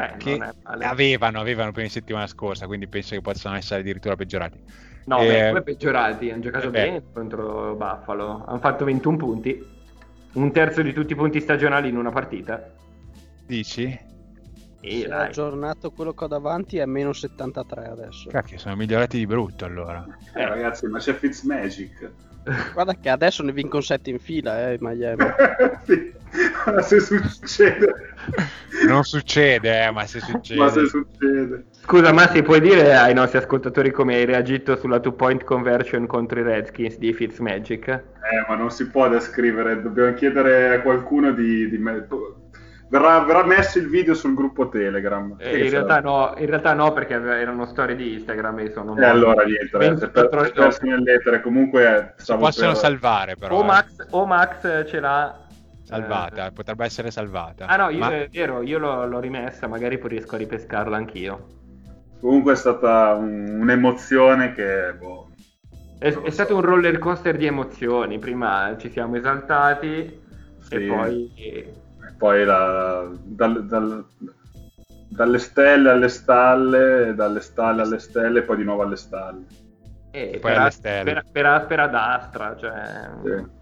Beh, 0.00 0.16
che 0.16 0.30
non 0.38 0.42
è 0.48 0.52
male. 0.62 0.84
avevano, 0.86 1.40
avevano 1.40 1.72
prima 1.72 1.86
di 1.86 1.92
settimana 1.92 2.26
scorsa, 2.26 2.66
quindi 2.66 2.88
penso 2.88 3.14
che 3.14 3.20
possano 3.20 3.56
essere 3.56 3.80
addirittura 3.80 4.16
peggiorati. 4.16 4.58
No, 5.04 5.18
Eh, 5.20 5.26
beh, 5.26 5.50
due 5.50 5.62
peggiorati, 5.62 6.30
hanno 6.30 6.40
giocato 6.40 6.68
eh 6.68 6.70
beh. 6.70 6.80
bene 6.84 7.02
contro 7.12 7.74
Buffalo, 7.74 8.44
hanno 8.46 8.58
fatto 8.58 8.84
21 8.86 9.16
punti, 9.16 9.62
un 10.32 10.52
terzo 10.52 10.80
di 10.82 10.92
tutti 10.94 11.12
i 11.12 11.16
punti 11.16 11.40
stagionali 11.40 11.88
in 11.88 11.96
una 11.96 12.10
partita. 12.10 12.72
Dici? 13.46 14.08
E 14.82 15.06
dai. 15.06 15.26
aggiornato 15.26 15.90
quello 15.90 16.14
che 16.14 16.24
ho 16.24 16.28
davanti 16.28 16.78
è 16.78 16.86
meno 16.86 17.12
73 17.12 17.86
adesso. 17.88 18.30
Cacchio, 18.30 18.56
sono 18.56 18.76
migliorati 18.76 19.18
di 19.18 19.26
brutto 19.26 19.66
allora. 19.66 20.02
Eh, 20.34 20.46
ragazzi, 20.46 20.86
ma 20.86 20.98
c'è 20.98 21.12
Fitzmagic. 21.12 22.10
Guarda 22.72 22.94
che 22.94 23.08
adesso 23.08 23.42
ne 23.42 23.52
vincono 23.52 23.82
7 23.82 24.10
in 24.10 24.18
fila, 24.18 24.70
eh, 24.70 24.78
Miami. 24.80 25.24
sì. 25.84 26.18
Ma 26.66 26.80
se 26.82 27.00
succede. 27.00 27.92
Non 28.86 29.02
succede, 29.02 29.84
eh, 29.84 29.90
ma 29.90 30.06
se 30.06 30.20
succede... 30.20 30.60
Ma 30.60 30.68
se 30.68 30.86
succede. 30.86 31.64
Scusa, 31.82 32.12
ma 32.12 32.28
si 32.28 32.42
puoi 32.42 32.60
dire 32.60 32.94
ai 32.96 33.14
nostri 33.14 33.38
ascoltatori 33.38 33.90
come 33.90 34.14
hai 34.14 34.24
reagito 34.24 34.76
sulla 34.76 35.00
two 35.00 35.12
point 35.12 35.42
conversion 35.44 36.06
contro 36.06 36.38
i 36.40 36.42
Redskins 36.44 36.98
di 36.98 37.12
Fitzmagic? 37.12 37.88
Eh, 37.88 38.02
ma 38.48 38.54
non 38.54 38.70
si 38.70 38.88
può 38.88 39.08
descrivere, 39.08 39.82
dobbiamo 39.82 40.14
chiedere 40.14 40.74
a 40.74 40.80
qualcuno 40.82 41.32
di... 41.32 41.68
di 41.68 41.78
me- 41.78 42.06
verrà, 42.90 43.20
verrà 43.20 43.44
messo 43.44 43.78
il 43.78 43.88
video 43.88 44.14
sul 44.14 44.34
gruppo 44.34 44.68
Telegram. 44.68 45.34
Eh, 45.38 45.64
in, 45.64 45.70
realtà 45.70 46.00
no, 46.00 46.34
in 46.36 46.46
realtà 46.46 46.74
no, 46.74 46.92
perché 46.92 47.14
erano 47.14 47.64
storie 47.66 47.96
di 47.96 48.14
Instagram 48.14 48.58
e 48.58 48.70
sono 48.72 48.96
E 48.96 49.04
allora 49.04 49.44
niente, 49.44 49.68
per, 49.70 49.94
24 49.94 50.40
per 50.40 50.52
persi 50.52 50.86
nell'etere 50.86 51.40
comunque 51.40 52.14
Si 52.16 52.24
stavo 52.24 52.42
possono 52.44 52.72
per- 52.72 52.80
salvare 52.80 53.36
però. 53.36 53.56
O 53.56 53.62
eh. 53.62 53.64
Max, 53.64 54.06
o 54.10 54.26
Max 54.26 54.86
ce 54.88 55.00
l'ha 55.00 55.38
Salvata, 55.82 56.46
eh, 56.46 56.52
potrebbe 56.52 56.84
essere 56.84 57.10
salvata. 57.10 57.66
Ah 57.66 57.76
no, 57.76 57.88
io, 57.88 57.98
Ma- 57.98 58.10
è 58.14 58.28
vero, 58.30 58.62
io 58.62 58.78
l'ho, 58.78 59.06
l'ho 59.06 59.18
rimessa, 59.18 59.66
magari 59.66 59.98
poi 59.98 60.10
riesco 60.10 60.36
a 60.36 60.38
ripescarla 60.38 60.96
anch'io. 60.96 61.46
Comunque 62.20 62.52
è 62.52 62.56
stata 62.56 63.14
un- 63.14 63.58
un'emozione 63.60 64.52
che... 64.52 64.94
boh, 64.96 65.30
È, 65.98 66.12
è 66.12 66.30
stato 66.30 66.54
un 66.54 66.60
roller 66.60 66.96
coaster 66.98 67.36
di 67.36 67.46
emozioni. 67.46 68.20
Prima 68.20 68.76
ci 68.78 68.88
siamo 68.88 69.16
esaltati 69.16 70.20
Sì. 70.60 70.74
e 70.74 70.80
poi 70.86 71.32
poi 72.16 72.44
la- 72.44 73.08
dal- 73.22 73.66
dal- 73.66 74.04
dalle 75.08 75.38
stelle 75.38 75.90
alle 75.90 76.08
stalle, 76.08 77.14
dalle 77.14 77.40
stalle 77.40 77.82
alle 77.82 77.98
stelle 77.98 78.38
e 78.38 78.42
poi 78.42 78.56
di 78.56 78.64
nuovo 78.64 78.82
alle 78.82 78.96
stalle. 78.96 79.44
e 80.12 80.38
poi 80.40 80.52
per, 80.52 80.58
alle 80.58 80.70
stelle. 80.70 81.12
per, 81.12 81.24
per 81.30 81.46
aspera 81.46 81.86
d'astra, 81.86 82.56
cioè... 82.56 83.10
Sì. 83.24 83.58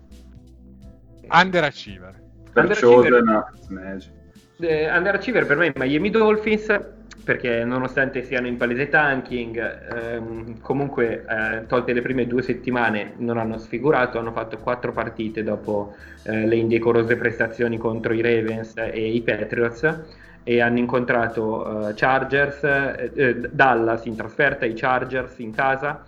Underachiever. 1.31 2.15
Per 2.53 2.63
Underachiever. 2.63 3.23
Chosen 3.23 3.45
Fitzmagic. 3.53 4.13
Eh, 4.61 4.97
underachiever 4.97 5.47
per 5.47 5.57
me 5.57 5.67
i 5.67 5.73
Miami 5.77 6.11
Dolphins 6.11 6.81
perché 7.29 7.63
nonostante 7.63 8.23
siano 8.23 8.47
in 8.47 8.57
palese 8.57 8.89
tanking 8.89 9.93
ehm, 9.93 10.61
comunque 10.63 11.27
eh, 11.29 11.67
tolte 11.67 11.93
le 11.93 12.01
prime 12.01 12.27
due 12.27 12.41
settimane 12.41 13.13
non 13.19 13.37
hanno 13.37 13.59
sfigurato 13.59 14.19
hanno 14.19 14.33
fatto 14.33 14.57
quattro 14.57 14.93
partite 14.93 15.43
dopo 15.43 15.95
eh, 16.23 16.47
le 16.47 16.57
indecorose 16.57 17.17
prestazioni 17.17 17.77
contro 17.77 18.15
i 18.15 18.23
Ravens 18.23 18.73
e 18.79 19.13
i 19.13 19.21
Patriots 19.21 20.05
e 20.43 20.63
hanno 20.63 20.79
incontrato 20.79 21.91
eh, 21.91 21.93
Chargers 21.95 22.65
eh, 22.65 23.11
eh, 23.15 23.41
Dallas 23.51 24.07
in 24.07 24.17
trasferta 24.17 24.65
i 24.65 24.73
Chargers 24.73 25.39
in 25.41 25.53
casa 25.53 26.05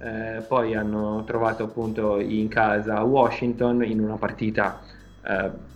eh, 0.00 0.42
poi 0.48 0.74
hanno 0.74 1.22
trovato 1.24 1.62
appunto 1.62 2.18
in 2.18 2.48
casa 2.48 3.00
Washington 3.04 3.84
in 3.84 4.00
una 4.00 4.16
partita 4.16 4.80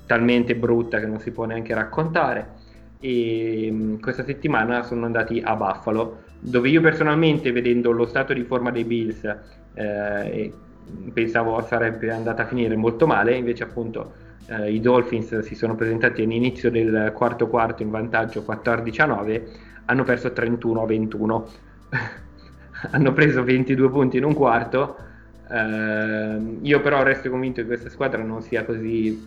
talmente 0.05 0.55
brutta 0.57 0.99
che 1.01 1.07
non 1.07 1.21
si 1.21 1.31
può 1.31 1.47
neanche 1.47 1.73
raccontare 1.73 2.58
e 3.01 3.71
mh, 3.71 4.01
questa 4.01 4.25
settimana 4.25 4.83
sono 4.83 5.05
andati 5.07 5.41
a 5.45 5.55
Buffalo 5.55 6.25
dove 6.41 6.69
io 6.69 6.81
personalmente 6.81 7.53
vedendo 7.53 7.91
lo 7.91 8.07
stato 8.07 8.33
di 8.33 8.43
forma 8.45 8.71
dei 8.71 8.85
Bills 8.85 9.25
eh, 9.25 9.35
e 9.75 10.53
pensavo 11.13 11.61
sarebbe 11.63 12.11
andata 12.11 12.43
a 12.43 12.47
finire 12.47 12.77
molto 12.77 13.07
male 13.07 13.35
invece 13.37 13.65
appunto 13.65 14.15
eh, 14.47 14.73
i 14.73 14.81
Dolphins 14.81 15.41
si 15.41 15.55
sono 15.55 15.75
presentati 15.75 16.23
all'inizio 16.23 16.71
del 16.71 17.13
quarto 17.15 17.49
quarto 17.49 17.83
in 17.83 17.91
vantaggio 17.91 18.43
14 18.43 19.01
a 19.01 19.07
9 19.07 19.49
hanno 19.87 20.05
perso 20.05 20.33
31 20.33 20.83
a 20.83 20.87
21 20.87 21.49
hanno 22.91 23.13
preso 23.13 23.43
22 23.43 23.91
punti 23.91 24.17
in 24.19 24.25
un 24.25 24.35
quarto. 24.35 24.97
Ehm, 25.51 26.59
io 26.63 26.81
però 26.81 27.03
resto 27.03 27.31
convinto 27.31 27.61
che 27.63 27.67
questa 27.67 27.89
squadra 27.89 28.23
non 28.23 28.43
sia 28.43 28.65
così 28.65 29.27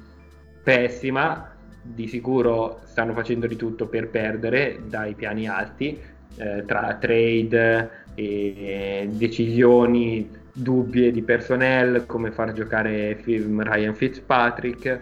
pessima 0.63 1.50
di 1.81 2.07
sicuro 2.07 2.81
stanno 2.85 3.13
facendo 3.13 3.47
di 3.47 3.55
tutto 3.55 3.87
per 3.87 4.09
perdere 4.09 4.81
dai 4.87 5.15
piani 5.15 5.47
alti 5.47 5.99
eh, 6.37 6.63
tra 6.65 6.97
trade 6.99 7.89
e 8.15 9.09
decisioni 9.11 10.29
dubbie 10.53 11.11
di 11.11 11.21
personnel 11.21 12.05
come 12.05 12.31
far 12.31 12.53
giocare 12.53 13.15
Fi- 13.15 13.45
Ryan 13.57 13.95
Fitzpatrick. 13.95 15.01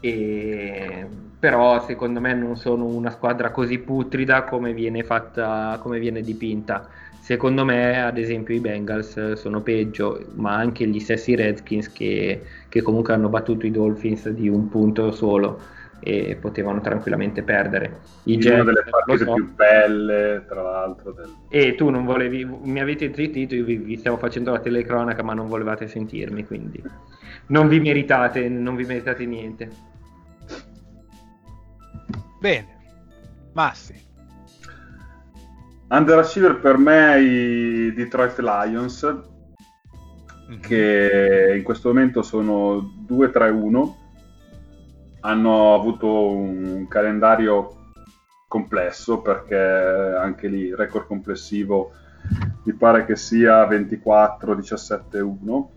E 0.00 1.06
però 1.38 1.84
secondo 1.84 2.20
me 2.20 2.34
non 2.34 2.56
sono 2.56 2.84
una 2.84 3.10
squadra 3.10 3.50
così 3.50 3.78
putrida 3.78 4.42
come 4.42 4.72
viene 4.72 5.04
fatta 5.04 5.78
come 5.80 5.98
viene 5.98 6.22
dipinta. 6.22 6.88
Secondo 7.20 7.64
me 7.64 8.00
ad 8.02 8.18
esempio 8.18 8.54
i 8.54 8.60
Bengals 8.60 9.32
sono 9.32 9.60
peggio 9.60 10.24
ma 10.34 10.54
anche 10.54 10.86
gli 10.86 10.98
stessi 10.98 11.34
Redskins 11.34 11.92
che, 11.92 12.42
che 12.68 12.82
comunque 12.82 13.14
hanno 13.14 13.28
battuto 13.28 13.66
i 13.66 13.70
Dolphins 13.70 14.28
di 14.30 14.48
un 14.48 14.68
punto 14.68 15.10
solo 15.10 15.76
e 16.00 16.36
potevano 16.40 16.80
tranquillamente 16.80 17.42
perdere 17.42 18.00
i 18.24 18.34
In 18.34 18.40
una 18.40 18.50
Jets 18.50 18.64
delle 18.64 18.84
partite 18.88 19.24
so. 19.24 19.34
più 19.34 19.54
belle, 19.54 20.44
tra 20.46 20.62
l'altro. 20.62 21.12
Del... 21.12 21.28
e 21.48 21.74
tu 21.74 21.88
non 21.90 22.04
volevi 22.04 22.44
mi 22.44 22.80
avete 22.80 23.12
zittito 23.12 23.54
io 23.56 23.64
vi, 23.64 23.76
vi 23.76 23.96
stavo 23.96 24.16
facendo 24.16 24.52
la 24.52 24.60
telecronaca 24.60 25.22
ma 25.24 25.34
non 25.34 25.48
volevate 25.48 25.88
sentirmi 25.88 26.46
quindi 26.46 26.80
non 27.46 27.66
vi 27.66 27.80
meritate 27.80 28.48
non 28.48 28.76
vi 28.76 28.84
meritate 28.84 29.26
niente 29.26 29.96
Bene. 32.38 32.76
Massi. 33.52 34.06
Underachiever 35.88 36.60
per 36.60 36.76
me 36.76 37.20
i 37.20 37.92
Detroit 37.94 38.38
Lions, 38.38 39.20
Mhm. 40.48 40.60
che 40.60 41.54
in 41.56 41.62
questo 41.62 41.88
momento 41.88 42.22
sono 42.22 42.80
2-3-1, 43.06 43.96
hanno 45.20 45.74
avuto 45.74 46.30
un 46.30 46.86
calendario 46.88 47.74
complesso 48.48 49.20
perché 49.20 49.56
anche 49.56 50.48
lì 50.48 50.66
il 50.68 50.76
record 50.76 51.06
complessivo 51.06 51.92
mi 52.64 52.72
pare 52.72 53.04
che 53.04 53.14
sia 53.16 53.66
24-17-1. 53.66 55.70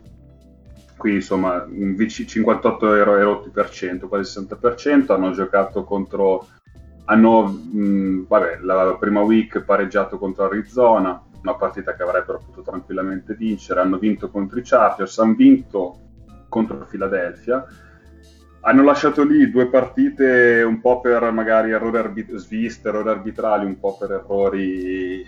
qui 0.97 1.15
insomma 1.15 1.65
un 1.67 1.95
vici- 1.95 2.27
58 2.27 2.93
euro 2.93 3.17
erotti 3.17 3.49
per 3.49 3.69
cento, 3.71 4.07
quasi 4.07 4.39
60%, 4.39 5.13
hanno 5.13 5.31
giocato 5.31 5.83
contro, 5.83 6.45
hanno 7.05 7.41
mh, 7.47 8.27
vabbè, 8.27 8.59
la 8.61 8.95
prima 8.99 9.21
week 9.21 9.61
pareggiato 9.61 10.19
contro 10.19 10.45
Arizona, 10.45 11.19
una 11.41 11.55
partita 11.55 11.95
che 11.95 12.03
avrebbero 12.03 12.39
potuto 12.39 12.69
tranquillamente 12.69 13.33
vincere, 13.33 13.81
hanno 13.81 13.97
vinto 13.97 14.29
contro 14.29 14.59
i 14.59 14.63
Chargers, 14.63 15.17
hanno 15.19 15.33
vinto 15.35 15.97
contro 16.49 16.85
Philadelphia, 16.89 17.65
hanno 18.61 18.83
lasciato 18.83 19.23
lì 19.23 19.49
due 19.49 19.67
partite 19.67 20.61
un 20.65 20.79
po' 20.81 20.99
per 21.01 21.31
magari 21.31 21.71
errori 21.71 21.97
arbit- 21.97 22.35
sviste, 22.35 22.89
errori 22.89 23.09
arbitrali, 23.09 23.65
un 23.65 23.79
po' 23.79 23.97
per 23.97 24.11
errori 24.11 25.21
eh, 25.21 25.25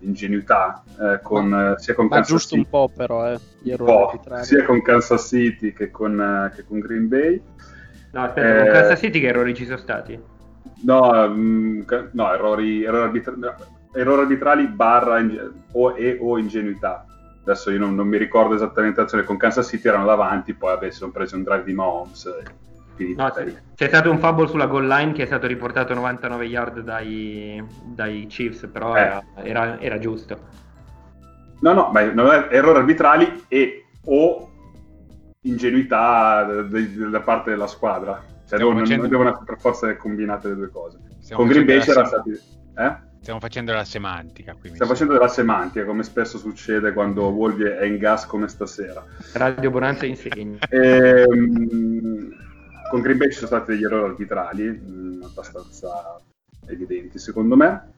ingenuità, 0.00 0.84
eh, 1.00 1.20
con, 1.20 1.52
eh, 1.52 1.74
sia 1.78 1.94
con 1.94 2.06
Ma 2.06 2.16
Kansas 2.16 2.30
giusto 2.30 2.54
City, 2.54 2.60
un 2.60 2.70
po' 2.70 2.90
però, 2.94 3.32
eh. 3.32 3.38
Gli 3.60 3.70
errori 3.72 3.90
po', 3.92 4.08
arbitrari. 4.08 4.44
sia 4.44 4.64
con 4.64 4.82
Kansas 4.82 5.26
City 5.26 5.72
che 5.72 5.90
con, 5.90 6.20
eh, 6.20 6.54
che 6.54 6.64
con 6.64 6.78
Green 6.78 7.08
Bay. 7.08 7.42
No, 8.12 8.22
aspetta, 8.22 8.48
Eh, 8.48 8.62
con 8.62 8.72
Kansas 8.72 8.98
City 9.00 9.20
che 9.20 9.26
errori 9.26 9.54
ci 9.54 9.64
sono 9.64 9.78
stati? 9.78 10.18
No, 10.82 11.28
mm, 11.28 11.80
ca- 11.82 12.08
no 12.12 12.32
errori, 12.32 12.84
errori, 12.84 13.02
arbitra- 13.02 13.34
no, 13.36 13.54
errori 13.92 14.22
arbitrali 14.22 14.66
barra 14.66 15.24
o, 15.72 15.96
e 15.96 16.18
o 16.20 16.38
ingenuità. 16.38 17.04
Adesso 17.42 17.70
io 17.70 17.78
non, 17.78 17.94
non 17.94 18.06
mi 18.06 18.18
ricordo 18.18 18.54
esattamente 18.54 19.00
l'azione. 19.00 19.24
Con 19.24 19.36
Kansas 19.36 19.66
City 19.66 19.88
erano 19.88 20.04
davanti, 20.04 20.54
poi 20.54 20.74
vabbè, 20.74 20.90
sono 20.90 21.10
presi 21.10 21.34
un 21.34 21.42
drive 21.42 21.64
di 21.64 21.72
Mahomes. 21.72 22.26
e 22.26 22.44
finita 22.94 23.24
No, 23.24 23.52
c'è, 23.74 23.88
stato 23.88 24.10
un 24.10 24.18
fumble 24.18 24.46
sulla 24.46 24.66
goal 24.66 24.86
line 24.86 25.12
che 25.12 25.22
è 25.22 25.26
stato 25.26 25.46
riportato 25.46 25.94
99 25.94 26.44
yard 26.44 26.80
dai, 26.80 27.64
dai 27.84 28.26
Chiefs, 28.26 28.68
però 28.70 28.94
Eh. 28.94 29.00
era, 29.00 29.22
era- 29.36 29.80
era 29.80 29.98
giusto. 29.98 30.38
No, 31.60 31.72
no, 31.72 31.90
ma 31.92 32.02
non 32.12 32.26
è- 32.30 32.48
errori 32.50 32.78
arbitrali 32.78 33.44
e 33.48 33.84
o 34.04 34.48
ingenuità 35.42 36.44
da 36.44 37.20
parte 37.20 37.50
della 37.50 37.66
squadra. 37.66 38.22
Cioè, 38.46 38.58
non, 38.58 38.76
facendo- 38.78 39.02
non 39.02 39.10
devono 39.10 39.28
essere 39.30 39.44
per 39.44 39.58
forza 39.60 39.96
combinate 39.96 40.48
le 40.48 40.54
due 40.56 40.68
cose. 40.70 40.98
Stiamo 41.20 41.42
Con 41.42 41.50
Green 41.50 41.64
Bay 41.66 41.80
c'era 41.80 42.04
stati... 42.04 42.30
Eh? 42.30 43.08
Stiamo 43.20 43.38
facendo 43.38 43.74
la 43.74 43.84
semantica 43.84 44.56
qui. 44.58 44.70
Stiamo 44.70 44.92
facendo 44.92 45.12
della 45.12 45.28
semantica, 45.28 45.84
come 45.84 46.02
spesso 46.02 46.38
succede 46.38 46.94
quando 46.94 47.28
Wolvi 47.28 47.64
è 47.64 47.84
in 47.84 47.98
gas 47.98 48.24
come 48.24 48.48
stasera. 48.48 49.04
Radio 49.34 49.70
Bonanza 49.70 50.06
insegna. 50.06 50.58
Ehm, 50.70 52.30
con 52.90 53.00
Green 53.02 53.18
Bay 53.18 53.28
ci 53.28 53.36
sono 53.36 53.48
stati 53.48 53.72
degli 53.72 53.84
errori 53.84 54.10
arbitrali 54.10 54.68
mh, 54.70 55.24
abbastanza 55.24 56.16
evidenti, 56.66 57.18
secondo 57.18 57.56
me. 57.56 57.92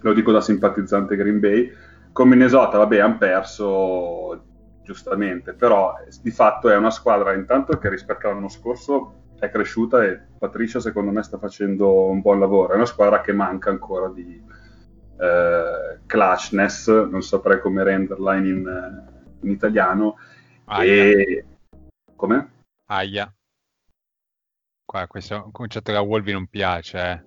Lo 0.00 0.12
dico 0.12 0.32
da 0.32 0.40
simpatizzante 0.40 1.14
Green 1.14 1.38
Bay. 1.38 1.72
Con 2.10 2.28
Minnesota, 2.28 2.78
vabbè, 2.78 2.98
hanno 2.98 3.18
perso 3.18 4.42
giustamente, 4.82 5.52
però 5.52 5.94
eh, 5.98 6.10
di 6.20 6.30
fatto 6.32 6.70
è 6.70 6.76
una 6.76 6.90
squadra 6.90 7.34
intanto 7.34 7.78
che 7.78 7.88
rispetto 7.88 8.26
all'anno 8.26 8.48
scorso 8.48 9.22
è 9.38 9.50
cresciuta 9.50 10.02
e 10.02 10.18
Patricia 10.38 10.80
secondo 10.80 11.10
me 11.10 11.22
sta 11.22 11.38
facendo 11.38 12.06
un 12.06 12.20
buon 12.20 12.40
lavoro. 12.40 12.72
È 12.72 12.76
una 12.76 12.86
squadra 12.86 13.20
che 13.20 13.32
manca 13.32 13.70
ancora 13.70 14.08
di 14.08 14.42
eh, 15.18 15.98
clutchness, 16.06 16.88
non 17.08 17.22
saprei 17.22 17.60
come 17.60 17.82
renderla 17.82 18.34
in, 18.36 18.46
in- 18.46 19.04
in 19.42 19.50
italiano. 19.50 20.16
Aia, 20.66 21.04
E 21.04 21.44
come? 22.16 22.50
aia. 22.88 23.32
Qua, 24.84 25.06
questo 25.06 25.48
concetto 25.52 25.90
che 25.92 25.98
a 25.98 26.00
Wolvi 26.00 26.32
non 26.32 26.46
piace. 26.46 26.98
eh. 26.98 27.24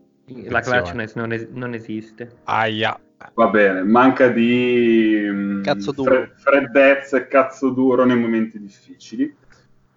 La 0.49 0.61
clutchness 0.61 1.15
non, 1.15 1.31
es- 1.33 1.47
non 1.51 1.73
esiste. 1.73 2.31
Aia. 2.45 2.99
Va 3.33 3.47
bene, 3.47 3.83
manca 3.83 4.29
di 4.29 5.27
mm, 5.29 5.63
Cazzo 5.63 5.91
duro. 5.91 6.09
fre- 6.11 6.31
freddezza 6.35 7.17
e 7.17 7.27
cazzo 7.27 7.69
duro 7.69 8.05
nei 8.05 8.17
momenti 8.17 8.59
difficili 8.59 9.35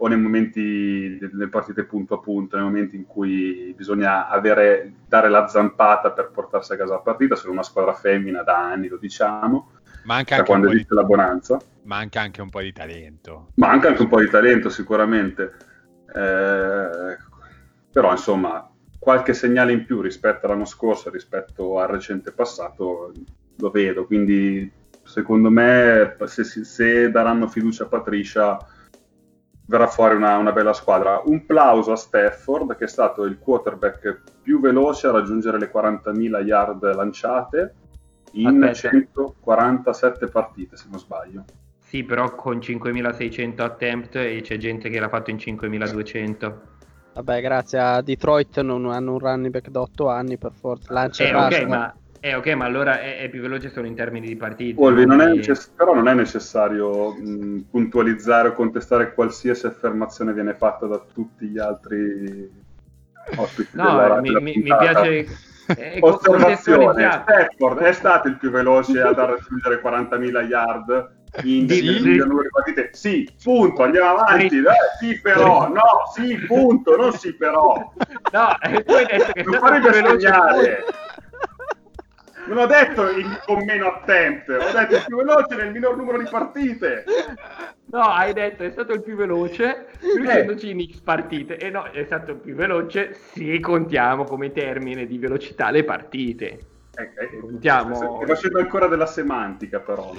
o 0.03 0.09
nei 0.09 0.19
momenti 0.19 1.17
delle 1.17 1.49
partite 1.49 1.85
punto 1.85 2.15
a 2.15 2.19
punto, 2.19 2.57
nei 2.57 2.65
momenti 2.65 2.97
in 2.97 3.07
cui 3.07 3.73
bisogna 3.77 4.29
avere, 4.29 4.95
dare 5.07 5.29
la 5.29 5.47
zampata 5.47 6.11
per 6.11 6.31
portarsi 6.33 6.73
a 6.73 6.77
casa 6.77 6.95
la 6.95 6.99
partita. 6.99 7.37
Sono 7.37 7.53
una 7.53 7.63
squadra 7.63 7.93
femmina 7.95 8.43
da 8.43 8.59
anni, 8.59 8.89
lo 8.89 8.97
diciamo, 8.97 9.71
Manca 10.03 10.35
da 10.35 10.43
quando 10.43 10.67
po 10.67 10.73
di, 10.73 10.75
esiste 10.75 10.95
la 10.95 11.05
bonanza. 11.05 11.59
manca 11.83 12.21
anche 12.21 12.41
un 12.43 12.51
po' 12.51 12.61
di 12.61 12.73
talento. 12.73 13.53
Manca 13.55 13.89
anche 13.89 14.03
un 14.03 14.09
po' 14.09 14.19
di 14.21 14.29
talento 14.29 14.71
sicuramente, 14.71 15.53
Eh, 16.15 17.17
però 17.93 18.11
insomma 18.11 18.69
qualche 18.99 19.35
segnale 19.35 19.73
in 19.73 19.85
più 19.85 20.01
rispetto 20.01 20.47
all'anno 20.47 20.65
scorso, 20.65 21.11
rispetto 21.11 21.79
al 21.79 21.89
recente 21.89 22.33
passato, 22.33 23.13
lo 23.57 23.71
vedo, 23.71 24.05
quindi 24.07 24.69
secondo 25.05 25.49
me 25.51 26.17
se, 26.27 26.45
se 26.45 27.11
daranno 27.11 27.47
fiducia 27.47 27.85
a 27.85 27.89
Patricia 27.89 28.59
verrà 29.67 29.87
fuori 29.87 30.17
una, 30.17 30.37
una 30.37 30.53
bella 30.53 30.73
squadra. 30.73 31.21
Un 31.25 31.47
plauso 31.47 31.93
a 31.93 31.97
Stafford 31.97 32.77
che 32.77 32.85
è 32.85 32.89
stato 32.89 33.25
il 33.25 33.39
quarterback 33.39 34.21
più 34.43 34.61
veloce 34.61 35.07
a 35.07 35.13
raggiungere 35.13 35.59
le 35.59 35.71
40.000 35.73 36.45
yard 36.45 36.95
lanciate 36.95 37.75
in 38.33 38.63
Aspetta. 38.63 38.89
147 38.91 40.27
partite 40.29 40.77
se 40.77 40.87
non 40.91 40.99
sbaglio. 40.99 41.45
Sì, 41.79 42.05
però 42.05 42.35
con 42.35 42.61
5600 42.61 43.63
attempt 43.63 44.17
e 44.17 44.41
c'è 44.43 44.57
gente 44.57 44.89
che 44.89 44.99
l'ha 44.99 45.09
fatto 45.11 45.31
in 45.31 45.39
5200. 45.39 46.61
Vabbè, 47.15 47.43
grazie 47.43 47.79
a 47.79 48.01
Detroit 48.01 48.59
non 48.63 48.87
hanno 48.91 49.13
un 49.13 49.19
running 49.19 49.53
back 49.53 49.69
da 49.69 49.83
8 49.83 50.09
anni 50.09 50.39
per 50.39 50.53
forza. 50.53 50.93
Lancia 50.95 51.25
e 51.25 51.29
Eh, 51.29 51.33
basta. 51.33 51.61
ok, 51.61 51.69
ma, 51.69 51.95
eh, 52.25 52.35
ok, 52.37 52.47
ma 52.55 52.65
allora 52.67 53.01
è, 53.01 53.19
è 53.19 53.29
più 53.29 53.41
veloce 53.41 53.69
solo 53.71 53.89
in 53.89 53.97
termini 53.97 54.29
di 54.29 54.37
partite. 54.37 54.81
Wolvi, 54.81 55.05
non 55.05 55.21
è 55.21 55.25
quindi- 55.25 55.39
necess- 55.41 55.73
però 55.75 55.93
non 55.93 56.07
è 56.07 56.15
necessario 56.15 57.13
mh, 57.15 57.67
puntualizzare 57.69 58.49
o 58.49 58.53
contestare 58.53 59.13
qualsiasi 59.13 59.67
affermazione 59.67 60.33
viene 60.33 60.55
fatta 60.55 60.87
da 60.87 61.03
tutti 61.13 61.47
gli 61.47 61.59
altri 61.59 62.49
ospiti 63.37 63.71
della, 63.73 64.07
No, 64.15 64.21
mi, 64.21 64.29
della 64.29 64.41
mi- 64.41 64.57
mi 64.57 64.63
piace... 64.63 65.27
eh, 65.77 65.99
Osservazione. 66.01 67.11
Stafford 67.23 67.79
è 67.81 67.93
stato 67.93 68.29
il 68.29 68.37
più 68.37 68.51
veloce 68.51 69.01
ad 69.01 69.19
raggiungere 69.19 69.81
40.000 69.83 70.47
yard 70.47 71.11
in 71.45 71.69
Sì. 71.69 71.81
di 72.03 72.23
partite? 72.51 72.91
Sì, 72.93 73.29
punto, 73.43 73.83
andiamo 73.83 74.19
avanti. 74.19 74.49
Sì. 74.51 74.59
Eh, 74.59 74.73
sì, 75.01 75.21
però, 75.21 75.69
no, 75.69 75.83
sì, 76.15 76.37
punto, 76.47 76.95
non 76.97 77.13
sì, 77.15 77.35
però. 77.35 77.93
No, 78.33 78.57
e 78.61 78.83
tu 78.85 78.93
hai 78.93 79.07
detto 79.07 79.33
che 79.33 79.43
Non 79.43 79.55
stato 79.55 79.67
fare 79.67 79.81
più 79.81 79.91
veloce 79.91 80.15
bestemmiare. 80.29 80.85
Non 82.47 82.59
ho 82.59 82.67
detto 82.67 83.09
il, 83.11 83.41
con 83.45 83.65
meno 83.65 83.87
attempt, 83.87 84.49
ho 84.49 84.73
detto 84.73 84.97
il 84.97 85.05
più 85.07 85.17
veloce 85.17 85.55
nel 85.55 85.71
minor 85.71 85.97
numero 85.97 86.19
di 86.19 86.29
partite. 86.29 87.05
No, 87.87 88.01
hai 88.01 88.33
detto 88.33 88.65
è 88.65 88.71
stato 88.71 88.93
il 88.93 89.03
più 89.03 89.15
veloce 89.17 89.87
riuscendoci 90.01 90.71
in 90.71 90.91
X 90.91 91.01
partite. 91.01 91.57
E 91.57 91.71
no, 91.71 91.85
è 91.91 92.05
stato 92.05 92.33
il 92.33 92.39
più 92.39 92.55
veloce 92.55 93.13
se 93.15 93.61
contiamo 93.61 94.25
come 94.25 94.51
termine 94.51 95.07
di 95.07 95.19
velocità 95.19 95.71
le 95.71 95.85
partite. 95.85 96.59
Eh, 96.95 97.11
eh, 97.17 97.39
Contiamo. 97.39 97.95
Stai 97.95 98.27
facendo 98.27 98.59
ancora 98.59 98.87
della 98.87 99.07
semantica, 99.07 99.81
però. 99.81 100.13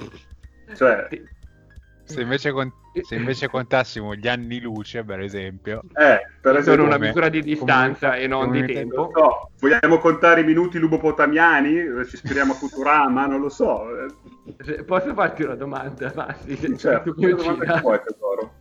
Cioè, 0.74 1.08
Se 2.06 2.20
invece, 2.20 2.52
con- 2.52 2.70
se 3.02 3.14
invece 3.14 3.48
contassimo 3.48 4.14
gli 4.14 4.28
anni 4.28 4.60
luce, 4.60 5.02
per 5.04 5.20
esempio, 5.20 5.80
eh, 5.94 6.20
per 6.40 6.52
Sono 6.52 6.58
esempio, 6.58 6.84
una 6.84 6.98
misura 6.98 7.28
di 7.30 7.40
distanza 7.42 8.08
come- 8.10 8.20
e 8.20 8.26
non 8.26 8.50
di 8.50 8.64
tempo. 8.66 9.10
no, 9.14 9.50
vogliamo 9.58 9.98
contare 9.98 10.42
i 10.42 10.44
minuti 10.44 10.78
lubopotamiani? 10.78 12.04
Ci 12.06 12.14
ispiriamo 12.16 12.52
a 12.52 12.56
Futurama? 12.56 13.26
Non 13.26 13.40
lo 13.40 13.48
so. 13.48 13.84
Eh, 13.98 14.06
Se- 14.62 14.84
Posso 14.84 15.14
farti 15.14 15.42
una 15.44 15.54
domanda, 15.54 16.12
Massi? 16.14 16.76
Certo, 16.76 17.14
che 17.14 17.34
domanda 17.34 17.64
che 17.74 17.80
vuoi, 17.80 18.00
tesoro? 18.04 18.52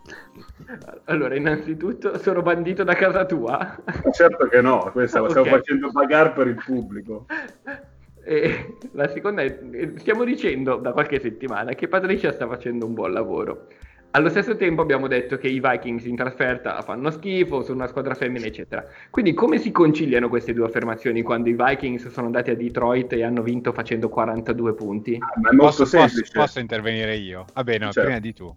Allora, 1.06 1.36
innanzitutto, 1.36 2.18
sono 2.20 2.42
bandito 2.42 2.84
da 2.86 2.94
casa 2.96 3.26
tua. 3.26 3.76
Certo 4.14 4.48
che 4.48 4.62
no, 4.62 4.90
questo 4.94 5.22
Ok. 5.22 5.30
stiamo 5.32 5.50
facendo 5.50 5.92
bagarre 5.92 6.32
per 6.32 6.48
il 6.48 6.56
pubblico. 6.64 7.26
E 8.24 8.78
la 8.94 9.08
seconda 9.08 9.42
è, 9.42 9.60
stiamo 9.96 10.24
dicendo 10.24 10.78
da 10.78 10.92
qualche 10.92 11.20
settimana 11.20 11.74
che 11.74 11.88
Patricia 11.88 12.32
sta 12.32 12.48
facendo 12.48 12.86
un 12.86 12.94
buon 12.94 13.12
lavoro. 13.12 13.68
Allo 14.16 14.30
stesso 14.30 14.56
tempo 14.56 14.84
abbiamo 14.84 15.08
detto 15.08 15.38
che 15.38 15.48
i 15.48 15.60
Vikings 15.60 16.06
in 16.06 16.16
trasferta 16.16 16.80
fanno 16.84 17.10
schifo, 17.10 17.64
sono 17.64 17.78
una 17.78 17.88
squadra 17.88 18.14
femmina, 18.14 18.46
eccetera. 18.46 18.86
Quindi 19.10 19.34
come 19.34 19.58
si 19.58 19.72
conciliano 19.72 20.30
queste 20.30 20.54
due 20.54 20.68
affermazioni 20.68 21.24
quando 21.24 21.50
i 21.50 21.56
Vikings 21.58 22.10
sono 22.10 22.28
andati 22.28 22.52
a 22.52 22.56
Detroit 22.56 23.12
e 23.14 23.24
hanno 23.24 23.42
vinto 23.42 23.74
facendo 23.74 24.10
42 24.10 24.74
punti? 24.76 25.18
Ah, 25.20 25.40
ma 25.42 25.50
è 25.50 25.54
molto 25.54 25.78
posso, 25.78 25.98
posso- 25.98 25.98
semplice. 25.98 26.32
posso 26.38 26.60
intervenire 26.60 27.16
io? 27.16 27.46
Vabbè, 27.56 27.80
no, 27.80 27.86
Certo. 27.86 28.02
prima 28.02 28.20
di 28.20 28.34
tu. 28.34 28.56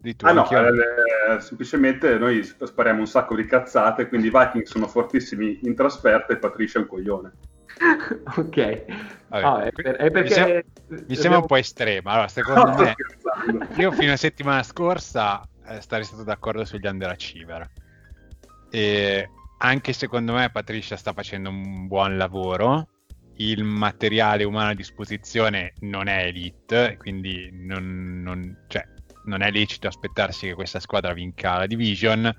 Di 0.00 0.14
tu 0.14 0.26
Ah 0.26 0.32
no, 0.32 0.46
eh, 0.48 1.40
semplicemente 1.40 2.18
noi 2.18 2.42
spariamo 2.42 3.00
un 3.00 3.06
sacco 3.06 3.34
di 3.34 3.46
cazzate, 3.46 4.08
quindi 4.08 4.26
i 4.26 4.30
Vikings 4.30 4.70
sono 4.70 4.86
fortissimi 4.88 5.60
in 5.62 5.74
trasferta 5.74 6.34
e 6.34 6.36
Patricia 6.36 6.78
è 6.78 6.82
un 6.82 6.86
coglione. 6.88 7.32
ok. 8.36 8.84
Vabbè, 9.28 9.42
No, 9.42 9.58
è, 9.60 9.70
per- 9.72 9.96
è 9.96 10.10
perché... 10.10 10.64
mi, 10.88 10.96
sem- 10.96 11.04
mi 11.06 11.14
sembra 11.16 11.38
un 11.40 11.46
po' 11.46 11.56
estrema. 11.56 12.12
Allora, 12.12 12.28
secondo 12.28 12.64
No, 12.70 12.76
me, 12.76 12.94
io 13.76 13.92
fino 13.92 14.12
a 14.12 14.16
settimana 14.16 14.62
scorsa 14.62 15.46
eh, 15.66 15.80
sarei 15.86 16.04
stato 16.04 16.24
d'accordo 16.24 16.64
sugli 16.64 16.86
underachiever. 16.86 17.70
E 18.70 19.28
anche 19.58 19.92
secondo 19.92 20.32
me 20.34 20.50
Patricia 20.50 20.96
sta 20.96 21.12
facendo 21.12 21.50
un 21.50 21.86
buon 21.86 22.16
lavoro. 22.16 22.88
Il 23.36 23.62
materiale 23.62 24.42
umano 24.44 24.70
a 24.70 24.74
disposizione 24.74 25.74
non 25.80 26.08
è 26.08 26.24
elite, 26.24 26.96
quindi 26.98 27.48
non, 27.52 28.20
non- 28.22 28.64
cioè, 28.66 28.84
non 29.24 29.42
è 29.42 29.50
licito 29.50 29.86
aspettarsi 29.86 30.46
che 30.48 30.54
questa 30.54 30.80
squadra 30.80 31.12
vinca 31.12 31.58
la 31.58 31.66
division. 31.66 32.34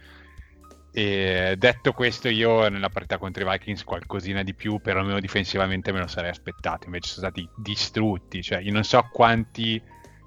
E 0.92 1.56
detto 1.58 1.94
questo, 1.94 2.30
io 2.30 2.68
nella 2.70 2.90
partita 2.90 3.18
contro 3.18 3.44
i 3.44 3.50
Vikings 3.50 3.84
qualcosina 3.84 4.44
di 4.44 4.54
più, 4.54 4.80
perlomeno 4.80 5.20
difensivamente, 5.20 5.92
me 5.92 6.00
lo 6.00 6.08
sarei 6.08 6.32
aspettato. 6.32 6.86
Invece 6.86 7.14
sono 7.14 7.28
stati 7.28 7.48
distrutti. 7.56 8.42
Cioè, 8.42 8.60
io 8.60 8.72
non 8.72 8.84
so 8.84 9.08
quanti 9.12 9.82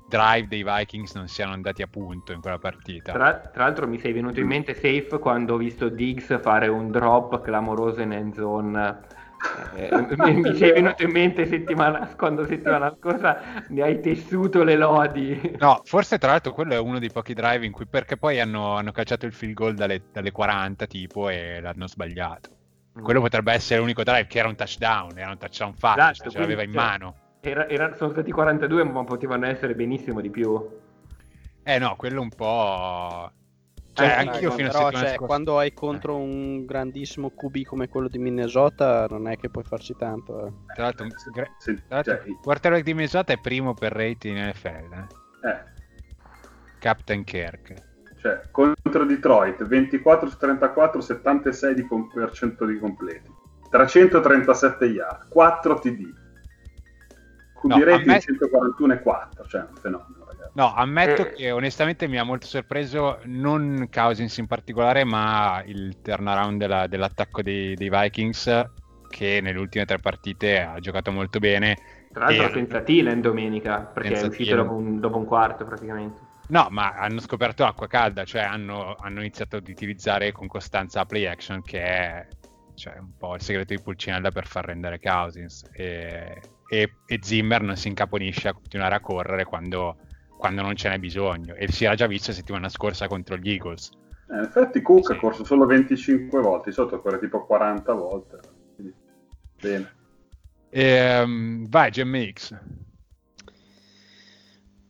drive 0.08 0.46
dei 0.46 0.62
Vikings 0.62 1.14
non 1.14 1.26
siano 1.26 1.52
andati 1.52 1.82
a 1.82 1.86
punto 1.86 2.32
in 2.32 2.40
quella 2.40 2.58
partita. 2.58 3.12
Tra, 3.12 3.34
tra 3.38 3.64
l'altro, 3.64 3.88
mi 3.88 3.98
sei 3.98 4.12
venuto 4.12 4.40
in 4.40 4.46
mente 4.46 4.74
safe 4.74 5.18
quando 5.18 5.54
ho 5.54 5.56
visto 5.56 5.88
Diggs 5.88 6.38
fare 6.40 6.68
un 6.68 6.90
drop 6.90 7.40
clamoroso 7.42 8.02
in 8.02 8.12
end 8.12 8.34
zone 8.34 9.20
eh, 9.74 10.16
mi 10.18 10.54
sei 10.54 10.72
venuto 10.72 11.02
in 11.02 11.10
mente 11.10 11.46
settimana, 11.46 12.14
quando 12.16 12.46
settimana 12.46 12.94
scorsa 12.98 13.40
ne 13.68 13.82
hai 13.82 14.00
tessuto 14.00 14.62
le 14.62 14.76
lodi. 14.76 15.56
No, 15.58 15.80
forse 15.84 16.18
tra 16.18 16.30
l'altro 16.30 16.52
quello 16.52 16.74
è 16.74 16.78
uno 16.78 16.98
dei 16.98 17.10
pochi 17.10 17.34
drive 17.34 17.66
in 17.66 17.72
cui, 17.72 17.86
perché 17.86 18.16
poi 18.16 18.40
hanno, 18.40 18.76
hanno 18.76 18.92
calciato 18.92 19.26
il 19.26 19.32
field 19.32 19.54
goal 19.54 19.74
dalle, 19.74 20.02
dalle 20.12 20.30
40 20.30 20.86
tipo 20.86 21.28
e 21.28 21.60
l'hanno 21.60 21.88
sbagliato. 21.88 22.50
Mm. 22.98 23.02
Quello 23.02 23.20
potrebbe 23.20 23.52
essere 23.52 23.80
l'unico 23.80 24.02
drive 24.02 24.26
che 24.26 24.38
era 24.38 24.48
un 24.48 24.54
touchdown, 24.54 25.18
era 25.18 25.30
un 25.30 25.38
touchdown 25.38 25.74
fatto, 25.74 26.00
esatto, 26.00 26.30
ce 26.30 26.38
l'aveva 26.38 26.62
in 26.62 26.72
cioè, 26.72 26.80
mano. 26.80 27.16
Era, 27.40 27.68
era, 27.68 27.94
sono 27.96 28.10
stati 28.10 28.30
42 28.30 28.84
ma 28.84 29.02
potevano 29.04 29.46
essere 29.46 29.74
benissimo 29.74 30.20
di 30.20 30.30
più. 30.30 30.80
Eh 31.64 31.78
no, 31.78 31.96
quello 31.96 32.20
un 32.20 32.28
po' 32.28 33.30
Cioè, 33.94 34.06
eh, 34.06 34.10
anch'io 34.10 34.48
no, 34.48 34.54
fino 34.54 34.68
però, 34.68 34.86
a 34.86 34.90
cioè, 34.90 35.00
scorsa... 35.00 35.26
quando 35.26 35.58
hai 35.58 35.74
contro 35.74 36.16
un 36.16 36.64
grandissimo 36.64 37.30
QB 37.30 37.64
come 37.64 37.88
quello 37.88 38.08
di 38.08 38.18
Minnesota, 38.18 39.06
non 39.08 39.28
è 39.28 39.36
che 39.36 39.50
puoi 39.50 39.64
farci 39.64 39.94
tanto. 39.96 40.46
Eh. 40.46 40.52
Tra 40.74 40.84
l'altro, 40.84 41.06
gra... 41.32 41.46
sì, 41.58 41.74
tra 41.74 41.96
l'altro 41.96 42.16
cioè... 42.16 42.26
il 42.26 42.38
quarterback 42.42 42.84
di 42.84 42.94
Minnesota 42.94 43.32
è 43.34 43.38
primo 43.38 43.74
per 43.74 43.92
rating 43.92 44.36
in 44.38 44.48
NFL. 44.48 44.94
Eh? 45.44 45.48
eh. 45.48 45.58
Captain 46.78 47.22
Kirk. 47.24 47.74
Cioè, 48.18 48.40
contro 48.50 49.04
Detroit, 49.04 49.62
24 49.64 50.28
su 50.28 50.36
34, 50.38 51.00
76% 51.00 51.72
di, 51.72 51.86
com- 51.86 52.08
di 52.66 52.78
completi. 52.78 53.30
337 53.68 54.84
yard, 54.86 55.28
4 55.28 55.78
TD. 55.78 56.14
QB 57.60 57.70
no, 57.70 57.84
rating 57.84 58.06
me... 58.06 58.18
141,4, 58.18 59.48
cioè 59.48 59.66
un 59.68 59.76
fenomeno. 59.76 60.21
No, 60.54 60.74
ammetto 60.74 61.26
eh. 61.26 61.32
che 61.32 61.50
onestamente 61.50 62.06
mi 62.08 62.18
ha 62.18 62.24
molto 62.24 62.46
sorpreso 62.46 63.20
non 63.24 63.88
Cousins 63.90 64.36
in 64.36 64.46
particolare, 64.46 65.04
ma 65.04 65.62
il 65.64 66.00
turnaround 66.02 66.58
della, 66.58 66.86
dell'attacco 66.86 67.42
dei, 67.42 67.74
dei, 67.74 67.88
Vikings 67.88 68.70
che 69.08 69.40
nelle 69.42 69.58
ultime 69.58 69.84
tre 69.84 69.98
partite 69.98 70.60
ha 70.60 70.78
giocato 70.78 71.10
molto 71.10 71.38
bene. 71.38 71.76
Tra 72.12 72.24
l'altro 72.26 72.46
e... 72.46 72.52
senza 72.52 72.80
Thielen 72.80 73.20
domenica, 73.20 73.80
perché 73.80 74.20
è 74.20 74.26
uscito 74.26 74.56
dopo 74.56 74.74
un, 74.74 75.00
dopo 75.00 75.16
un, 75.16 75.24
quarto 75.24 75.64
praticamente. 75.64 76.20
No, 76.48 76.66
ma 76.70 76.94
hanno 76.94 77.20
scoperto 77.20 77.64
acqua 77.64 77.86
calda, 77.86 78.24
cioè 78.24 78.42
hanno, 78.42 78.94
hanno 78.98 79.20
iniziato 79.20 79.56
ad 79.56 79.68
utilizzare 79.68 80.32
con 80.32 80.46
costanza 80.48 81.00
la 81.00 81.06
play 81.06 81.26
action 81.26 81.62
che 81.62 81.82
è 81.82 82.26
cioè, 82.74 82.98
un 82.98 83.16
po' 83.16 83.34
il 83.34 83.40
segreto 83.40 83.74
di 83.74 83.80
Pulcinella 83.80 84.30
per 84.30 84.46
far 84.46 84.66
rendere 84.66 84.98
Cousins 84.98 85.64
e, 85.72 86.40
e, 86.68 86.92
e 87.06 87.18
Zimmer 87.22 87.62
non 87.62 87.76
si 87.76 87.88
incaponisce 87.88 88.48
a 88.48 88.52
continuare 88.52 88.94
a 88.94 89.00
correre 89.00 89.44
quando 89.44 89.96
quando 90.42 90.62
non 90.62 90.74
ce 90.74 90.88
n'è 90.88 90.98
bisogno 90.98 91.54
e 91.54 91.70
si 91.70 91.84
era 91.84 91.94
già 91.94 92.08
visto 92.08 92.32
settimana 92.32 92.68
scorsa 92.68 93.06
contro 93.06 93.36
gli 93.36 93.48
Eagles. 93.48 93.90
Eh, 94.28 94.34
in 94.34 94.42
effetti 94.42 94.82
Cook 94.82 95.06
sì. 95.06 95.12
ha 95.12 95.16
corso 95.16 95.44
solo 95.44 95.66
25 95.66 96.40
volte, 96.40 96.72
sotto 96.72 97.00
corre 97.00 97.20
tipo 97.20 97.46
40 97.46 97.92
volte. 97.92 98.40
Quindi, 98.74 98.92
bene. 99.60 99.92
E, 100.68 101.20
um, 101.20 101.68
vai 101.68 101.90
GMX. 101.92 102.58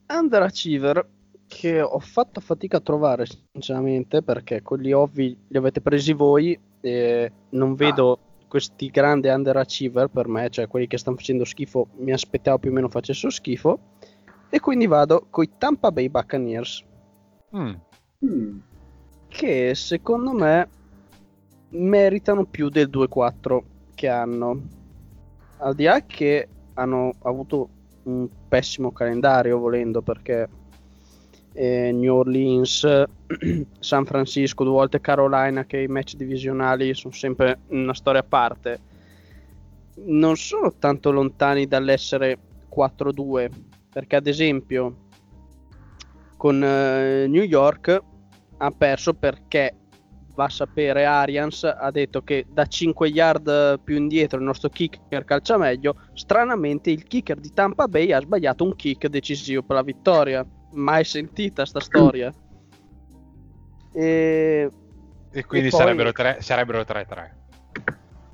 Underachiever 0.08 1.06
che 1.46 1.82
ho 1.82 1.98
fatto 1.98 2.40
fatica 2.40 2.78
a 2.78 2.80
trovare 2.80 3.26
sinceramente 3.52 4.22
perché 4.22 4.62
quelli 4.62 4.92
ovvi 4.92 5.36
li 5.48 5.56
avete 5.58 5.82
presi 5.82 6.14
voi 6.14 6.58
e 6.80 7.30
non 7.50 7.74
vedo 7.74 8.12
ah. 8.12 8.18
questi 8.48 8.86
grandi 8.86 9.28
underachiever 9.28 10.08
per 10.08 10.28
me, 10.28 10.48
cioè 10.48 10.66
quelli 10.66 10.86
che 10.86 10.96
stanno 10.96 11.16
facendo 11.18 11.44
schifo, 11.44 11.88
mi 11.98 12.12
aspettavo 12.12 12.58
più 12.58 12.70
o 12.70 12.72
meno 12.72 12.88
facessero 12.88 13.30
schifo 13.30 13.91
e 14.54 14.60
quindi 14.60 14.86
vado 14.86 15.28
con 15.30 15.44
i 15.44 15.50
Tampa 15.56 15.90
Bay 15.90 16.10
Buccaneers. 16.10 16.84
Mm. 17.56 17.72
mm. 18.26 18.58
Che 19.26 19.74
secondo 19.74 20.32
me 20.32 20.68
meritano 21.70 22.44
più 22.44 22.68
del 22.68 22.90
2-4 22.90 23.62
che 23.94 24.08
hanno. 24.08 24.60
Al 25.56 25.74
di 25.74 25.84
là 25.84 26.04
che 26.04 26.48
hanno 26.74 27.14
avuto 27.22 27.68
un 28.02 28.28
pessimo 28.46 28.92
calendario 28.92 29.58
volendo 29.58 30.02
perché 30.02 30.46
eh, 31.54 31.90
New 31.90 32.14
Orleans, 32.14 32.86
San 33.78 34.04
Francisco, 34.04 34.64
due 34.64 34.74
volte 34.74 35.00
Carolina 35.00 35.64
che 35.64 35.78
i 35.78 35.86
match 35.86 36.14
divisionali 36.14 36.92
sono 36.92 37.14
sempre 37.14 37.60
una 37.68 37.94
storia 37.94 38.20
a 38.20 38.24
parte. 38.24 38.80
Non 39.94 40.36
sono 40.36 40.74
tanto 40.74 41.10
lontani 41.10 41.66
dall'essere 41.66 42.38
4-2 42.70 43.70
perché 43.92 44.16
ad 44.16 44.26
esempio 44.26 45.08
con 46.36 46.56
uh, 46.56 47.28
New 47.28 47.42
York 47.42 48.02
ha 48.56 48.70
perso 48.70 49.14
perché 49.14 49.76
va 50.34 50.44
a 50.44 50.48
sapere 50.48 51.04
Arians 51.04 51.64
ha 51.64 51.90
detto 51.90 52.22
che 52.22 52.46
da 52.48 52.64
5 52.64 53.08
yard 53.08 53.80
più 53.80 53.96
indietro 53.96 54.38
il 54.38 54.44
nostro 54.44 54.70
kicker 54.70 55.24
calcia 55.24 55.58
meglio. 55.58 55.96
Stranamente 56.14 56.90
il 56.90 57.04
kicker 57.04 57.38
di 57.38 57.52
Tampa 57.52 57.86
Bay 57.86 58.12
ha 58.12 58.20
sbagliato 58.20 58.64
un 58.64 58.74
kick 58.74 59.08
decisivo 59.08 59.62
per 59.62 59.76
la 59.76 59.82
vittoria. 59.82 60.46
Mai 60.72 61.04
sentita 61.04 61.66
sta 61.66 61.80
storia. 61.80 62.32
E, 63.92 64.70
e 65.30 65.44
quindi 65.44 65.66
e 65.66 65.70
poi... 65.70 65.80
sarebbero, 65.80 66.12
3, 66.12 66.38
sarebbero 66.40 66.80
3-3 66.80 67.41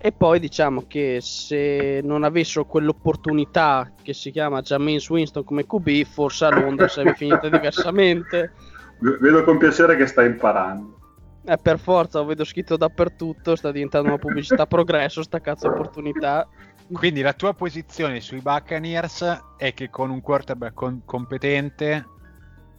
e 0.00 0.12
poi 0.12 0.38
diciamo 0.38 0.84
che 0.86 1.18
se 1.20 2.00
non 2.04 2.22
avessero 2.22 2.64
quell'opportunità 2.64 3.92
che 4.00 4.14
si 4.14 4.30
chiama 4.30 4.60
James 4.60 5.08
Winston 5.10 5.42
come 5.42 5.66
QB, 5.66 6.04
forse 6.04 6.44
a 6.44 6.50
Londra 6.50 6.86
sarebbe 6.86 7.14
finita 7.18 7.48
diversamente. 7.48 8.52
Vedo 8.98 9.42
con 9.42 9.58
piacere 9.58 9.96
che 9.96 10.06
sta 10.06 10.24
imparando. 10.24 10.96
Eh, 11.44 11.56
per 11.56 11.78
forza, 11.78 12.20
lo 12.20 12.26
vedo 12.26 12.44
scritto 12.44 12.76
dappertutto, 12.76 13.56
sta 13.56 13.72
diventando 13.72 14.08
una 14.08 14.18
pubblicità 14.18 14.66
progresso, 14.68 15.22
sta 15.22 15.40
cazzo 15.40 15.68
opportunità. 15.68 16.46
Quindi 16.92 17.20
la 17.20 17.32
tua 17.32 17.52
posizione 17.52 18.20
sui 18.20 18.40
Buccaneers 18.40 19.40
è 19.56 19.74
che 19.74 19.90
con 19.90 20.10
un 20.10 20.20
quarterback 20.20 20.74
con- 20.74 21.02
competente 21.04 22.06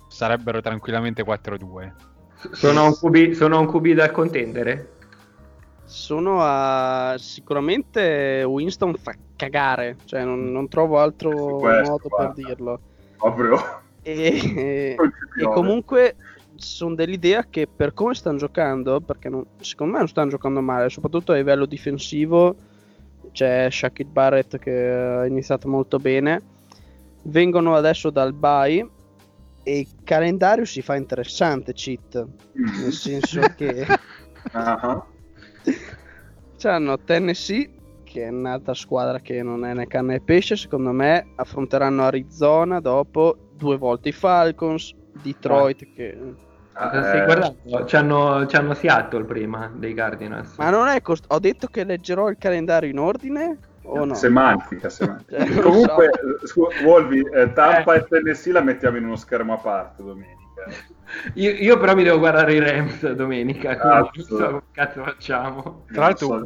sarebbero 0.07 0.61
tranquillamente 0.61 1.23
4-2. 1.23 1.91
Sono 2.51 2.85
un 2.85 2.93
QB, 2.93 3.31
sono 3.33 3.59
un 3.59 3.67
QB 3.67 3.87
da 3.89 4.09
contendere? 4.11 4.93
Sono 5.89 6.37
a 6.41 7.15
sicuramente 7.17 8.43
Winston 8.43 8.93
fa 8.93 9.15
cagare, 9.35 9.97
cioè 10.05 10.23
non, 10.23 10.51
non 10.51 10.67
trovo 10.67 10.99
altro 10.99 11.57
questo, 11.57 11.91
modo 11.91 12.07
guarda. 12.07 12.33
per 12.33 12.45
dirlo. 12.45 12.79
Ovvio. 13.17 13.57
E, 14.03 14.95
e 14.95 15.43
comunque 15.51 16.15
sono 16.55 16.93
dell'idea 16.93 17.47
che 17.49 17.67
per 17.67 17.95
come 17.95 18.13
stanno 18.13 18.37
giocando, 18.37 19.01
perché 19.01 19.29
non, 19.29 19.43
secondo 19.61 19.93
me 19.93 19.99
non 19.99 20.07
stanno 20.07 20.29
giocando 20.29 20.61
male, 20.61 20.89
soprattutto 20.89 21.31
a 21.31 21.35
livello 21.35 21.65
difensivo, 21.65 22.55
c'è 23.31 23.67
Shakit 23.71 24.07
Barrett 24.07 24.59
che 24.59 24.89
ha 24.91 25.25
iniziato 25.25 25.67
molto 25.67 25.97
bene, 25.97 26.39
vengono 27.23 27.73
adesso 27.73 28.11
dal 28.11 28.33
bye 28.33 28.87
e 29.63 29.79
il 29.79 29.87
calendario 30.03 30.65
si 30.65 30.83
fa 30.83 30.95
interessante, 30.95 31.73
cheat, 31.73 32.27
nel 32.53 32.93
senso 32.93 33.41
che... 33.57 33.87
Uh-huh 34.53 35.17
C'hanno 36.57 36.99
Tennessee, 36.99 37.69
che 38.03 38.25
è 38.25 38.29
un'altra 38.29 38.73
squadra 38.73 39.19
che 39.19 39.41
non 39.43 39.63
è 39.63 39.73
né 39.73 39.87
canna 39.87 40.13
né 40.13 40.19
pesce, 40.19 40.55
secondo 40.55 40.91
me 40.91 41.27
affronteranno 41.35 42.03
Arizona 42.03 42.79
dopo 42.79 43.37
due 43.55 43.77
volte 43.77 44.09
i 44.09 44.11
Falcons, 44.11 44.93
Detroit 45.21 45.81
ah. 45.81 45.87
che... 45.93 46.17
Ah, 46.73 47.25
eh, 47.25 47.83
c'hanno, 47.85 48.45
c'hanno 48.47 48.73
Seattle 48.73 49.25
prima 49.25 49.69
dei 49.75 49.93
Cardinals. 49.93 50.55
Ma 50.57 50.69
non 50.69 50.87
è 50.87 51.01
cost- 51.01 51.25
ho 51.27 51.39
detto 51.39 51.67
che 51.67 51.83
leggerò 51.83 52.29
il 52.29 52.37
calendario 52.37 52.89
in 52.89 52.99
ordine 52.99 53.57
o 53.83 54.05
no? 54.05 54.13
Semantica, 54.13 54.87
semantica. 54.87 55.45
Cioè, 55.45 55.59
Comunque, 55.59 56.09
so. 56.43 56.69
Wolvi, 56.85 57.19
eh, 57.19 57.51
Tampa 57.51 57.95
eh. 57.95 57.97
e 57.97 58.05
Tennessee 58.07 58.53
la 58.53 58.61
mettiamo 58.61 58.95
in 58.95 59.03
uno 59.03 59.17
schermo 59.17 59.53
a 59.53 59.57
parte 59.57 60.01
domenica. 60.01 60.38
Io, 61.33 61.51
io, 61.51 61.77
però 61.77 61.95
mi 61.95 62.03
devo 62.03 62.19
guardare 62.19 62.53
i 62.53 62.59
Rams 62.59 63.11
domenica, 63.13 63.77
quindi 63.77 64.09
non 64.13 64.25
so 64.25 64.45
come 64.45 64.61
cazzo 64.71 65.03
facciamo. 65.03 65.85
Tra 65.91 66.01
l'altro 66.01 66.43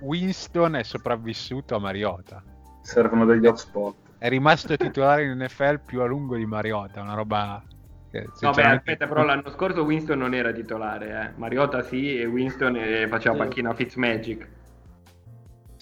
Winston 0.00 0.76
è 0.76 0.82
sopravvissuto 0.82 1.76
a 1.76 1.78
Mariota. 1.78 2.42
Servono 2.80 3.24
degli 3.24 3.46
hotspot. 3.46 3.94
È 4.18 4.28
rimasto 4.28 4.76
titolare 4.76 5.24
in 5.24 5.38
NFL 5.38 5.80
più 5.84 6.00
a 6.00 6.06
lungo 6.06 6.36
di 6.36 6.46
Mariota, 6.46 7.02
una 7.02 7.14
roba... 7.14 7.62
Che, 8.10 8.26
no, 8.40 8.50
beh, 8.52 8.62
aspetta, 8.62 9.06
però 9.06 9.24
l'anno 9.24 9.50
scorso 9.50 9.82
Winston 9.82 10.18
non 10.18 10.32
era 10.32 10.52
titolare, 10.52 11.08
eh. 11.34 11.38
Mariota 11.38 11.82
sì 11.82 12.18
e 12.18 12.24
Winston 12.24 12.76
eh, 12.76 13.08
faceva 13.08 13.34
sì. 13.34 13.40
panchina 13.40 13.70
a 13.70 13.74
Fitzmagic. 13.74 14.48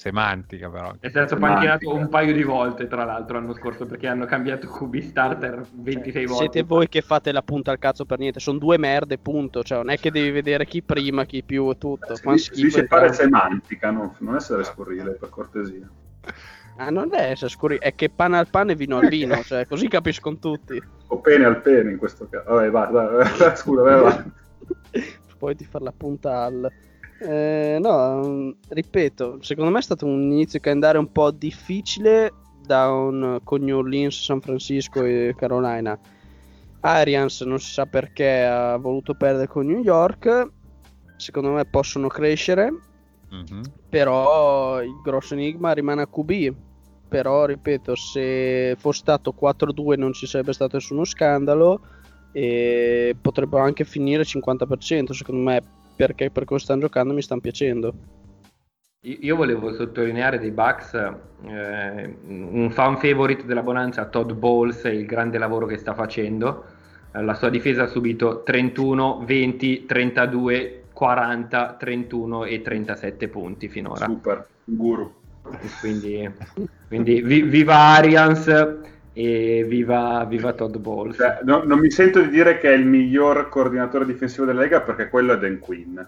Semantica 0.04 0.68
però. 0.68 0.94
È 1.00 1.08
stato 1.08 1.36
panchinato 1.36 1.94
un 1.94 2.10
paio 2.10 2.34
di 2.34 2.42
volte, 2.42 2.86
tra 2.86 3.04
l'altro, 3.04 3.38
l'anno 3.38 3.54
scorso, 3.54 3.86
perché 3.86 4.06
hanno 4.06 4.26
cambiato 4.26 4.68
QB 4.68 4.98
starter 4.98 5.64
26 5.72 6.26
volte. 6.26 6.42
Siete 6.42 6.62
voi 6.62 6.88
che 6.88 7.00
fate 7.00 7.32
la 7.32 7.40
punta 7.40 7.70
al 7.70 7.78
cazzo 7.78 8.04
per 8.04 8.18
niente, 8.18 8.38
sono 8.38 8.58
due 8.58 8.76
merde, 8.76 9.16
punto. 9.16 9.62
Cioè, 9.62 9.78
non 9.78 9.88
è 9.88 9.98
che 9.98 10.10
devi 10.10 10.30
vedere 10.30 10.66
chi 10.66 10.82
prima, 10.82 11.24
chi 11.24 11.42
più 11.42 11.70
e 11.70 11.78
tutto. 11.78 12.16
Si, 12.16 12.38
si 12.38 12.62
dice 12.64 12.82
di 12.82 12.86
fare 12.86 13.14
semantica, 13.14 13.90
no? 13.90 14.14
non 14.18 14.36
essere 14.36 14.62
scurrile, 14.64 15.12
per 15.12 15.30
cortesia. 15.30 15.88
Ah, 16.76 16.90
non 16.90 17.08
è 17.12 17.30
essere 17.30 17.50
scuri, 17.50 17.78
è 17.78 17.94
che 17.94 18.10
pane 18.10 18.36
al 18.36 18.48
pane 18.48 18.72
e 18.72 18.74
vino 18.74 18.98
al 18.98 19.08
vino, 19.08 19.40
cioè, 19.42 19.66
così 19.66 19.88
capiscono 19.88 20.36
tutti. 20.38 20.82
O 21.06 21.20
pene 21.20 21.46
al 21.46 21.62
pene 21.62 21.92
in 21.92 21.96
questo 21.96 22.28
caso. 22.28 22.52
Vabbè, 22.52 22.70
va, 22.70 22.90
va, 22.90 23.54
scusa, 23.56 23.82
vai 23.82 23.94
avanti. 23.94 24.32
Poi 25.38 25.56
ti 25.56 25.64
fare 25.64 25.84
la 25.84 25.94
punta 25.96 26.42
al... 26.44 26.70
Eh, 27.26 27.78
no, 27.80 28.22
mm, 28.26 28.50
ripeto, 28.68 29.38
secondo 29.40 29.70
me 29.70 29.78
è 29.78 29.82
stato 29.82 30.04
un 30.04 30.30
inizio 30.30 30.58
di 30.58 30.64
calendario 30.64 31.00
un 31.00 31.10
po' 31.10 31.30
difficile 31.30 32.32
da 32.66 32.90
un, 32.90 33.40
con 33.42 33.62
New 33.62 33.78
Orleans, 33.78 34.22
San 34.22 34.40
Francisco 34.40 35.02
e 35.04 35.34
Carolina. 35.36 35.98
Arians 36.80 37.40
non 37.42 37.58
si 37.60 37.72
sa 37.72 37.86
perché 37.86 38.42
ha 38.44 38.76
voluto 38.76 39.14
perdere 39.14 39.46
con 39.46 39.64
New 39.66 39.80
York. 39.80 40.50
Secondo 41.16 41.50
me 41.52 41.64
possono 41.64 42.08
crescere, 42.08 42.70
Mhm. 43.30 43.62
però 43.88 44.82
il 44.82 45.00
grosso 45.02 45.32
enigma 45.34 45.72
rimane 45.72 46.02
a 46.02 46.06
QB. 46.06 46.54
Però, 47.08 47.46
ripeto, 47.46 47.94
se 47.94 48.76
fosse 48.78 48.98
stato 48.98 49.32
4-2 49.32 49.96
non 49.96 50.12
ci 50.12 50.26
sarebbe 50.26 50.52
stato 50.52 50.76
nessuno 50.76 51.04
scandalo 51.04 51.80
e 52.32 53.16
potrebbero 53.18 53.62
anche 53.62 53.84
finire 53.84 54.24
50%, 54.24 55.12
secondo 55.12 55.40
me, 55.42 55.62
perché 55.94 56.30
per 56.30 56.44
come 56.44 56.60
stanno 56.60 56.80
giocando 56.80 57.14
mi 57.14 57.22
stanno 57.22 57.40
piacendo. 57.40 57.94
Io 59.06 59.36
volevo 59.36 59.72
sottolineare 59.74 60.38
dei 60.38 60.50
Bucks 60.50 60.94
eh, 60.94 62.16
un 62.26 62.70
fan 62.70 62.96
favorite 62.96 63.44
della 63.44 63.62
Bonanza, 63.62 64.06
Todd 64.06 64.32
Bowles, 64.32 64.84
e 64.86 64.94
il 64.94 65.04
grande 65.04 65.36
lavoro 65.36 65.66
che 65.66 65.76
sta 65.76 65.92
facendo. 65.92 66.64
Eh, 67.12 67.22
La 67.22 67.34
sua 67.34 67.50
difesa 67.50 67.82
ha 67.82 67.86
subito 67.86 68.42
31, 68.42 69.22
20, 69.26 69.84
32, 69.84 70.84
40, 70.90 71.76
31 71.78 72.44
e 72.44 72.62
37 72.62 73.28
punti 73.28 73.68
finora. 73.68 74.06
Super, 74.06 74.46
guru. 74.64 75.12
Quindi, 75.80 76.30
quindi 76.88 77.20
vi- 77.20 77.42
viva 77.42 77.76
Arians 77.76 78.46
e 79.16 79.64
viva, 79.66 80.24
viva 80.28 80.52
Todd 80.52 80.76
Bowles. 80.76 81.16
Cioè, 81.16 81.38
no- 81.44 81.62
non 81.64 81.78
mi 81.78 81.90
sento 81.90 82.20
di 82.20 82.28
dire 82.28 82.58
che 82.58 82.70
è 82.72 82.76
il 82.76 82.84
miglior 82.84 83.48
coordinatore 83.48 84.04
difensivo 84.04 84.44
della 84.44 84.60
Lega 84.62 84.80
perché 84.82 85.08
quello 85.08 85.32
è 85.34 85.38
Dan 85.38 85.58
Quinn. 85.60 85.98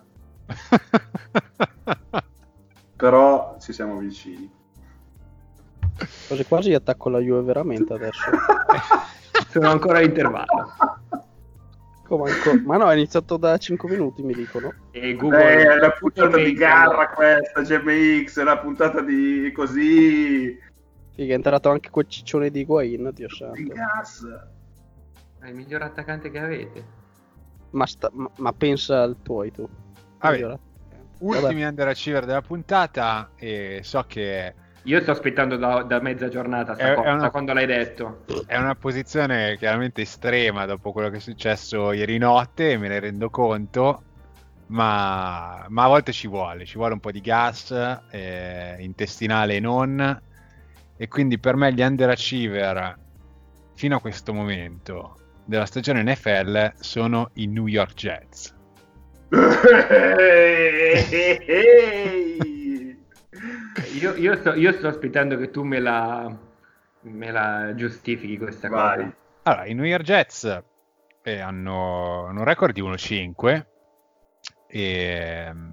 Però 2.97 3.57
ci 3.61 3.73
siamo 3.73 3.99
vicini. 3.99 4.51
Quasi 6.27 6.45
quasi 6.45 6.75
attacco 6.75 7.09
la 7.09 7.19
Juve 7.21 7.43
veramente 7.43 7.93
adesso. 7.93 8.31
Sono 9.51 9.71
ancora 9.71 9.99
all'intervallo. 9.99 10.73
Come 12.07 12.31
ancora- 12.31 12.61
Ma 12.65 12.77
no, 12.77 12.91
è 12.91 12.95
iniziato 12.95 13.37
da 13.37 13.57
5 13.59 13.89
minuti, 13.91 14.23
mi 14.23 14.33
dicono. 14.35 14.73
E 14.93 15.15
Google, 15.15 15.43
Eh, 15.43 15.73
è 15.75 15.77
la 15.79 15.91
puntata 15.91 16.37
di 16.37 16.53
Garra 16.55 17.09
questa, 17.09 17.63
GMX, 17.63 18.41
è 18.41 18.45
la 18.45 18.59
puntata 18.59 19.01
di 19.01 19.53
così... 19.55 20.59
Figa, 21.17 21.33
è 21.33 21.37
entrato 21.37 21.71
anche 21.71 21.89
quel 21.89 22.07
ciccione 22.07 22.51
di 22.51 22.61
Higuain, 22.61 23.11
Dio 23.15 23.27
di 23.27 23.35
santo. 23.35 23.73
gas. 23.73 24.23
È 25.41 25.49
il 25.49 25.55
miglior 25.55 25.81
attaccante 25.83 26.31
che 26.31 26.39
avete. 26.39 26.85
Ma, 27.71 27.87
sta- 27.87 28.11
ma- 28.13 28.31
ma 28.37 28.53
pensa 28.53 29.03
al 29.03 29.17
tuoi 29.23 29.51
tu. 29.51 29.67
Vabbè. 30.19 30.35
Migliora. 30.35 30.59
Ultimi 31.19 31.65
underachiever 31.65 32.27
della 32.27 32.43
puntata 32.43 33.31
e 33.37 33.81
so 33.83 34.05
che 34.07 34.55
Io 34.83 35.01
sto 35.01 35.11
aspettando 35.13 35.57
da, 35.57 35.83
da 35.83 35.99
mezza 36.01 36.29
giornata, 36.29 36.75
sta 36.75 36.93
È- 36.93 36.95
co- 36.95 37.03
è 37.03 37.11
una- 37.13 37.31
quando 37.31 37.55
l'hai 37.55 37.65
detto. 37.67 38.25
è 38.47 38.59
una 38.59 38.75
posizione 38.75 39.57
chiaramente 39.57 40.03
estrema 40.03 40.67
dopo 40.67 40.93
quello 40.93 41.09
che 41.09 41.17
è 41.17 41.21
successo 41.21 41.93
ieri 41.93 42.19
notte, 42.19 42.77
me 42.77 42.89
ne 42.89 43.01
rendo 43.01 43.31
conto, 43.31 44.03
ma, 44.67 45.65
ma 45.69 45.85
a 45.85 45.89
volte 45.89 46.13
ci 46.13 46.29
vuole, 46.29 46.67
ci 46.67 46.77
vuole 46.77 46.93
un 46.93 47.01
po' 47.01 47.11
di 47.11 47.21
gas, 47.23 47.71
eh, 48.11 48.77
intestinale 48.81 49.57
e 49.57 49.61
non, 49.61 50.21
e 50.97 51.09
quindi 51.09 51.39
per 51.39 51.57
me 51.57 51.73
gli 51.73 51.83
underachiever 51.83 52.99
fino 53.75 53.97
a 53.97 54.01
questo 54.01 54.33
momento 54.33 55.17
della 55.45 55.67
stagione 55.67 56.03
NFL 56.03 56.75
sono 56.79 57.31
i 57.35 57.47
New 57.47 57.67
York 57.67 57.95
Jets. 57.95 58.55
Io, 64.01 64.15
io 64.15 64.37
sto, 64.37 64.53
io 64.53 64.73
sto 64.73 64.89
aspettando 64.89 65.39
che 65.39 65.51
tu 65.51 65.63
me 65.63 65.81
la, 65.81 66.31
me 67.01 67.31
la 67.31 67.73
giustifichi 67.75 68.37
questa 68.37 68.69
Vai. 68.69 68.97
cosa. 68.97 69.15
Allora, 69.45 69.67
i 69.67 69.75
New 69.75 69.85
York 69.85 70.03
Jets 70.03 70.63
eh, 71.23 71.41
hanno, 71.41 72.25
un 72.25 72.45
record 72.45 72.75
di 72.75 72.83
1-5 72.83 73.65
e... 74.67 75.51
mm, 75.53 75.71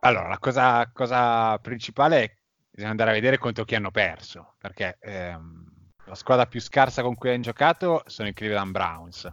Allora, 0.00 0.28
la 0.28 0.38
cosa, 0.38 0.88
cosa 0.92 1.58
principale 1.58 2.22
è 2.22 2.28
che 2.28 2.37
bisogna 2.78 2.92
andare 2.92 3.10
a 3.10 3.14
vedere 3.14 3.38
contro 3.38 3.64
chi 3.64 3.74
hanno 3.74 3.90
perso, 3.90 4.54
perché 4.56 4.98
ehm, 5.00 5.64
la 6.04 6.14
squadra 6.14 6.46
più 6.46 6.60
scarsa 6.60 7.02
con 7.02 7.16
cui 7.16 7.30
hanno 7.30 7.40
giocato 7.40 8.04
sono 8.06 8.28
i 8.28 8.32
Cleveland 8.32 8.70
Browns, 8.70 9.28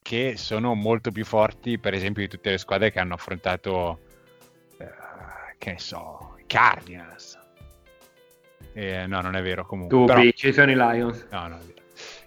che 0.00 0.36
sono 0.36 0.74
molto 0.74 1.10
più 1.10 1.24
forti, 1.24 1.80
per 1.80 1.94
esempio, 1.94 2.22
di 2.22 2.28
tutte 2.28 2.50
le 2.50 2.58
squadre 2.58 2.92
che 2.92 3.00
hanno 3.00 3.14
affrontato, 3.14 3.98
eh, 4.78 4.88
che 5.58 5.72
ne 5.72 5.78
so, 5.80 6.36
i 6.38 6.44
Cardinals. 6.46 7.36
Eh, 8.72 9.04
no, 9.08 9.20
non 9.20 9.34
è 9.34 9.42
vero 9.42 9.66
comunque. 9.66 9.98
Tu 9.98 10.04
però- 10.04 10.30
ci 10.30 10.52
sono 10.52 10.70
i 10.70 10.76
Lions. 10.76 11.26
No, 11.30 11.48
no. 11.48 11.58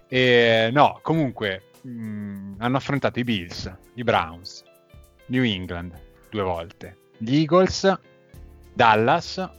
Eh, 0.09 0.69
no, 0.73 0.99
comunque 1.03 1.69
mh, 1.83 2.55
hanno 2.57 2.75
affrontato 2.75 3.17
i 3.19 3.23
Bills, 3.23 3.73
i 3.93 4.03
Browns, 4.03 4.61
New 5.27 5.43
England 5.43 5.97
due 6.29 6.43
volte, 6.43 6.97
gli 7.17 7.37
Eagles, 7.37 7.97
Dallas, 8.73 9.55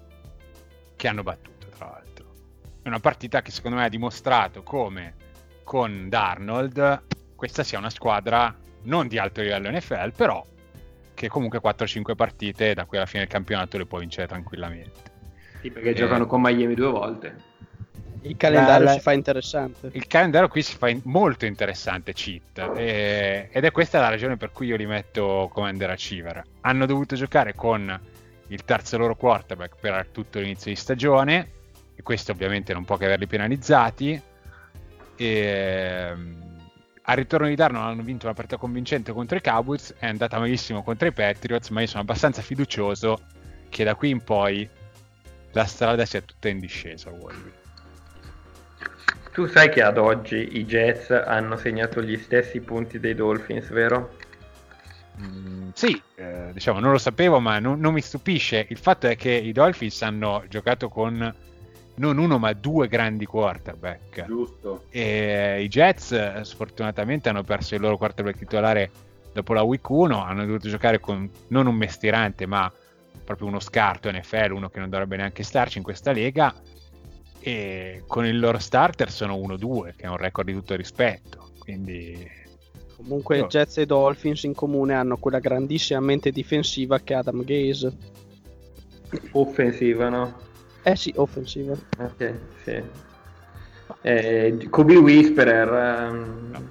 che 0.99 1.07
hanno 1.09 1.23
battuto 1.23 1.69
tra 1.69 1.87
l'altro. 1.87 2.27
È 2.83 2.89
una 2.89 2.99
partita 2.99 3.41
che 3.41 3.53
secondo 3.53 3.77
me 3.79 3.85
ha 3.85 3.89
dimostrato 3.89 4.63
come 4.65 5.15
con 5.63 6.09
Darnold 6.09 7.03
questa 7.37 7.63
sia 7.63 7.79
una 7.79 7.89
squadra 7.91 8.53
non 8.83 9.07
di 9.07 9.17
alto 9.17 9.41
livello 9.41 9.71
NFL, 9.71 10.13
però 10.17 10.45
che 11.15 11.29
comunque 11.29 11.61
4-5 11.61 12.15
partite 12.17 12.75
da 12.75 12.85
qui 12.85 12.97
alla 12.97 13.07
fine 13.07 13.23
del 13.23 13.31
campionato 13.33 13.79
le 13.79 13.87
può 13.87 13.99
vincere 14.01 14.27
tranquillamente. 14.27 15.01
Sì, 15.61 15.71
perché 15.71 15.91
Eh. 15.91 15.95
giocano 15.95 16.27
con 16.27 16.41
Miami 16.41 16.75
due 16.75 16.91
volte. 16.91 17.47
Il 18.23 18.37
calendario 18.37 18.85
La- 18.85 18.91
la- 18.91 18.97
si 18.97 19.01
fa 19.01 19.13
interessante. 19.13 19.91
il 19.93 20.07
calendario 20.09 20.49
qui 20.49 20.63
si 20.63 20.77
fa 20.77 20.89
in- 20.89 21.01
molto 21.05 21.47
interessante 21.47 22.13
cheat 22.13 22.73
e- 22.75 23.49
ed 23.53 23.65
è 23.65 23.71
questa 23.71 24.01
la 24.01 24.09
ragione 24.09 24.37
per 24.37 24.51
cui 24.51 24.67
io 24.67 24.77
li 24.77 24.87
metto 24.87 25.49
come 25.53 25.71
underachiever 25.71 26.43
hanno 26.63 26.87
dovuto 26.87 27.15
giocare 27.15 27.55
con 27.55 28.01
il 28.49 28.65
terzo 28.65 28.97
loro 28.99 29.15
quarterback 29.15 29.77
per 29.81 30.09
tutto 30.13 30.39
l'inizio 30.39 30.71
di 30.71 30.77
stagione 30.77 31.51
e 31.95 32.03
questo 32.03 32.33
ovviamente 32.33 32.73
non 32.73 32.85
può 32.85 32.97
che 32.97 33.05
averli 33.07 33.27
penalizzati 33.27 34.21
e 35.17 36.15
al 37.03 37.17
ritorno 37.17 37.49
di 37.49 37.55
Darnold 37.55 37.91
hanno 37.91 38.03
vinto 38.03 38.27
una 38.27 38.35
partita 38.35 38.57
convincente 38.57 39.13
contro 39.13 39.37
i 39.37 39.41
Cowboys 39.41 39.95
è 39.99 40.07
andata 40.07 40.39
malissimo 40.39 40.83
contro 40.83 41.09
i 41.09 41.13
Patriots 41.13 41.71
ma 41.71 41.81
io 41.81 41.87
sono 41.87 42.03
abbastanza 42.03 42.43
fiducioso 42.43 43.21
che 43.69 43.85
da 43.85 43.95
qui 43.95 44.11
in 44.11 44.23
poi 44.23 44.69
la 45.53 45.65
strada 45.65 46.05
sia 46.05 46.21
tutta 46.21 46.49
in 46.49 46.59
discesa 46.59 47.11
Wolverine. 47.11 47.57
Tu 49.33 49.47
sai 49.47 49.71
che 49.71 49.83
ad 49.83 49.99
oggi 49.99 50.59
i 50.59 50.65
Jets 50.65 51.11
hanno 51.11 51.57
segnato 51.57 52.03
gli 52.03 52.17
stessi 52.17 52.61
punti 52.61 52.99
dei 52.99 53.15
Dolphins, 53.15 53.69
vero? 53.71 54.17
Mm, 55.21 55.71
sì, 55.75 56.01
eh, 56.17 56.51
diciamo, 56.53 56.79
non 56.79 56.93
lo 56.93 56.99
sapevo, 56.99 57.41
ma 57.41 57.59
non, 57.59 57.81
non 57.81 57.93
mi 57.93 58.01
stupisce. 58.01 58.67
Il 58.69 58.79
fatto 58.79 59.07
è 59.07 59.17
che 59.17 59.33
i 59.33 59.53
Dolphins 59.53 60.03
hanno 60.03 60.45
giocato 60.49 60.89
con 60.89 61.35
non 61.97 62.19
uno, 62.19 62.39
ma 62.39 62.53
due 62.53 62.89
grandi 62.89 63.27
quarterback. 63.27 64.27
Giusto. 64.27 64.85
E 64.91 65.63
i 65.63 65.69
Jets, 65.69 66.13
eh, 66.13 66.41
sfortunatamente, 66.43 67.29
hanno 67.29 67.43
perso 67.43 67.75
il 67.75 67.81
loro 67.81 67.97
quarterback 67.97 68.39
titolare 68.39 68.91
dopo 69.33 69.53
la 69.53 69.63
week 69.63 69.89
1. 69.89 70.23
Hanno 70.23 70.45
dovuto 70.45 70.69
giocare 70.69 71.01
con 71.01 71.29
non 71.49 71.67
un 71.67 71.75
mestierante, 71.75 72.47
ma 72.47 72.73
proprio 73.25 73.49
uno 73.49 73.61
scarto 73.61 74.11
NFL, 74.11 74.53
uno 74.53 74.69
che 74.69 74.79
non 74.79 74.89
dovrebbe 74.89 75.17
neanche 75.17 75.43
starci 75.43 75.79
in 75.79 75.85
questa 75.85 76.13
lega. 76.13 76.55
E 77.41 78.05
con 78.07 78.27
il 78.27 78.39
loro 78.39 78.59
starter 78.59 79.11
sono 79.11 79.37
1-2, 79.37 79.95
che 79.97 80.05
è 80.05 80.09
un 80.09 80.17
record 80.17 80.47
di 80.47 80.55
tutto 80.55 80.75
rispetto. 80.77 81.51
Quindi 81.59 82.47
Comunque 82.99 83.39
Io- 83.39 83.47
Jets 83.47 83.79
e 83.79 83.87
Dolphins 83.87 84.43
in 84.43 84.55
comune 84.55 84.93
hanno 84.95 85.17
quella 85.19 85.39
grandissima 85.39 86.01
mente 86.01 86.33
difensiva 86.33 86.99
che 86.99 87.15
Adam 87.15 87.45
Gaze. 87.45 87.97
Offensiva, 89.33 90.09
no? 90.09 90.37
Eh 90.83 90.97
sì, 90.97 91.13
offensiva. 91.17 91.75
Ok, 91.99 92.35
sì. 92.65 92.83
Eh, 94.03 94.67
Kobe 94.69 94.97
Whisperer 94.97 95.73
ehm, 95.73 96.69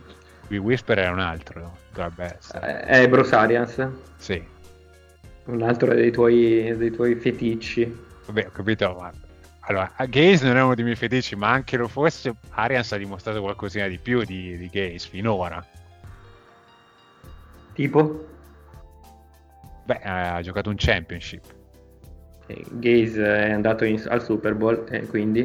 qui 0.47 0.57
Whisper 0.57 0.99
è 0.99 1.09
un 1.09 1.19
altro, 1.19 1.78
dovrebbe 1.93 2.38
essere. 2.38 2.82
è 2.82 3.07
Bruce 3.07 3.36
Arians. 3.36 3.88
Sì. 4.17 4.43
Un 5.45 5.61
altro 5.61 5.93
dei 5.93 6.11
tuoi, 6.11 6.75
dei 6.75 6.91
tuoi 6.91 7.15
feticci. 7.15 8.05
Vabbè, 8.25 8.47
ho 8.47 8.51
capito, 8.51 8.95
ma... 8.99 9.11
Allora, 9.61 9.91
Gaze 10.07 10.45
non 10.45 10.57
è 10.57 10.61
uno 10.61 10.75
dei 10.75 10.84
miei 10.84 10.95
fetici, 10.95 11.36
ma 11.36 11.51
anche 11.51 11.75
lo 11.78 11.88
fosse, 11.88 12.36
Arians 12.51 12.91
ha 12.93 12.97
dimostrato 12.97 13.41
qualcosina 13.41 13.88
di 13.88 13.97
più 13.97 14.23
di, 14.23 14.57
di 14.57 14.69
Gaze 14.71 15.07
finora. 15.09 15.65
Tipo? 17.78 18.25
Beh, 19.86 19.99
ha 20.01 20.41
giocato 20.41 20.69
un 20.69 20.75
championship. 20.80 21.43
Eh, 22.47 22.65
Gaze 22.71 23.23
è 23.23 23.51
andato 23.51 23.86
in- 23.86 24.03
al 24.07 24.23
Super 24.23 24.55
Bowl 24.55 24.84
e 24.89 25.05
quindi? 25.05 25.43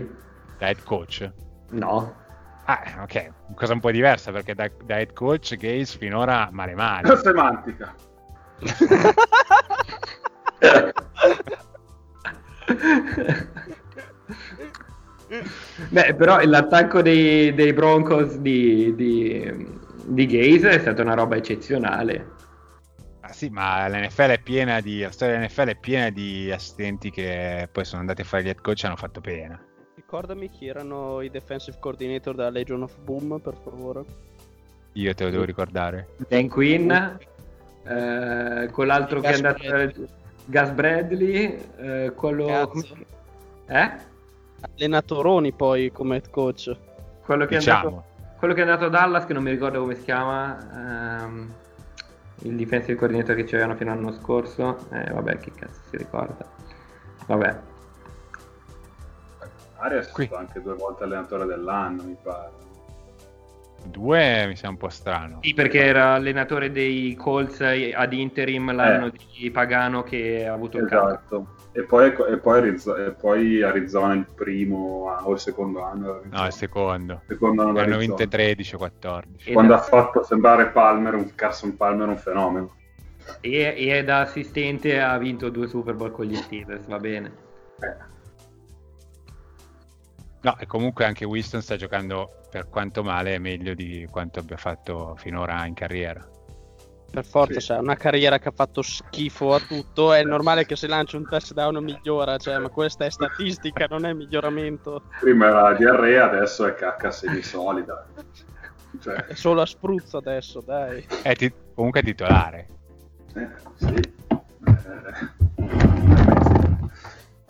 Da 0.57 0.69
head 0.69 0.83
coach? 0.83 1.31
No. 1.73 2.15
Ah, 2.65 3.01
ok, 3.03 3.33
cosa 3.55 3.75
un 3.75 3.81
po' 3.81 3.91
diversa 3.91 4.33
perché 4.33 4.55
da, 4.55 4.71
da 4.83 4.99
head 4.99 5.13
coach 5.13 5.57
Gaze 5.57 5.99
finora 5.99 6.49
male 6.53 6.75
male. 6.75 7.15
Semantica. 7.19 7.95
Beh, 15.89 16.15
però 16.15 16.41
l'attacco 16.43 17.01
dei, 17.03 17.55
dei 17.55 17.73
Broncos 17.73 18.37
di, 18.37 18.95
di, 18.95 19.67
di 20.05 20.27
Gaze 20.27 20.71
è 20.71 20.79
stata 20.79 21.03
una 21.03 21.15
roba 21.15 21.37
eccezionale. 21.37 22.41
Ah, 23.21 23.33
sì, 23.33 23.49
ma 23.49 23.89
l'NFL 23.89 24.31
è 24.31 24.41
piena 24.41 24.81
di. 24.81 25.01
La 25.01 25.11
storia 25.11 25.37
dell'NFL 25.37 25.69
è 25.69 25.77
piena 25.77 26.11
di 26.11 26.51
assistenti 26.51 27.11
che 27.11 27.69
poi 27.71 27.85
sono 27.85 28.01
andati 28.01 28.23
a 28.23 28.25
fare 28.25 28.43
gli 28.43 28.49
head 28.49 28.61
coach 28.61 28.83
e 28.83 28.87
hanno 28.87 28.97
fatto 28.97 29.21
pena. 29.21 29.61
Ricordami 29.95 30.51
chi 30.51 30.67
erano 30.67 31.21
i 31.21 31.31
defensive 31.31 31.79
coordinator 31.79 32.35
della 32.35 32.51
Legion 32.51 32.83
of 32.83 32.99
Boom, 32.99 33.39
per 33.41 33.55
favore. 33.63 34.05
Io 34.95 35.15
te 35.15 35.25
lo 35.25 35.31
devo 35.31 35.45
ricordare. 35.45 36.09
Dan 36.29 36.49
Quinn, 36.49 36.91
eh, 36.91 38.69
quell'altro 38.73 39.21
che 39.21 39.29
è 39.29 39.35
andato. 39.35 39.63
Bradley. 39.67 40.09
Gus 40.45 40.71
Bradley, 40.71 41.59
eh, 41.79 42.13
quello. 42.15 42.47
Cazzo. 42.47 42.97
Eh? 43.69 43.91
Allenatoroni 44.61 45.53
poi 45.53 45.91
come 45.93 46.17
head 46.17 46.29
coach. 46.31 46.77
Quello 47.25 47.47
che, 47.47 47.55
è 47.55 47.59
Diciamo. 47.59 47.89
andato, 47.89 48.05
quello 48.43 48.57
che 48.57 48.63
è 48.63 48.69
andato 48.69 48.87
a 48.87 48.89
Dallas, 48.89 49.25
che 49.25 49.35
non 49.35 49.45
mi 49.45 49.53
ricordo 49.53 49.79
come 49.79 49.95
si 49.95 50.03
chiama, 50.03 50.59
ehm, 51.23 51.55
il 52.41 52.57
defensive 52.57 52.99
coordinator 52.99 53.37
che 53.37 53.45
c'erano 53.45 53.77
fino 53.77 53.93
all'anno 53.93 54.11
scorso. 54.11 54.79
Eh, 54.91 55.13
vabbè, 55.13 55.39
che 55.39 55.53
cazzo 55.55 55.81
si 55.89 55.97
ricorda. 55.97 56.45
Vabbè, 57.29 57.61
Arias 59.77 60.09
è 60.09 60.11
Qui. 60.11 60.25
stato 60.27 60.41
anche 60.41 60.61
due 60.61 60.75
volte 60.75 61.05
allenatore 61.05 61.47
dell'anno, 61.47 62.03
mi 62.03 62.17
pare. 62.21 62.51
Due 63.85 64.47
mi 64.49 64.57
sembra 64.57 64.71
un 64.71 64.77
po' 64.77 64.89
strano. 64.89 65.39
sì, 65.41 65.55
perché 65.55 65.85
era 65.85 66.15
allenatore 66.15 66.73
dei 66.73 67.15
Colts 67.15 67.61
ad 67.61 68.13
interim 68.13 68.75
l'anno 68.75 69.11
di 69.11 69.53
Pagano 69.53 70.03
che 70.03 70.49
ha 70.49 70.53
avuto 70.53 70.79
il 70.79 70.89
cambio. 70.89 71.11
Esatto. 71.15 71.47
E 71.75 71.85
poi, 71.85 72.13
e 72.29 72.37
poi 72.39 72.69
e 72.69 73.11
poi 73.13 73.63
Arizona 73.63 74.13
il 74.13 74.27
primo 74.35 75.09
o 75.09 75.33
il 75.33 75.39
secondo 75.39 75.83
anno. 75.83 76.21
No, 76.31 76.47
il 76.47 76.53
secondo. 76.53 77.23
Secondo 77.27 77.63
anno 77.63 77.73
Ne 77.73 77.81
hanno 77.81 77.97
vinte 77.97 78.29
13 78.29 78.75
o 78.75 78.79
14. 78.79 79.49
E 79.49 79.53
Quando 79.55 79.73
da- 79.73 79.79
ha 79.79 79.83
fatto 79.83 80.23
sembrare 80.23 80.69
Palmer, 80.69 81.15
un 81.15 81.35
Carson 81.35 81.77
Palmer 81.77 82.09
un 82.09 82.19
fenomeno. 82.19 82.77
E, 83.41 83.75
e 83.77 84.05
da 84.05 84.21
assistente 84.21 85.01
ha 85.01 85.17
vinto 85.17 85.49
due 85.49 85.67
Super 85.67 85.95
Bowl 85.95 86.11
con 86.13 86.27
gli 86.27 86.35
Steelers, 86.37 86.87
va 86.87 86.99
bene. 86.99 87.33
Eh, 87.81 88.11
No, 90.45 90.59
e 90.59 90.67
comunque 90.67 91.05
anche 91.05 91.25
Winston 91.25 91.63
sta 91.63 91.77
giocando 91.77 92.29
per 92.51 92.69
quanto 92.69 93.05
male 93.05 93.39
meglio 93.39 93.75
di 93.75 94.07
quanto 94.11 94.41
abbia 94.41 94.57
fatto 94.57 95.15
finora 95.17 95.65
in 95.67 95.75
carriera. 95.75 96.29
Per 97.13 97.27
forza, 97.27 97.61
Sì. 97.61 97.67
cioè, 97.67 97.79
una 97.79 97.95
carriera 97.95 98.39
che 98.39 98.49
ha 98.49 98.53
fatto 98.53 98.81
schifo 98.81 99.53
a 99.55 99.61
tutto. 99.61 100.15
È 100.15 100.23
normale 100.25 100.65
che 100.65 100.77
se 100.77 100.87
lancia 100.87 101.19
un 101.19 101.29
touchdown 101.29 101.85
migliora, 101.85 102.39
cioè, 102.39 102.57
ma 102.57 102.71
questa 102.71 103.05
è 103.05 103.11
statistica, 103.11 103.85
non 103.91 104.07
è 104.07 104.15
miglioramento. 104.15 105.03
prima 105.21 105.49
era 105.49 105.75
diarrea, 105.75 106.25
adesso 106.31 106.65
è 106.65 106.75
cacca 106.75 107.11
semisolida. 107.11 108.07
Cioè, 108.99 109.15
È 109.27 109.35
solo 109.35 109.61
a 109.61 109.67
spruzzo 109.67 110.17
adesso, 110.17 110.63
dai. 110.65 111.05
È 111.23 111.35
ti- 111.37 111.53
comunque 111.75 112.01
è 112.01 112.03
titolare. 112.05 112.69
eh, 113.35 113.49
sì. 113.75 113.95
Eh, 113.95 115.31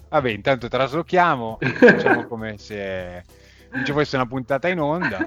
Vabbè, 0.09 0.29
intanto 0.31 0.67
traslochiamo, 0.69 1.59
facciamo 1.61 2.27
come 2.29 2.59
se 2.59 3.25
non 3.71 3.85
ci 3.85 3.93
fosse 3.93 4.17
una 4.17 4.27
puntata 4.27 4.67
in 4.69 4.81
onda. 4.81 5.25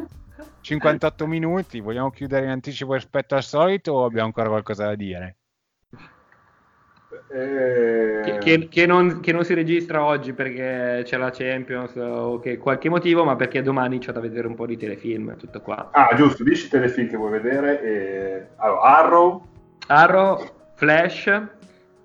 58 0.61 1.27
minuti, 1.27 1.79
vogliamo 1.79 2.09
chiudere 2.09 2.45
in 2.45 2.51
anticipo 2.51 2.93
rispetto 2.93 3.35
al 3.35 3.43
solito 3.43 3.93
o 3.93 4.05
abbiamo 4.05 4.27
ancora 4.27 4.49
qualcosa 4.49 4.85
da 4.85 4.95
dire? 4.95 5.37
eh, 7.31 8.21
Che, 8.23 8.37
che- 8.39 8.67
che 8.67 8.85
non, 8.85 9.19
che 9.19 9.31
non 9.31 9.43
si 9.43 9.53
registra 9.53 10.03
oggi 10.03 10.33
perché 10.33 11.01
c'è 11.03 11.17
la 11.17 11.29
Champions 11.31 11.95
o 11.95 12.39
che 12.39 12.57
qualche 12.57 12.89
motivo, 12.89 13.23
ma 13.23 13.35
perché 13.35 13.61
domani 13.61 13.99
c'è 13.99 14.11
da 14.11 14.19
vedere 14.19 14.47
un 14.47 14.55
po' 14.55 14.65
di 14.65 14.77
telefilm, 14.77 15.37
tutto 15.37 15.61
qua. 15.61 15.89
Ah, 15.91 16.15
giusto, 16.15 16.43
dici 16.43 16.65
i 16.65 16.69
telefilm 16.69 17.09
che 17.09 17.17
vuoi 17.17 17.31
vedere. 17.31 17.81
E... 17.81 18.47
Allora, 18.57 18.81
Arrow, 18.81 19.47
Arrow, 19.87 20.49
Flash 20.73 21.41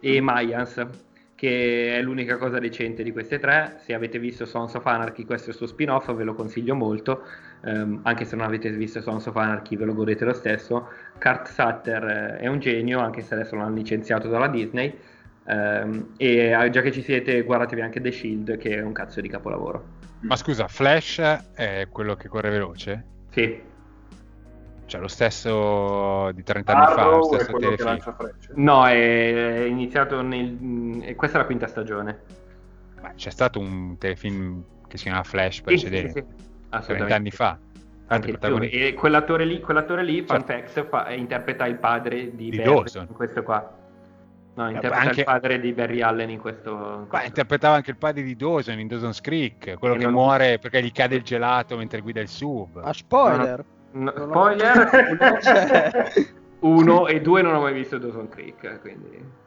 e 0.00 0.20
Mayans, 0.20 0.86
che 1.34 1.96
è 1.96 2.02
l'unica 2.02 2.36
cosa 2.36 2.58
decente 2.58 3.02
di 3.02 3.12
queste 3.12 3.38
tre. 3.38 3.76
Se 3.84 3.94
avete 3.94 4.18
visto 4.18 4.44
Sons 4.44 4.74
of 4.74 4.84
Anarchy, 4.86 5.24
questo 5.24 5.48
è 5.48 5.50
il 5.52 5.56
suo 5.56 5.66
spin-off, 5.66 6.12
ve 6.14 6.24
lo 6.24 6.34
consiglio 6.34 6.74
molto. 6.74 7.22
Ehm, 7.62 8.00
anche 8.04 8.24
se 8.24 8.36
non 8.36 8.46
avete 8.46 8.70
visto 8.70 9.00
Sons 9.02 9.26
of 9.26 9.36
Anarchy, 9.36 9.76
ve 9.76 9.84
lo 9.84 9.94
godete 9.94 10.24
lo 10.24 10.32
stesso. 10.32 10.88
Kurt 11.18 11.48
Sutter 11.48 12.04
eh, 12.04 12.38
è 12.38 12.46
un 12.46 12.58
genio, 12.61 13.00
anche 13.00 13.22
se 13.22 13.34
adesso 13.34 13.54
l'hanno 13.56 13.74
licenziato 13.74 14.28
dalla 14.28 14.48
Disney. 14.48 14.96
Ehm, 15.46 16.14
e 16.16 16.50
eh, 16.52 16.70
già 16.70 16.80
che 16.80 16.92
ci 16.92 17.02
siete, 17.02 17.42
guardatevi 17.42 17.80
anche 17.80 18.00
The 18.00 18.12
Shield, 18.12 18.56
che 18.58 18.76
è 18.76 18.82
un 18.82 18.92
cazzo 18.92 19.20
di 19.20 19.28
capolavoro. 19.28 19.98
Ma 20.20 20.36
scusa, 20.36 20.68
Flash 20.68 21.18
è 21.54 21.86
quello 21.90 22.14
che 22.14 22.28
corre 22.28 22.50
veloce? 22.50 23.04
Sì, 23.30 23.62
Cioè 24.86 25.00
lo 25.00 25.08
stesso 25.08 26.30
di 26.32 26.42
30 26.42 26.72
anni 26.72 26.86
fa, 26.86 27.06
lo 27.06 27.20
Arrow 27.20 27.36
è 27.38 27.38
stesso 27.38 27.50
quello 27.50 27.70
che 27.70 27.76
telefilm. 27.76 27.88
lancia 27.88 28.12
frecce. 28.12 28.52
no, 28.56 28.86
è 28.86 29.64
iniziato 29.68 30.20
nel. 30.22 31.00
e 31.02 31.14
questa 31.14 31.38
è 31.38 31.40
la 31.40 31.46
quinta 31.46 31.66
stagione. 31.68 32.18
Ma 33.00 33.12
c'è 33.14 33.30
stato 33.30 33.58
un 33.61 33.96
telefilm 33.98 34.62
che 34.88 34.96
si 34.98 35.04
chiama 35.04 35.22
Flash 35.22 35.56
Sì, 35.56 35.62
precedente, 35.62 36.08
sì, 36.08 36.24
sì, 36.28 36.34
30 36.36 36.49
assolutamente. 36.70 37.14
anni 37.14 37.30
fa. 37.30 37.58
Anche 38.12 38.30
E 38.70 38.94
quell'attore 38.94 39.44
lì, 39.44 39.60
quell'attore 39.60 40.02
lì 40.02 40.24
Certo. 40.26 40.84
fa- 40.88 41.10
interpreta 41.12 41.66
il 41.66 41.76
padre 41.76 42.34
di, 42.34 42.50
Di 42.50 42.56
Barry 42.56 42.64
Dawson. 42.70 43.06
in 43.08 43.14
questo 43.14 43.42
qua. 43.44 43.72
No, 44.54 44.66
Eh, 44.66 44.72
interpreta 44.72 45.04
anche- 45.06 45.20
il 45.20 45.24
padre 45.26 45.60
di 45.60 45.72
Barry 45.72 46.00
Allen 46.00 46.28
in 46.30 46.40
questo. 46.40 46.70
in 46.70 46.76
Qua 46.76 47.06
questo- 47.08 47.26
interpretava 47.28 47.76
anche 47.76 47.90
il 47.92 47.96
padre 47.96 48.22
di 48.22 48.34
Dawson 48.34 48.80
in 48.80 48.88
Dawson's 48.88 49.20
Creek, 49.20 49.76
quello 49.78 49.94
E 49.94 49.98
che 49.98 50.04
non- 50.04 50.12
muore 50.12 50.58
perché 50.58 50.82
gli 50.82 50.90
cade 50.90 51.14
il 51.14 51.22
gelato 51.22 51.76
mentre 51.76 52.00
guida 52.00 52.20
il 52.20 52.28
sub. 52.28 52.80
A 52.82 52.92
spoiler. 52.92 53.64
No, 53.92 54.10
ho- 54.10 54.28
spoiler, 54.28 54.88
uno, 55.20 55.38
Cioè, 55.40 56.12
uno 56.60 57.06
e 57.06 57.20
due 57.20 57.42
non 57.42 57.54
ho 57.54 57.60
mai 57.60 57.72
visto 57.72 57.96
Dawson 57.98 58.28
Creek, 58.28 58.80
quindi... 58.80 59.38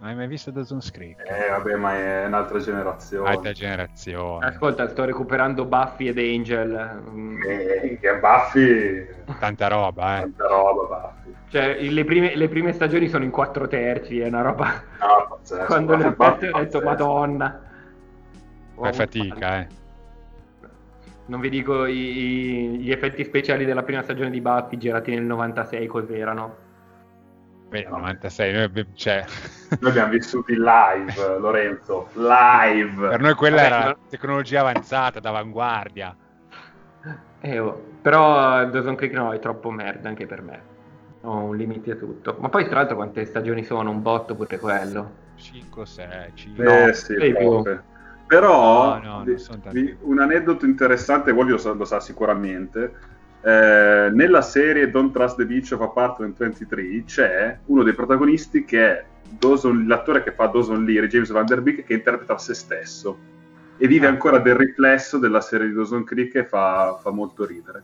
Non 0.00 0.10
hai 0.10 0.14
mai 0.14 0.28
visto 0.28 0.52
Dawson's 0.52 0.92
Creek? 0.92 1.18
Eh, 1.26 1.50
vabbè, 1.50 1.74
ma 1.74 1.94
è 1.96 2.26
un'altra 2.26 2.60
generazione. 2.60 3.28
Alta 3.30 3.50
generazione. 3.50 4.46
Ascolta, 4.46 4.88
sto 4.88 5.04
recuperando 5.04 5.64
Buffy 5.64 6.06
ed 6.06 6.18
Angel. 6.18 7.02
Eh, 7.44 7.98
che 8.00 8.16
Buffy, 8.18 9.06
Tanta 9.40 9.66
roba, 9.66 10.18
eh. 10.18 10.20
tanta 10.20 10.46
roba 10.46 10.82
Buffy. 11.24 11.34
Cioè, 11.48 11.80
le 11.82 12.04
prime, 12.04 12.36
le 12.36 12.48
prime 12.48 12.72
stagioni 12.72 13.08
sono 13.08 13.24
in 13.24 13.30
quattro 13.30 13.66
terzi, 13.66 14.20
è 14.20 14.28
una 14.28 14.42
roba... 14.42 14.66
No, 15.00 15.26
pazzesco. 15.30 15.64
Quando 15.64 15.96
le 15.96 16.04
ho 16.06 16.12
Buffy 16.12 16.44
lette 16.46 16.56
ho 16.56 16.60
detto, 16.60 16.80
madonna. 16.82 17.60
Fai 18.76 18.92
fatica, 18.92 19.58
eh. 19.60 19.66
Non 21.26 21.40
vi 21.40 21.48
dico 21.50 21.86
i- 21.86 21.94
i- 21.94 22.78
gli 22.78 22.90
effetti 22.92 23.24
speciali 23.24 23.64
della 23.64 23.82
prima 23.82 24.02
stagione 24.02 24.30
di 24.30 24.40
Buffy 24.40 24.76
girati 24.78 25.10
nel 25.12 25.24
96 25.24 25.86
cos'erano. 25.88 26.66
Beh, 27.68 27.86
96, 27.88 28.52
noi 28.52 28.62
abbiamo- 28.62 28.90
cioè, 28.94 29.24
Noi 29.80 29.90
abbiamo 29.90 30.10
vissuti 30.12 30.54
live, 30.54 31.38
Lorenzo. 31.38 32.08
Live. 32.14 33.08
per 33.08 33.20
noi 33.20 33.34
quella 33.34 33.56
Vabbè, 33.56 33.66
era 33.68 33.84
ma- 33.86 33.96
tecnologia 34.08 34.60
avanzata, 34.60 35.20
d'avanguardia. 35.20 36.16
Eh, 37.40 37.58
oh. 37.58 37.82
Però 38.00 38.64
Dawson 38.66 38.94
Creek 38.96 39.12
no, 39.12 39.32
è 39.32 39.38
troppo 39.38 39.70
merda 39.70 40.08
anche 40.08 40.26
per 40.26 40.40
me. 40.42 40.76
Ho 41.22 41.36
un 41.44 41.56
limite 41.56 41.92
a 41.92 41.96
tutto. 41.96 42.36
Ma 42.38 42.48
poi 42.48 42.64
tra 42.66 42.76
l'altro 42.76 42.96
quante 42.96 43.24
stagioni 43.26 43.64
sono? 43.64 43.90
Un 43.90 44.00
botto 44.02 44.34
pure 44.34 44.58
quello. 44.58 45.10
5, 45.36 45.86
6, 45.86 46.06
5. 46.34 46.64
Eh 46.82 46.86
No, 46.86 46.92
sì. 46.94 47.78
Però 48.26 48.98
No, 48.98 49.22
no, 49.22 49.24
tanti. 49.62 49.68
vi- 49.82 49.96
un 50.02 50.20
aneddoto 50.20 50.64
interessante, 50.66 51.32
voi 51.32 51.48
lo 51.48 51.58
sa, 51.58 51.72
lo 51.72 51.84
sa 51.84 52.00
sicuramente. 52.00 53.16
Eh, 53.42 54.10
nella 54.12 54.42
serie 54.42 54.90
Don't 54.90 55.12
Trust 55.12 55.36
the 55.36 55.46
Beach 55.46 55.72
of 55.72 55.80
Apartment 55.80 56.36
23 56.36 57.04
c'è 57.04 57.58
uno 57.66 57.82
dei 57.82 57.94
protagonisti 57.94 58.64
che 58.64 58.86
è 58.90 59.04
Dawson- 59.38 59.86
l'attore 59.86 60.22
che 60.22 60.32
fa 60.32 60.46
Dawson 60.46 60.84
Leary, 60.84 61.06
James 61.06 61.30
Van 61.30 61.44
Der 61.46 61.60
Beek, 61.60 61.84
che 61.84 61.94
interpreta 61.94 62.36
se 62.38 62.54
stesso 62.54 63.18
e 63.76 63.86
vive 63.86 64.06
Ah. 64.06 64.10
ancora 64.10 64.38
del 64.38 64.54
riflesso 64.56 65.18
della 65.18 65.40
serie 65.40 65.68
di 65.68 65.74
Dawson 65.74 66.02
Creek 66.04 66.34
e 66.34 66.44
fa, 66.44 66.98
fa 67.00 67.10
molto 67.10 67.44
ridere. 67.46 67.82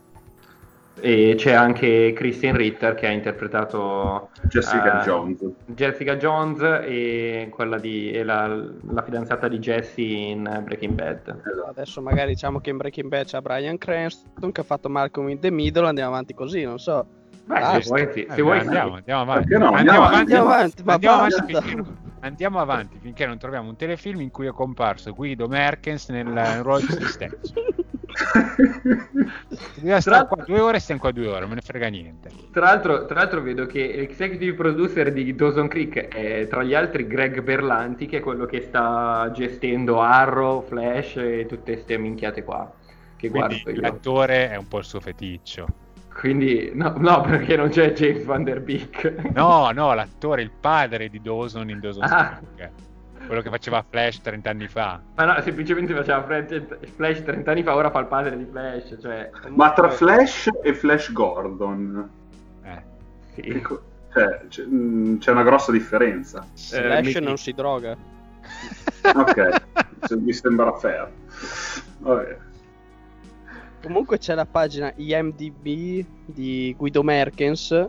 E 0.99 1.35
c'è 1.37 1.51
anche 1.51 2.13
Christine 2.15 2.57
Ritter 2.57 2.95
che 2.95 3.07
ha 3.07 3.11
interpretato 3.11 4.29
Jessica 4.43 5.01
eh, 5.01 5.03
Jones. 5.03 5.45
Jessica 5.65 6.15
Jones 6.15 6.61
e 6.61 7.49
quella 7.51 7.77
di 7.77 8.11
e 8.11 8.23
la, 8.23 8.47
la 8.47 9.01
fidanzata 9.03 9.47
di 9.47 9.59
Jesse 9.59 10.01
in 10.01 10.61
Breaking 10.63 10.93
Bad. 10.93 11.41
Esatto. 11.45 11.69
Adesso 11.69 12.01
magari 12.01 12.33
diciamo 12.33 12.59
che 12.59 12.69
in 12.69 12.77
Breaking 12.77 13.09
Bad 13.09 13.25
c'è 13.25 13.41
Brian 13.41 13.77
Cranston 13.77 14.51
che 14.51 14.61
ha 14.61 14.63
fatto 14.63 14.89
Malcolm 14.89 15.29
in 15.29 15.39
the 15.39 15.51
Middle, 15.51 15.87
andiamo 15.87 16.11
avanti 16.11 16.33
così, 16.33 16.63
non 16.63 16.79
so. 16.79 17.05
Beh, 17.45 17.81
se 17.81 17.87
vuoi, 17.87 18.09
sì, 18.11 18.27
se 18.29 18.41
vuoi 18.41 18.59
andiamo, 18.59 18.91
sì. 18.91 18.97
andiamo 18.97 19.21
avanti. 19.21 19.57
No? 19.57 19.69
Andiamo, 19.71 20.05
Andiamo 20.05 20.05
avanti, 20.05 20.31
Andiamo 20.31 20.49
avanti, 20.49 20.83
andiamo 20.85 21.17
avanti 21.17 21.53
finché, 21.53 21.83
andiamo 22.21 22.59
avanti 22.59 22.99
finché 22.99 23.25
non 23.27 23.37
troviamo 23.37 23.69
un 23.69 23.75
telefilm 23.75 24.21
in 24.21 24.31
cui 24.31 24.47
è 24.47 24.51
comparso 24.51 25.13
Guido 25.13 25.47
Merkens 25.47 26.09
nel 26.09 26.25
nel 26.25 26.63
ruolo 26.63 26.79
di 26.79 26.93
se 26.93 27.05
stesso. 27.05 27.53
Dobbiamo 29.75 29.99
stare 29.99 30.27
qua 30.27 30.43
due 30.45 30.59
ore 30.59 30.77
e 30.77 30.79
stiamo 30.79 31.01
qua 31.01 31.11
due 31.11 31.27
ore, 31.27 31.39
non 31.41 31.49
me 31.49 31.55
ne 31.55 31.61
frega 31.61 31.87
niente. 31.87 32.29
Tra 32.51 32.65
l'altro, 32.65 33.05
tra 33.05 33.15
l'altro 33.19 33.41
vedo 33.41 33.65
che 33.65 33.93
l'executive 33.95 34.53
producer 34.55 35.11
di 35.11 35.35
Dawson 35.35 35.67
Creek 35.67 36.07
è 36.07 36.47
tra 36.47 36.63
gli 36.63 36.73
altri 36.73 37.07
Greg 37.07 37.41
Berlanti, 37.41 38.05
che 38.05 38.17
è 38.17 38.21
quello 38.21 38.45
che 38.45 38.61
sta 38.61 39.29
gestendo 39.33 40.01
Arrow, 40.01 40.61
Flash 40.63 41.17
e 41.17 41.45
tutte 41.47 41.73
queste 41.73 41.97
minchiate 41.97 42.43
qua. 42.43 42.71
Che 43.17 43.29
Quindi 43.29 43.61
guardo 43.61 43.71
io. 43.71 43.81
l'attore 43.81 44.49
è 44.51 44.55
un 44.55 44.67
po' 44.67 44.79
il 44.79 44.85
suo 44.85 44.99
feticcio. 44.99 45.67
Quindi, 46.13 46.71
no, 46.73 46.93
no, 46.97 47.21
perché 47.21 47.57
non 47.57 47.67
c'è 47.69 47.91
James 47.91 48.23
Van 48.23 48.43
Der 48.43 48.61
Beek. 48.61 49.31
No, 49.33 49.69
no, 49.71 49.93
l'attore, 49.93 50.41
il 50.43 50.51
padre 50.57 51.09
di 51.09 51.19
Dawson 51.21 51.69
in 51.69 51.79
Dawson 51.81 52.03
Ah. 52.03 52.39
Creek. 52.55 52.71
Quello 53.25 53.41
che 53.41 53.49
faceva 53.49 53.83
Flash 53.87 54.21
30 54.21 54.49
anni 54.49 54.67
fa. 54.67 55.01
Ma 55.15 55.25
no, 55.25 55.41
semplicemente 55.41 55.93
faceva 55.93 56.23
Flash, 56.23 56.61
Flash 56.95 57.23
30 57.23 57.51
anni 57.51 57.63
fa, 57.63 57.75
ora 57.75 57.89
fa 57.89 57.99
il 57.99 58.05
padre 58.07 58.37
di 58.37 58.45
Flash. 58.45 58.97
Cioè, 59.01 59.29
Ma 59.49 59.73
tra 59.73 59.89
Flash 59.89 60.49
e 60.61 60.73
Flash 60.73 61.11
Gordon, 61.11 62.09
Eh. 62.63 62.83
sì. 63.33 63.61
cioè, 64.13 64.41
c'è, 64.47 64.63
mh, 64.63 65.17
c'è 65.19 65.31
una 65.31 65.43
grossa 65.43 65.71
differenza. 65.71 66.45
Slash 66.53 67.05
Mickey. 67.05 67.23
non 67.23 67.37
si 67.37 67.51
droga. 67.53 67.95
Ok, 69.15 69.61
se- 70.01 70.15
mi 70.17 70.33
sembra 70.33 70.71
fair. 70.73 71.11
Vabbè. 71.99 72.37
Comunque 73.83 74.17
c'è 74.17 74.33
la 74.33 74.45
pagina 74.47 74.91
IMDb 74.95 76.03
di 76.25 76.73
Guido 76.75 77.03
Merkens 77.03 77.87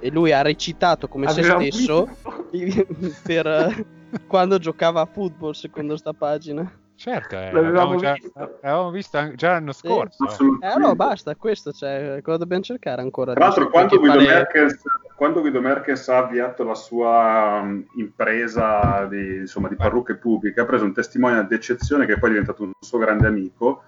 e 0.00 0.10
lui 0.10 0.32
ha 0.32 0.40
recitato 0.40 1.08
come 1.08 1.28
se 1.28 1.40
Aveva 1.40 1.60
stesso 1.60 2.08
visto. 2.50 3.16
per 3.22 3.46
eh, 3.46 3.86
quando 4.26 4.58
giocava 4.58 5.00
a 5.02 5.06
football 5.06 5.52
secondo 5.52 5.96
sta 5.96 6.12
pagina. 6.12 6.70
Certo, 6.98 7.34
eh, 7.36 7.52
L'avevamo 7.52 7.62
l'avevamo 7.92 7.96
già, 7.96 8.12
visto. 8.14 8.58
l'avevamo 8.62 8.90
visto 8.90 9.34
già 9.34 9.50
l'anno 9.50 9.72
Sì. 9.72 9.86
scorso. 9.86 10.24
eh. 10.24 10.26
Eh 10.26 10.30
Assolutamente. 10.32 10.80
no, 10.80 10.94
basta, 10.94 11.36
questo 11.36 11.70
c'è, 11.72 12.20
cosa 12.22 12.38
dobbiamo 12.38 12.62
cercare 12.62 13.02
ancora? 13.02 13.34
Tra 13.34 13.44
l'altro, 13.44 13.68
quando 13.68 13.98
Guido, 13.98 14.16
le- 14.16 14.26
Merkens, 14.26 14.82
quando 15.14 15.40
Guido 15.40 15.60
Merkens 15.60 16.08
ha 16.08 16.16
avviato 16.18 16.64
la 16.64 16.74
sua 16.74 17.60
um, 17.62 17.84
impresa 17.96 19.04
di, 19.10 19.36
insomma, 19.40 19.68
di 19.68 19.76
parrucche 19.76 20.16
pubbliche, 20.16 20.60
ha 20.60 20.64
preso 20.64 20.84
un 20.86 20.94
testimone 20.94 21.46
d'eccezione 21.46 22.06
che 22.06 22.18
poi 22.18 22.30
è 22.30 22.32
diventato 22.32 22.62
un 22.62 22.70
suo 22.80 22.96
grande 22.98 23.26
amico, 23.26 23.82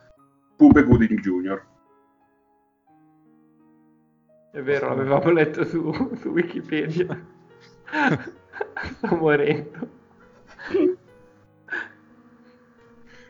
Pube 0.55 0.83
Gooding 0.85 1.19
Jr. 1.21 1.63
È 4.53 4.61
vero, 4.63 4.89
l'avevamo 4.89 5.31
letto 5.31 5.65
su, 5.65 5.91
su 6.21 6.29
Wikipedia. 6.29 7.07
Sto 8.99 9.17
morendo. 9.17 9.97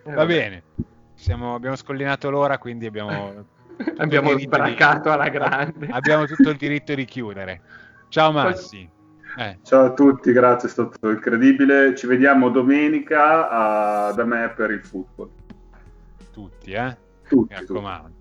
Eh, 0.04 0.12
Va 0.14 0.24
bene, 0.24 0.62
Siamo- 1.14 1.54
abbiamo 1.54 1.76
scollinato 1.76 2.30
l'ora, 2.30 2.58
quindi 2.58 2.86
abbiamo, 2.86 3.44
Abbiamo 3.98 4.34
diritto 4.34 4.62
di- 4.62 4.76
alla 5.10 5.28
grande. 5.28 5.88
abbiamo 5.90 6.24
tutto 6.26 6.48
il 6.50 6.56
diritto 6.56 6.94
di 6.94 7.04
chiudere. 7.04 7.60
Ciao 8.08 8.32
Massi. 8.32 8.88
Eh, 9.36 9.58
Ciao 9.62 9.84
a 9.84 9.92
tutti, 9.92 10.32
grazie, 10.32 10.68
è 10.68 10.70
stato 10.72 11.10
incredibile. 11.10 11.94
Ci 11.94 12.06
vediamo 12.06 12.48
domenica 12.48 13.48
a- 13.50 14.12
da 14.12 14.24
me 14.24 14.48
per 14.56 14.70
il 14.70 14.82
football. 14.84 15.30
tutti, 16.32 16.70
eh? 16.72 16.96
Tutti, 17.28 17.52
Mi 17.52 17.58
tutti. 17.60 17.72
raccomando. 17.74 18.12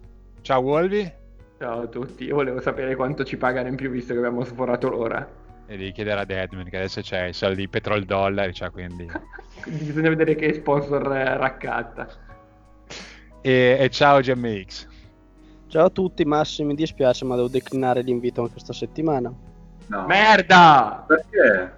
Ciao 0.41 0.59
Wolvi. 0.61 1.11
Ciao 1.59 1.81
a 1.81 1.87
tutti, 1.87 2.25
io 2.25 2.35
volevo 2.35 2.59
sapere 2.61 2.95
quanto 2.95 3.23
ci 3.23 3.37
pagano 3.37 3.67
in 3.67 3.75
più 3.75 3.89
visto 3.91 4.11
che 4.13 4.19
abbiamo 4.19 4.43
sforato 4.43 4.89
l'ora. 4.89 5.27
E 5.69 5.75
devi 5.75 5.91
chiedere 5.91 6.21
a 6.21 6.25
Deadman 6.25 6.69
che 6.69 6.77
adesso 6.77 7.01
c'è 7.01 7.25
i 7.25 7.33
soldi 7.33 7.67
petrol 7.67 8.05
dollari, 8.05 8.53
cioè 8.53 8.71
quindi... 8.71 9.05
Quindi 9.61 9.83
bisogna 9.85 10.09
vedere 10.09 10.35
che 10.35 10.53
sponsor 10.53 11.11
eh, 11.13 11.35
raccatta. 11.35 12.07
E, 13.41 13.77
e 13.79 13.89
ciao 13.89 14.21
GMX. 14.21 14.87
Ciao 15.67 15.85
a 15.87 15.89
tutti, 15.89 16.23
Massi, 16.23 16.63
mi 16.63 16.75
dispiace 16.75 17.25
ma 17.25 17.35
devo 17.35 17.49
declinare 17.49 18.01
l'invito 18.01 18.39
anche 18.39 18.53
questa 18.53 18.71
settimana. 18.71 19.33
No. 19.87 20.05
Merda! 20.05 21.03
Perché? 21.05 21.73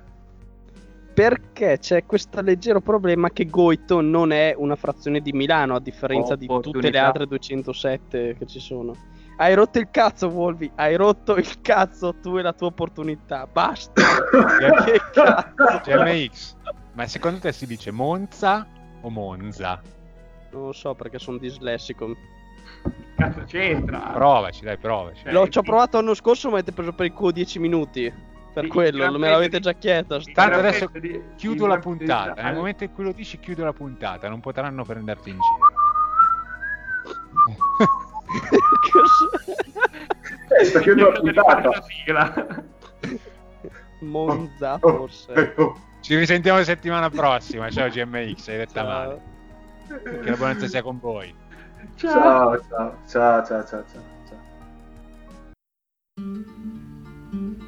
Perché 1.13 1.79
c'è 1.79 2.05
questo 2.05 2.41
leggero 2.41 2.81
problema 2.81 3.29
che 3.31 3.45
Goito 3.45 4.01
non 4.01 4.31
è 4.31 4.53
una 4.55 4.75
frazione 4.75 5.19
di 5.21 5.31
Milano, 5.31 5.75
a 5.75 5.79
differenza 5.79 6.35
di 6.35 6.45
tutte 6.45 6.91
le 6.91 6.97
altre 6.99 7.25
207 7.25 8.35
che 8.37 8.45
ci 8.45 8.59
sono. 8.59 8.95
Hai 9.41 9.53
rotto 9.53 9.79
il 9.79 9.87
cazzo, 9.89 10.29
Volvi, 10.29 10.69
hai 10.75 10.95
rotto 10.97 11.37
il 11.37 11.61
cazzo 11.61 12.13
tu 12.21 12.37
e 12.37 12.41
la 12.41 12.51
tua 12.51 12.67
opportunità. 12.67 13.47
Basta. 13.49 13.93
che 14.83 14.99
cazzo. 15.13 15.79
GMX. 15.85 16.55
Ma 16.93 17.07
secondo 17.07 17.39
te 17.39 17.53
si 17.53 17.65
dice 17.65 17.89
Monza 17.91 18.67
o 18.99 19.09
Monza? 19.09 19.81
Non 20.51 20.65
lo 20.65 20.71
so 20.73 20.93
perché 20.93 21.19
sono 21.19 21.37
dislessico. 21.37 22.13
Cazzo 23.15 23.43
c'entra? 23.45 23.99
Provaci, 24.13 24.65
dai, 24.65 24.77
provaci. 24.77 25.23
Eh, 25.25 25.31
L'ho, 25.31 25.47
ci 25.47 25.57
ho 25.57 25.61
provato 25.61 25.95
l'anno 25.97 26.15
scorso, 26.15 26.49
ma 26.49 26.55
avete 26.55 26.73
preso 26.73 26.91
per 26.91 27.05
il 27.05 27.13
culo 27.13 27.31
10 27.31 27.59
minuti. 27.59 28.13
Per 28.53 28.63
Sì, 28.65 28.69
quello, 28.69 29.05
il 29.05 29.17
me 29.19 29.29
l'avete 29.29 29.61
già 29.61 29.71
chiesto. 29.71 30.15
Il 30.15 30.33
Tanto 30.33 30.57
adesso 30.57 30.89
di- 30.99 31.21
Chiudo 31.37 31.63
il 31.63 31.69
la 31.69 31.79
puntata. 31.79 32.33
di- 32.33 32.41
Nel 32.41 32.55
momento 32.55 32.83
in 32.83 32.91
cui 32.93 33.05
lo 33.05 33.13
dici, 33.13 33.39
chiudo 33.39 33.63
la 33.63 33.71
puntata. 33.71 34.27
Non 34.27 34.41
potranno 34.41 34.83
prenderti 34.83 35.29
in 35.29 35.37
giro. 35.37 35.67
Eh, 40.59 40.65
sta 40.65 40.79
chiudendo 40.79 41.11
la 41.11 41.19
puntata. 41.19 41.69
la 41.69 41.83
sigla. 41.83 42.63
Monza, 44.01 44.77
Oh, 44.81 44.97
forse. 44.97 45.33
eh, 45.33 45.53
oh. 45.57 45.75
Ci 46.01 46.15
risentiamo 46.15 46.59
la 46.59 46.63
settimana 46.63 47.09
prossima. 47.09 47.69
Ciao 47.69 47.89
GMX, 47.89 48.47
hai 48.47 48.57
detta 48.57 48.81
Ciao. 48.81 48.87
male. 48.87 49.21
Che 50.21 50.29
la 50.29 50.35
buonanza 50.35 50.67
sia 50.67 50.81
con 50.81 50.99
voi. 50.99 51.33
Ciao, 51.95 52.59
ciao, 52.67 52.95
ciao, 53.07 53.45
ciao, 53.45 53.65
ciao, 53.65 53.85
ciao. 53.85 54.03
ciao. 56.15 57.67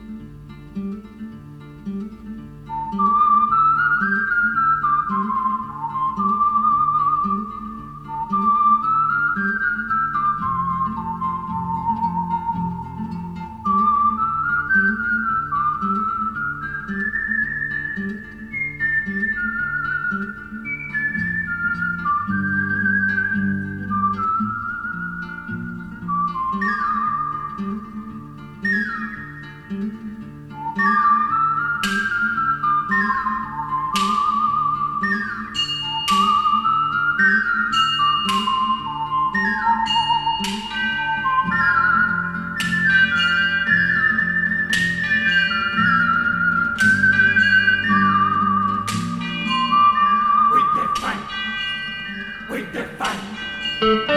Thank 53.82 54.10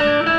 you. 0.00 0.29